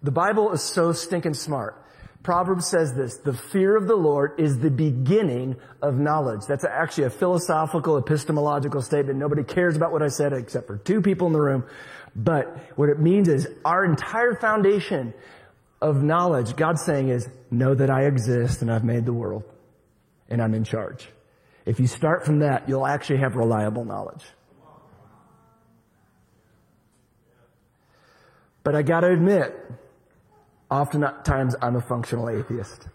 The 0.02 0.12
Bible 0.12 0.52
is 0.52 0.62
so 0.62 0.92
stinking 0.92 1.36
smart. 1.36 1.82
Proverbs 2.24 2.66
says 2.66 2.94
this, 2.94 3.18
the 3.18 3.34
fear 3.34 3.76
of 3.76 3.86
the 3.86 3.98
Lord 3.98 4.40
is 4.40 4.58
the 4.58 4.72
beginning 4.72 5.58
of 5.82 5.96
knowledge. 5.96 6.46
That's 6.48 6.64
actually 6.64 7.04
a 7.04 7.10
philosophical, 7.10 7.98
epistemological 7.98 8.82
statement. 8.82 9.20
Nobody 9.20 9.44
cares 9.44 9.76
about 9.76 9.92
what 9.92 10.02
I 10.02 10.08
said 10.08 10.32
except 10.32 10.68
for 10.68 10.78
two 10.78 11.02
people 11.02 11.28
in 11.28 11.34
the 11.34 11.42
room. 11.42 11.66
But 12.16 12.78
what 12.78 12.88
it 12.88 12.98
means 12.98 13.28
is 13.28 13.48
our 13.66 13.84
entire 13.84 14.36
foundation 14.36 15.14
of 15.82 16.02
knowledge, 16.02 16.56
God's 16.56 16.86
saying 16.86 17.10
is, 17.10 17.28
know 17.52 17.76
that 17.76 17.90
I 17.90 18.06
exist 18.06 18.62
and 18.62 18.72
I've 18.72 18.86
made 18.86 19.06
the 19.06 19.14
world 19.14 19.44
and 20.30 20.42
I'm 20.42 20.54
in 20.54 20.64
charge. 20.64 21.10
If 21.66 21.82
you 21.82 21.88
start 21.88 22.26
from 22.26 22.40
that, 22.40 22.70
you'll 22.70 22.88
actually 22.88 23.18
have 23.18 23.36
reliable 23.36 23.84
knowledge. 23.84 24.24
But 28.64 28.76
I 28.76 28.82
gotta 28.82 29.12
admit, 29.12 29.54
oftentimes 30.74 31.56
I'm 31.62 31.76
a 31.76 31.82
functional 31.82 32.30
atheist. 32.30 32.88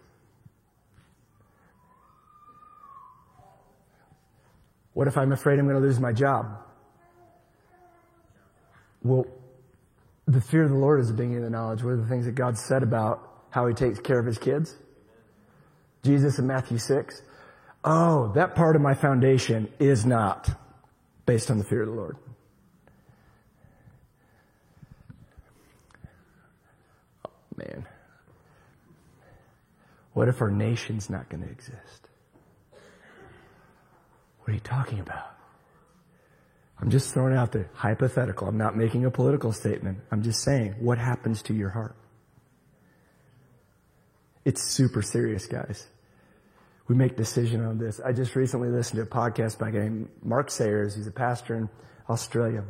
What 4.93 5.07
if 5.07 5.17
I'm 5.17 5.31
afraid 5.31 5.59
I'm 5.59 5.65
going 5.65 5.81
to 5.81 5.87
lose 5.87 5.99
my 5.99 6.11
job? 6.11 6.57
Well, 9.01 9.25
the 10.27 10.41
fear 10.41 10.63
of 10.63 10.71
the 10.71 10.75
Lord 10.75 10.99
is 10.99 11.07
the 11.07 11.13
beginning 11.13 11.37
of 11.37 11.43
the 11.43 11.49
knowledge. 11.49 11.81
What 11.81 11.91
are 11.91 11.97
the 11.97 12.07
things 12.07 12.25
that 12.25 12.35
God 12.35 12.57
said 12.57 12.83
about 12.83 13.45
how 13.49 13.65
he 13.67 13.73
takes 13.73 13.99
care 13.99 14.19
of 14.19 14.25
his 14.25 14.37
kids? 14.37 14.75
Jesus 16.03 16.37
in 16.37 16.47
Matthew 16.47 16.77
6 16.77 17.21
oh, 17.85 18.31
that 18.35 18.55
part 18.55 18.75
of 18.75 18.81
my 18.81 18.93
foundation 18.93 19.71
is 19.79 20.05
not 20.05 20.49
based 21.25 21.49
on 21.49 21.57
the 21.57 21.63
fear 21.63 21.83
of 21.83 21.87
the 21.87 21.95
Lord. 21.95 22.17
Man. 27.59 27.85
What 30.13 30.27
if 30.27 30.41
our 30.41 30.49
nation's 30.49 31.09
not 31.09 31.29
going 31.29 31.43
to 31.43 31.49
exist? 31.49 32.07
What 34.39 34.49
are 34.49 34.53
you 34.53 34.59
talking 34.59 34.99
about? 34.99 35.35
I'm 36.81 36.89
just 36.89 37.13
throwing 37.13 37.35
out 37.35 37.51
the 37.51 37.65
hypothetical. 37.73 38.47
I'm 38.47 38.57
not 38.57 38.75
making 38.75 39.05
a 39.05 39.11
political 39.11 39.51
statement. 39.51 39.99
I'm 40.11 40.23
just 40.23 40.41
saying, 40.41 40.75
what 40.79 40.97
happens 40.97 41.41
to 41.43 41.53
your 41.53 41.69
heart? 41.69 41.95
It's 44.45 44.63
super 44.63 45.01
serious, 45.01 45.45
guys 45.45 45.87
we 46.89 46.95
make 46.95 47.15
decision 47.15 47.63
on 47.63 47.77
this. 47.77 48.01
I 48.03 48.11
just 48.11 48.35
recently 48.35 48.69
listened 48.69 48.97
to 48.97 49.03
a 49.03 49.05
podcast 49.05 49.59
by 49.59 49.69
a 49.69 49.71
guy 49.71 49.79
named 49.79 50.09
Mark 50.23 50.49
Sayers. 50.49 50.95
He's 50.95 51.05
a 51.05 51.11
pastor 51.11 51.55
in 51.55 51.69
Australia. 52.09 52.63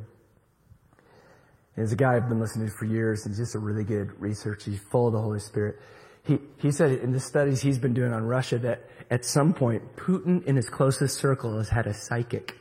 He's 1.82 1.92
a 1.92 1.96
guy 1.96 2.16
I've 2.16 2.30
been 2.30 2.40
listening 2.40 2.68
to 2.68 2.74
for 2.74 2.86
years. 2.86 3.26
He's 3.26 3.38
just 3.38 3.56
a 3.56 3.60
really 3.60 3.84
good 3.84 4.20
researcher. 4.20 4.72
He's 4.72 4.80
full 4.80 5.08
of 5.08 5.14
the 5.14 5.22
Holy 5.22 5.40
Spirit. 5.40 5.80
He, 6.24 6.40
he 6.58 6.72
said 6.72 6.92
in 7.00 7.12
the 7.12 7.20
studies 7.20 7.62
he's 7.62 7.80
been 7.80 7.94
doing 7.94 8.14
on 8.14 8.24
Russia 8.24 8.60
that 8.60 8.90
at 9.10 9.26
some 9.26 9.54
point 9.54 9.96
Putin 9.96 10.44
in 10.46 10.56
his 10.56 10.70
closest 10.70 11.18
circle 11.18 11.58
has 11.58 11.70
had 11.70 11.88
a 11.88 11.94
psychic 11.94 12.56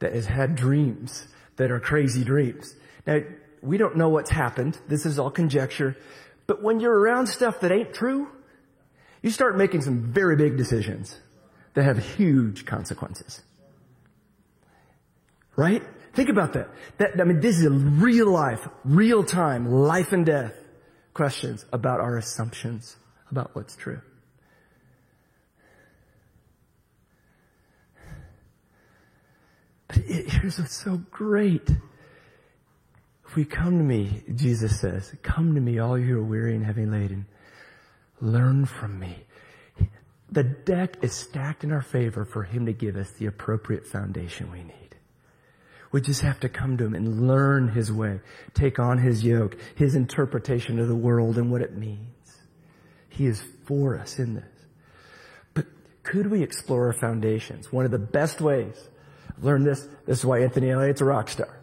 that 0.00 0.14
has 0.14 0.26
had 0.26 0.56
dreams 0.56 1.28
that 1.56 1.70
are 1.70 1.80
crazy 1.80 2.24
dreams. 2.24 2.74
Now, 3.06 3.20
we 3.62 3.76
don't 3.76 3.96
know 3.96 4.08
what's 4.08 4.30
happened. 4.30 4.78
This 4.88 5.06
is 5.06 5.18
all 5.18 5.30
conjecture. 5.30 5.96
But 6.46 6.62
when 6.62 6.80
you're 6.80 6.98
around 6.98 7.26
stuff 7.26 7.60
that 7.60 7.70
ain't 7.70 7.94
true, 7.94 8.28
you 9.22 9.30
start 9.30 9.56
making 9.56 9.82
some 9.82 10.12
very 10.12 10.36
big 10.36 10.56
decisions 10.56 11.18
that 11.74 11.84
have 11.84 11.98
huge 12.16 12.64
consequences. 12.64 13.42
Right? 15.56 15.82
Think 16.12 16.28
about 16.28 16.52
that. 16.54 16.68
That, 16.98 17.20
I 17.20 17.24
mean, 17.24 17.40
this 17.40 17.58
is 17.58 17.64
a 17.64 17.70
real 17.70 18.30
life, 18.30 18.68
real 18.84 19.24
time, 19.24 19.70
life 19.70 20.12
and 20.12 20.26
death 20.26 20.54
questions 21.14 21.64
about 21.72 22.00
our 22.00 22.16
assumptions 22.16 22.96
about 23.30 23.54
what's 23.54 23.76
true. 23.76 24.00
But 29.88 29.98
it, 29.98 30.30
here's 30.30 30.58
what's 30.58 30.74
so 30.74 31.00
great. 31.10 31.68
If 33.28 33.36
we 33.36 33.44
come 33.44 33.78
to 33.78 33.84
me, 33.84 34.24
Jesus 34.34 34.80
says, 34.80 35.14
come 35.22 35.54
to 35.54 35.60
me 35.60 35.78
all 35.78 35.96
you 35.96 36.06
who 36.06 36.18
are 36.18 36.24
weary 36.24 36.56
and 36.56 36.64
heavy 36.64 36.86
laden 36.86 37.26
Learn 38.20 38.66
from 38.66 38.98
me. 38.98 39.24
The 40.30 40.44
deck 40.44 41.02
is 41.02 41.12
stacked 41.12 41.64
in 41.64 41.72
our 41.72 41.82
favor 41.82 42.24
for 42.24 42.44
him 42.44 42.66
to 42.66 42.72
give 42.72 42.96
us 42.96 43.10
the 43.12 43.26
appropriate 43.26 43.86
foundation 43.86 44.52
we 44.52 44.62
need. 44.62 44.79
We 45.92 46.00
just 46.00 46.22
have 46.22 46.38
to 46.40 46.48
come 46.48 46.76
to 46.76 46.84
him 46.84 46.94
and 46.94 47.26
learn 47.26 47.68
his 47.68 47.90
way, 47.90 48.20
take 48.54 48.78
on 48.78 48.98
his 48.98 49.24
yoke, 49.24 49.56
his 49.74 49.94
interpretation 49.94 50.78
of 50.78 50.86
the 50.86 50.94
world 50.94 51.36
and 51.36 51.50
what 51.50 51.62
it 51.62 51.76
means. 51.76 52.38
He 53.08 53.26
is 53.26 53.42
for 53.64 53.98
us 53.98 54.18
in 54.18 54.34
this. 54.34 54.44
But 55.52 55.66
could 56.04 56.28
we 56.28 56.42
explore 56.42 56.86
our 56.86 56.92
foundations? 56.92 57.72
One 57.72 57.84
of 57.84 57.90
the 57.90 57.98
best 57.98 58.40
ways, 58.40 58.76
I've 59.36 59.42
learned 59.42 59.66
this, 59.66 59.88
this 60.06 60.20
is 60.20 60.24
why 60.24 60.42
Anthony 60.42 60.70
Elliott's 60.70 61.00
a 61.00 61.04
rock 61.04 61.28
star, 61.28 61.60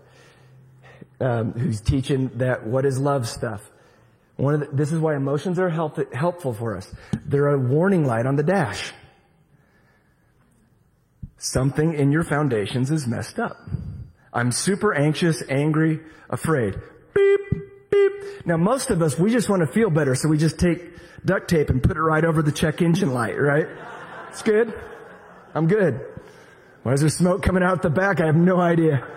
um, 1.22 1.54
who's 1.54 1.80
teaching 1.80 2.30
that 2.36 2.68
what 2.68 2.86
is 2.86 3.00
love 3.00 3.30
stuff. 3.30 3.72
One 4.36 4.56
of 4.56 4.60
the, 4.60 4.68
this 4.76 4.92
is 4.92 5.00
why 5.00 5.16
emotions 5.16 5.58
are 5.58 5.70
help, 5.70 6.14
helpful 6.14 6.54
for 6.54 6.76
us. 6.76 6.94
They're 7.26 7.48
a 7.48 7.58
warning 7.58 8.06
light 8.06 8.26
on 8.26 8.36
the 8.36 8.44
dash. 8.44 8.92
Something 11.38 11.94
in 11.94 12.12
your 12.12 12.24
foundations 12.24 12.92
is 12.92 13.08
messed 13.08 13.40
up. 13.40 13.58
I'm 14.38 14.52
super 14.52 14.94
anxious, 14.94 15.42
angry, 15.50 16.00
afraid. 16.30 16.76
Beep, 17.16 17.40
beep. 17.90 18.12
Now 18.46 18.56
most 18.56 18.92
of 18.92 19.02
us, 19.02 19.18
we 19.18 19.32
just 19.32 19.50
want 19.50 19.62
to 19.62 19.68
feel 19.68 19.90
better, 19.90 20.14
so 20.14 20.30
we 20.30 20.38
just 20.38 20.60
take 20.60 20.94
duct 21.26 21.48
tape 21.50 21.72
and 21.72 21.82
put 21.82 21.98
it 21.98 22.02
right 22.02 22.24
over 22.24 22.44
the 22.44 22.52
check 22.52 22.84
engine 22.84 23.12
light, 23.16 23.36
right? 23.36 23.66
It's 24.30 24.44
good. 24.44 24.80
I'm 25.56 25.66
good. 25.68 26.00
Why 26.84 26.94
is 26.94 27.02
there 27.02 27.10
smoke 27.10 27.42
coming 27.42 27.64
out 27.64 27.82
the 27.82 27.90
back? 27.90 28.22
I 28.22 28.28
have 28.28 28.36
no 28.36 28.60
idea. 28.60 29.08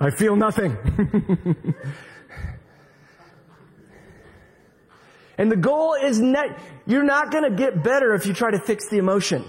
I 0.00 0.08
feel 0.12 0.34
nothing. 0.34 0.78
and 5.36 5.52
the 5.52 5.56
goal 5.56 5.92
is 5.92 6.18
net, 6.18 6.58
you're 6.86 7.04
not 7.04 7.30
gonna 7.30 7.54
get 7.54 7.82
better 7.84 8.14
if 8.14 8.24
you 8.24 8.32
try 8.32 8.50
to 8.50 8.60
fix 8.60 8.88
the 8.88 8.96
emotion. 8.96 9.44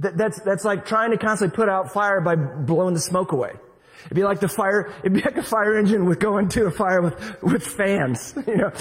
That, 0.00 0.16
that's, 0.16 0.40
that's 0.40 0.64
like 0.64 0.86
trying 0.86 1.10
to 1.10 1.18
constantly 1.18 1.56
put 1.56 1.68
out 1.68 1.92
fire 1.92 2.20
by 2.20 2.36
blowing 2.36 2.94
the 2.94 3.00
smoke 3.00 3.32
away. 3.32 3.52
It'd 4.06 4.14
be 4.14 4.22
like 4.22 4.40
the 4.40 4.48
fire, 4.48 4.92
it'd 5.00 5.12
be 5.12 5.22
like 5.22 5.36
a 5.36 5.42
fire 5.42 5.76
engine 5.76 6.04
with 6.04 6.20
going 6.20 6.48
to 6.50 6.66
a 6.66 6.70
fire 6.70 7.02
with, 7.02 7.42
with 7.42 7.66
fans, 7.66 8.34
you 8.46 8.56
know. 8.56 8.72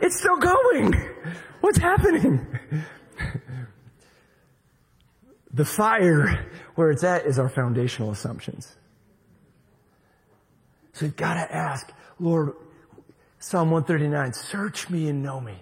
It's 0.00 0.18
still 0.18 0.36
going. 0.36 0.94
What's 1.60 1.78
happening? 1.78 2.46
The 5.52 5.64
fire, 5.64 6.46
where 6.74 6.90
it's 6.90 7.04
at, 7.04 7.26
is 7.26 7.38
our 7.38 7.48
foundational 7.48 8.10
assumptions. 8.10 8.76
So 10.92 11.06
you've 11.06 11.16
got 11.16 11.34
to 11.34 11.54
ask, 11.54 11.90
Lord, 12.20 12.52
Psalm 13.38 13.70
139, 13.70 14.32
search 14.34 14.90
me 14.90 15.08
and 15.08 15.22
know 15.22 15.40
me. 15.40 15.58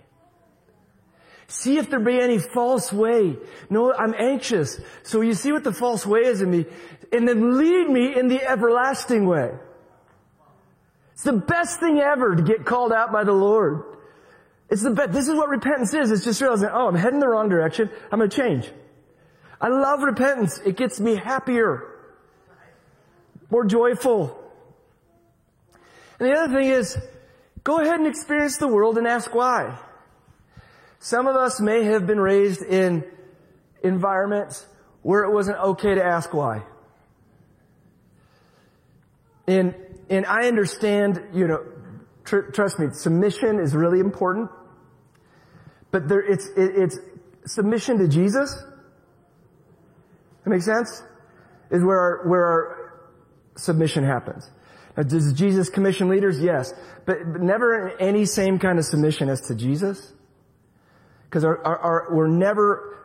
See 1.49 1.79
if 1.79 1.91
there 1.91 2.01
be 2.01 2.21
any 2.21 2.39
false 2.39 2.93
way. 2.93 3.37
No, 3.71 3.95
I'm 3.95 4.15
anxious. 4.15 4.81
So 5.05 5.21
you 5.21 5.35
see 5.35 5.53
what 5.53 5.63
the 5.63 5.73
false 5.73 6.05
way 6.05 6.21
is 6.21 6.43
in 6.43 6.51
me, 6.51 6.67
and 7.13 7.27
then 7.27 7.57
lead 7.57 7.89
me 7.89 8.19
in 8.19 8.29
the 8.29 8.43
everlasting 8.43 9.27
way. 9.27 9.53
It's 11.13 11.23
the 11.23 11.33
best 11.33 11.81
thing 11.81 11.99
ever 12.01 12.35
to 12.35 12.43
get 12.43 12.67
called 12.67 12.93
out 12.93 13.13
by 13.13 13.25
the 13.25 13.33
Lord. 13.33 13.85
It's 14.69 14.83
the 14.83 14.91
best. 14.91 15.13
This 15.13 15.29
is 15.29 15.35
what 15.35 15.49
repentance 15.49 15.95
is. 15.95 16.11
It's 16.11 16.25
just 16.25 16.41
realizing, 16.41 16.69
oh, 16.73 16.89
I'm 16.89 16.97
heading 16.97 17.21
the 17.21 17.29
wrong 17.29 17.49
direction. 17.49 17.91
I'm 18.11 18.19
going 18.19 18.29
to 18.29 18.37
change. 18.37 18.69
I 19.61 19.69
love 19.69 20.03
repentance. 20.03 20.59
It 20.59 20.77
gets 20.77 21.01
me 21.01 21.15
happier, 21.15 21.85
more 23.51 23.65
joyful. 23.65 24.39
And 26.19 26.29
the 26.29 26.35
other 26.35 26.53
thing 26.53 26.69
is, 26.69 26.99
go 27.63 27.81
ahead 27.81 28.01
and 28.01 28.07
experience 28.09 28.57
the 28.59 28.69
world 28.69 28.99
and 28.99 29.07
ask 29.07 29.35
why. 29.35 29.79
Some 30.99 31.27
of 31.27 31.37
us 31.37 31.61
may 31.61 31.85
have 31.85 32.07
been 32.07 32.21
raised 32.21 32.63
in 32.63 33.05
environments 33.83 34.67
where 35.03 35.25
it 35.25 35.33
wasn't 35.33 35.59
okay 35.59 35.95
to 35.95 36.05
ask 36.05 36.35
why. 36.35 36.63
And, 39.47 39.75
and 40.11 40.27
I 40.27 40.49
understand, 40.49 41.23
you 41.33 41.47
know, 41.47 41.65
tr- 42.25 42.51
trust 42.53 42.79
me, 42.79 42.89
submission 42.93 43.61
is 43.61 43.75
really 43.75 44.01
important. 44.01 44.51
But 45.93 46.09
there, 46.09 46.21
it's, 46.21 46.47
it, 46.57 46.73
it's 46.75 46.99
submission 47.47 47.99
to 47.99 48.09
Jesus. 48.09 48.53
That 50.45 50.51
makes 50.51 50.65
sense? 50.65 51.03
Is 51.71 51.85
where 51.85 51.99
our, 51.99 52.29
where 52.29 52.45
our 52.45 53.01
submission 53.57 54.05
happens. 54.05 54.51
Now, 54.97 55.03
does 55.05 55.33
Jesus 55.33 55.69
commission 55.69 56.09
leaders? 56.09 56.41
Yes. 56.41 56.73
But, 57.05 57.19
but 57.33 57.43
never 57.43 57.97
any 58.01 58.25
same 58.25 58.59
kind 58.59 58.79
of 58.79 58.85
submission 58.85 59.29
as 59.29 59.41
to 59.43 59.55
Jesus. 59.55 60.13
Because 61.29 61.45
our, 61.45 61.64
our, 61.64 61.79
our, 61.79 62.14
we're 62.14 62.29
never 62.29 62.97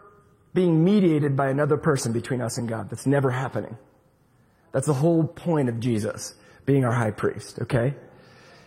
being 0.54 0.84
mediated 0.84 1.36
by 1.36 1.50
another 1.50 1.78
person 1.78 2.12
between 2.12 2.42
us 2.42 2.58
and 2.58 2.68
God. 2.68 2.90
That's 2.90 3.06
never 3.06 3.32
happening. 3.32 3.78
That's 4.72 4.88
the 4.88 4.94
whole 4.94 5.24
point 5.24 5.70
of 5.70 5.80
Jesus 5.80 6.36
being 6.66 6.86
our 6.86 6.92
high 6.92 7.12
priest, 7.12 7.60
okay? 7.64 7.96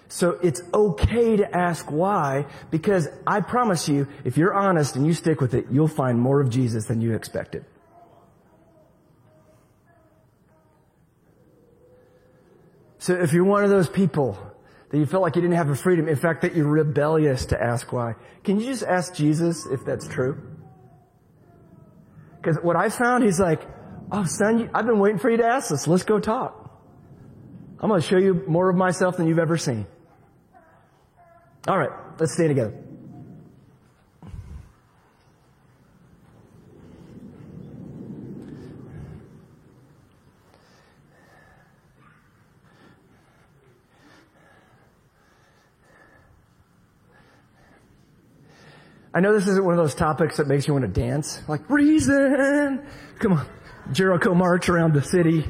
So 0.08 0.38
it's 0.42 0.62
okay 0.72 1.36
to 1.36 1.56
ask 1.56 1.90
why, 1.90 2.46
because 2.70 3.08
I 3.26 3.40
promise 3.40 3.88
you, 3.88 4.06
if 4.24 4.36
you're 4.36 4.54
honest 4.54 4.96
and 4.96 5.06
you 5.06 5.12
stick 5.12 5.40
with 5.40 5.54
it, 5.54 5.66
you'll 5.70 5.88
find 5.88 6.20
more 6.20 6.40
of 6.40 6.50
Jesus 6.50 6.86
than 6.86 7.00
you 7.00 7.14
expected. 7.14 7.64
So 12.98 13.14
if 13.14 13.32
you're 13.32 13.44
one 13.44 13.64
of 13.64 13.70
those 13.70 13.88
people 13.88 14.38
that 14.94 15.00
you 15.00 15.06
felt 15.06 15.24
like 15.24 15.34
you 15.34 15.42
didn't 15.42 15.56
have 15.56 15.66
the 15.66 15.74
freedom, 15.74 16.06
in 16.06 16.14
fact, 16.14 16.42
that 16.42 16.54
you're 16.54 16.68
rebellious 16.68 17.46
to 17.46 17.60
ask 17.60 17.92
why, 17.92 18.14
can 18.44 18.60
you 18.60 18.66
just 18.66 18.84
ask 18.84 19.12
Jesus 19.12 19.66
if 19.66 19.84
that's 19.84 20.06
true? 20.06 20.40
Because 22.36 22.58
what 22.62 22.76
I 22.76 22.90
found, 22.90 23.24
he's 23.24 23.40
like, 23.40 23.60
oh 24.12 24.24
son, 24.24 24.70
I've 24.72 24.86
been 24.86 25.00
waiting 25.00 25.18
for 25.18 25.30
you 25.30 25.38
to 25.38 25.44
ask 25.44 25.70
this. 25.70 25.88
Let's 25.88 26.04
go 26.04 26.20
talk. 26.20 26.80
I'm 27.80 27.88
going 27.88 28.00
to 28.00 28.06
show 28.06 28.18
you 28.18 28.44
more 28.46 28.70
of 28.70 28.76
myself 28.76 29.16
than 29.16 29.26
you've 29.26 29.40
ever 29.40 29.58
seen. 29.58 29.84
All 31.66 31.76
right, 31.76 31.90
let's 32.20 32.34
stay 32.34 32.46
together. 32.46 32.83
I 49.14 49.20
know 49.20 49.32
this 49.32 49.46
isn't 49.46 49.64
one 49.64 49.74
of 49.74 49.78
those 49.78 49.94
topics 49.94 50.38
that 50.38 50.48
makes 50.48 50.66
you 50.66 50.74
want 50.74 50.92
to 50.92 51.00
dance. 51.00 51.40
Like, 51.46 51.70
reason! 51.70 52.84
Come 53.20 53.34
on. 53.34 53.46
Jericho 53.92 54.34
march 54.34 54.68
around 54.68 54.92
the 54.92 55.02
city. 55.02 55.44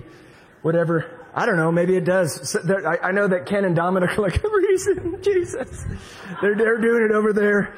Whatever. 0.61 1.27
I 1.35 1.47
don't 1.47 1.57
know. 1.57 1.73
Maybe 1.73 1.97
it 1.97 2.05
does. 2.05 2.51
So 2.51 2.61
I, 2.87 3.09
I, 3.09 3.13
know 3.13 3.27
that 3.27 3.47
Ken 3.47 3.65
and 3.65 3.75
Dominic 3.75 4.19
are 4.19 4.23
like, 4.23 4.43
reason, 4.53 5.19
Jesus. 5.23 5.85
They're, 6.43 6.55
they're 6.55 6.79
doing 6.79 7.05
it 7.05 7.13
over 7.13 7.33
there. 7.33 7.75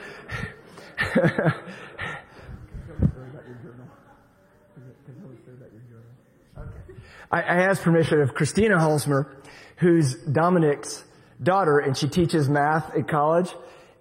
I, 7.30 7.42
I 7.42 7.62
asked 7.62 7.82
permission 7.82 8.20
of 8.20 8.34
Christina 8.34 8.76
Halsmer, 8.76 9.28
who's 9.76 10.14
Dominic's 10.14 11.04
daughter, 11.42 11.78
and 11.78 11.96
she 11.96 12.08
teaches 12.08 12.48
math 12.48 12.94
at 12.94 13.06
college. 13.06 13.50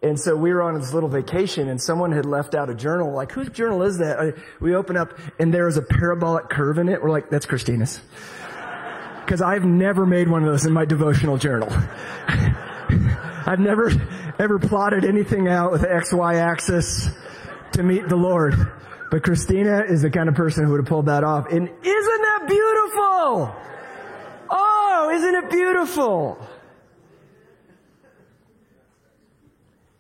And 0.06 0.20
so 0.20 0.36
we 0.36 0.54
were 0.54 0.62
on 0.62 0.80
this 0.80 0.94
little 0.94 1.10
vacation 1.10 1.68
and 1.68 1.82
someone 1.82 2.12
had 2.12 2.28
left 2.28 2.54
out 2.54 2.70
a 2.70 2.76
journal. 2.76 3.12
Like, 3.12 3.32
whose 3.32 3.50
journal 3.50 3.82
is 3.82 3.98
that? 3.98 4.38
We 4.60 4.76
open 4.76 4.98
up 4.98 5.18
and 5.40 5.52
there 5.52 5.66
was 5.66 5.78
a 5.78 5.82
parabolic 5.82 6.48
curve 6.48 6.78
in 6.78 6.90
it. 6.90 7.02
We're 7.02 7.10
like, 7.10 7.32
that's 7.32 7.48
Christina's. 7.48 8.00
Cause 9.26 9.42
I've 9.42 9.66
never 9.66 10.06
made 10.06 10.30
one 10.30 10.44
of 10.44 10.48
those 10.52 10.68
in 10.68 10.74
my 10.74 10.86
devotional 10.86 11.40
journal. 11.40 11.70
I've 13.48 13.60
never 13.60 13.92
ever 14.38 14.60
plotted 14.60 15.06
anything 15.06 15.48
out 15.48 15.72
with 15.72 15.82
the 15.82 15.88
XY 15.88 16.36
axis 16.36 17.10
to 17.72 17.82
meet 17.82 18.08
the 18.08 18.16
Lord. 18.16 18.54
But 19.10 19.24
Christina 19.24 19.86
is 19.90 20.04
the 20.04 20.12
kind 20.12 20.30
of 20.30 20.36
person 20.36 20.66
who 20.66 20.72
would 20.74 20.82
have 20.82 20.88
pulled 20.88 21.08
that 21.08 21.24
off. 21.24 21.52
And 21.52 21.68
isn't 21.68 22.22
that 22.22 22.46
beautiful? 22.48 23.56
Oh, 24.52 25.12
isn't 25.16 25.36
it 25.36 25.50
beautiful? 25.50 26.48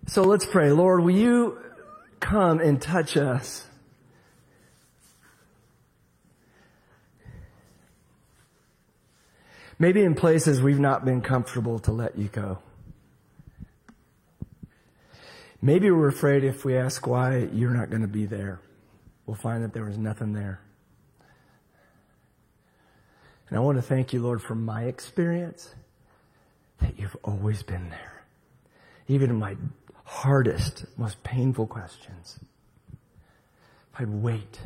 So 0.07 0.21
let's 0.21 0.45
pray. 0.45 0.71
Lord, 0.71 1.03
will 1.03 1.15
you 1.15 1.57
come 2.19 2.59
and 2.59 2.81
touch 2.81 3.17
us? 3.17 3.67
Maybe 9.77 10.03
in 10.03 10.15
places 10.15 10.61
we've 10.61 10.79
not 10.79 11.03
been 11.03 11.21
comfortable 11.21 11.79
to 11.79 11.91
let 11.91 12.17
you 12.17 12.29
go. 12.29 12.59
Maybe 15.61 15.89
we're 15.89 16.07
afraid 16.07 16.43
if 16.43 16.63
we 16.63 16.77
ask 16.77 17.07
why 17.07 17.49
you're 17.51 17.73
not 17.73 17.89
going 17.89 18.03
to 18.03 18.07
be 18.07 18.25
there, 18.25 18.61
we'll 19.25 19.35
find 19.35 19.63
that 19.63 19.73
there 19.73 19.83
was 19.83 19.97
nothing 19.97 20.33
there. 20.33 20.61
And 23.49 23.57
I 23.57 23.61
want 23.61 23.77
to 23.77 23.81
thank 23.81 24.13
you, 24.13 24.21
Lord, 24.21 24.41
from 24.41 24.63
my 24.63 24.83
experience 24.83 25.73
that 26.79 26.99
you've 26.99 27.17
always 27.23 27.63
been 27.63 27.89
there. 27.89 28.23
Even 29.07 29.29
in 29.29 29.37
my 29.37 29.55
hardest, 30.25 30.85
most 30.97 31.21
painful 31.23 31.67
questions. 31.67 32.39
If 33.93 34.01
I'd 34.01 34.09
wait 34.09 34.59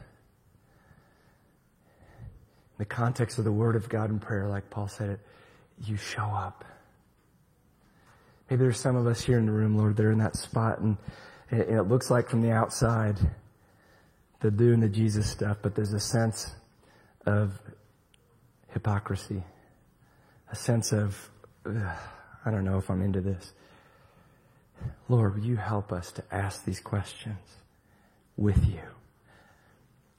in 2.72 2.78
the 2.78 2.86
context 2.86 3.38
of 3.38 3.44
the 3.44 3.52
Word 3.52 3.76
of 3.76 3.90
God 3.90 4.10
and 4.10 4.22
prayer, 4.22 4.48
like 4.48 4.70
Paul 4.70 4.88
said 4.88 5.10
it, 5.10 5.20
you 5.86 5.98
show 5.98 6.24
up. 6.24 6.64
Maybe 8.50 8.62
there's 8.62 8.80
some 8.80 8.96
of 8.96 9.06
us 9.06 9.22
here 9.22 9.38
in 9.38 9.46
the 9.46 9.52
room, 9.52 9.78
Lord, 9.78 9.98
that 9.98 10.06
are 10.06 10.12
in 10.12 10.20
that 10.20 10.36
spot 10.36 10.80
and, 10.80 10.98
it 11.52 11.88
looks 11.88 12.12
like 12.12 12.30
from 12.30 12.42
the 12.42 12.52
outside 12.52 13.18
they're 14.40 14.52
doing 14.52 14.80
the 14.80 14.88
Jesus 14.88 15.28
stuff, 15.28 15.58
but 15.64 15.74
there's 15.74 15.94
a 15.94 16.00
sense 16.00 16.56
of 17.26 17.60
hypocrisy, 18.68 19.44
a 20.52 20.56
sense 20.56 20.92
of, 20.92 21.30
I 21.66 22.52
don't 22.52 22.64
know 22.66 22.78
if 22.78 22.92
I'm 22.92 23.02
into 23.02 23.20
this. 23.20 23.54
Lord, 25.08 25.36
will 25.36 25.44
you 25.46 25.58
help 25.58 25.92
us 25.92 26.12
to 26.14 26.24
ask 26.32 26.66
these 26.66 26.80
questions 26.80 27.40
with 28.38 28.68
you? 28.68 28.82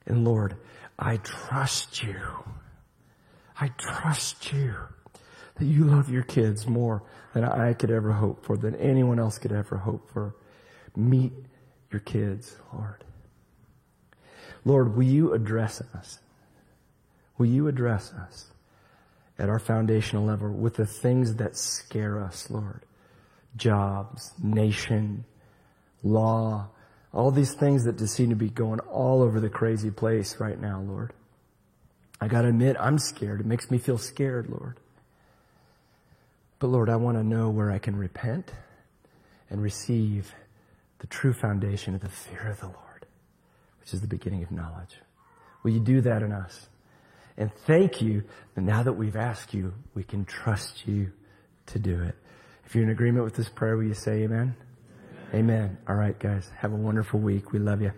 And 0.07 0.25
Lord, 0.25 0.57
I 0.99 1.19
trust 1.19 2.03
you. 2.03 2.21
I 3.59 3.69
trust 3.79 4.53
you 4.53 4.75
that 5.57 5.65
you 5.65 5.85
love 5.85 6.11
your 6.11 6.23
kids 6.23 6.67
more 6.67 7.03
than 7.35 7.45
I 7.45 7.75
could 7.75 7.91
ever 7.91 8.13
hope 8.13 8.45
for, 8.45 8.57
than 8.57 8.75
anyone 8.77 9.19
else 9.19 9.39
could 9.39 9.53
ever 9.53 9.77
hope 9.77 10.11
for. 10.11 10.35
Meet 10.97 11.33
your 11.93 12.01
kids, 12.01 12.57
Lord. 12.73 13.05
Lord, 14.65 14.97
will 14.97 15.05
you 15.05 15.33
address 15.33 15.83
us? 15.95 16.19
Will 17.39 17.47
you 17.47 17.69
address 17.69 18.13
us 18.13 18.51
at 19.39 19.49
our 19.49 19.59
foundational 19.59 20.25
level 20.25 20.51
with 20.51 20.75
the 20.75 20.87
things 20.87 21.37
that 21.37 21.57
scare 21.57 22.23
us, 22.23 22.51
Lord? 22.51 22.83
Jobs, 23.57 24.32
nation, 24.42 25.24
law, 26.03 26.68
all 27.12 27.30
these 27.30 27.55
things 27.55 27.84
that 27.84 27.98
just 27.98 28.14
seem 28.14 28.30
to 28.30 28.36
be 28.36 28.48
going 28.48 28.80
all 28.80 29.22
over 29.22 29.40
the 29.40 29.51
crazy 29.51 29.90
place 29.90 30.38
right 30.38 30.61
now, 30.61 30.80
Lord. 30.80 31.12
I 32.20 32.28
gotta 32.28 32.48
admit, 32.48 32.76
I'm 32.78 32.98
scared. 32.98 33.40
It 33.40 33.46
makes 33.46 33.70
me 33.70 33.78
feel 33.78 33.98
scared, 33.98 34.48
Lord. 34.48 34.78
But 36.59 36.68
Lord, 36.68 36.90
I 36.90 36.96
want 36.96 37.16
to 37.16 37.24
know 37.24 37.48
where 37.48 37.70
I 37.70 37.78
can 37.78 37.96
repent 37.96 38.53
and 39.48 39.62
receive 39.62 40.34
the 40.98 41.07
true 41.07 41.32
foundation 41.32 41.94
of 41.94 42.03
the 42.03 42.09
fear 42.09 42.48
of 42.48 42.61
the 42.61 42.66
Lord, 42.66 43.07
which 43.80 43.94
is 43.94 44.03
the 44.03 44.07
beginning 44.07 44.42
of 44.42 44.51
knowledge. 44.51 44.96
Will 45.62 45.72
you 45.72 45.80
do 45.80 46.03
that 46.03 46.22
in 46.22 46.32
us? 46.32 46.68
And 47.36 47.51
thank 47.66 48.03
you 48.03 48.24
that 48.55 48.61
now 48.61 48.82
that 48.82 48.92
we've 48.92 49.16
asked 49.16 49.55
you, 49.55 49.72
we 49.94 50.05
can 50.05 50.26
trust 50.26 50.86
you 50.86 51.12
to 51.66 51.78
do 51.78 52.03
it. 52.03 52.14
If 52.71 52.77
you're 52.77 52.85
in 52.85 52.91
agreement 52.91 53.25
with 53.25 53.35
this 53.35 53.49
prayer, 53.49 53.77
will 53.77 53.83
you 53.83 53.95
say 53.95 54.23
amen? 54.23 54.55
Amen. 55.35 55.41
amen. 55.41 55.79
All 55.89 55.97
right, 55.97 56.16
guys. 56.16 56.49
Have 56.59 56.73
a 56.73 56.77
wonderful 56.77 57.18
week. 57.18 57.51
We 57.51 57.59
love 57.59 57.83
you. 57.83 57.91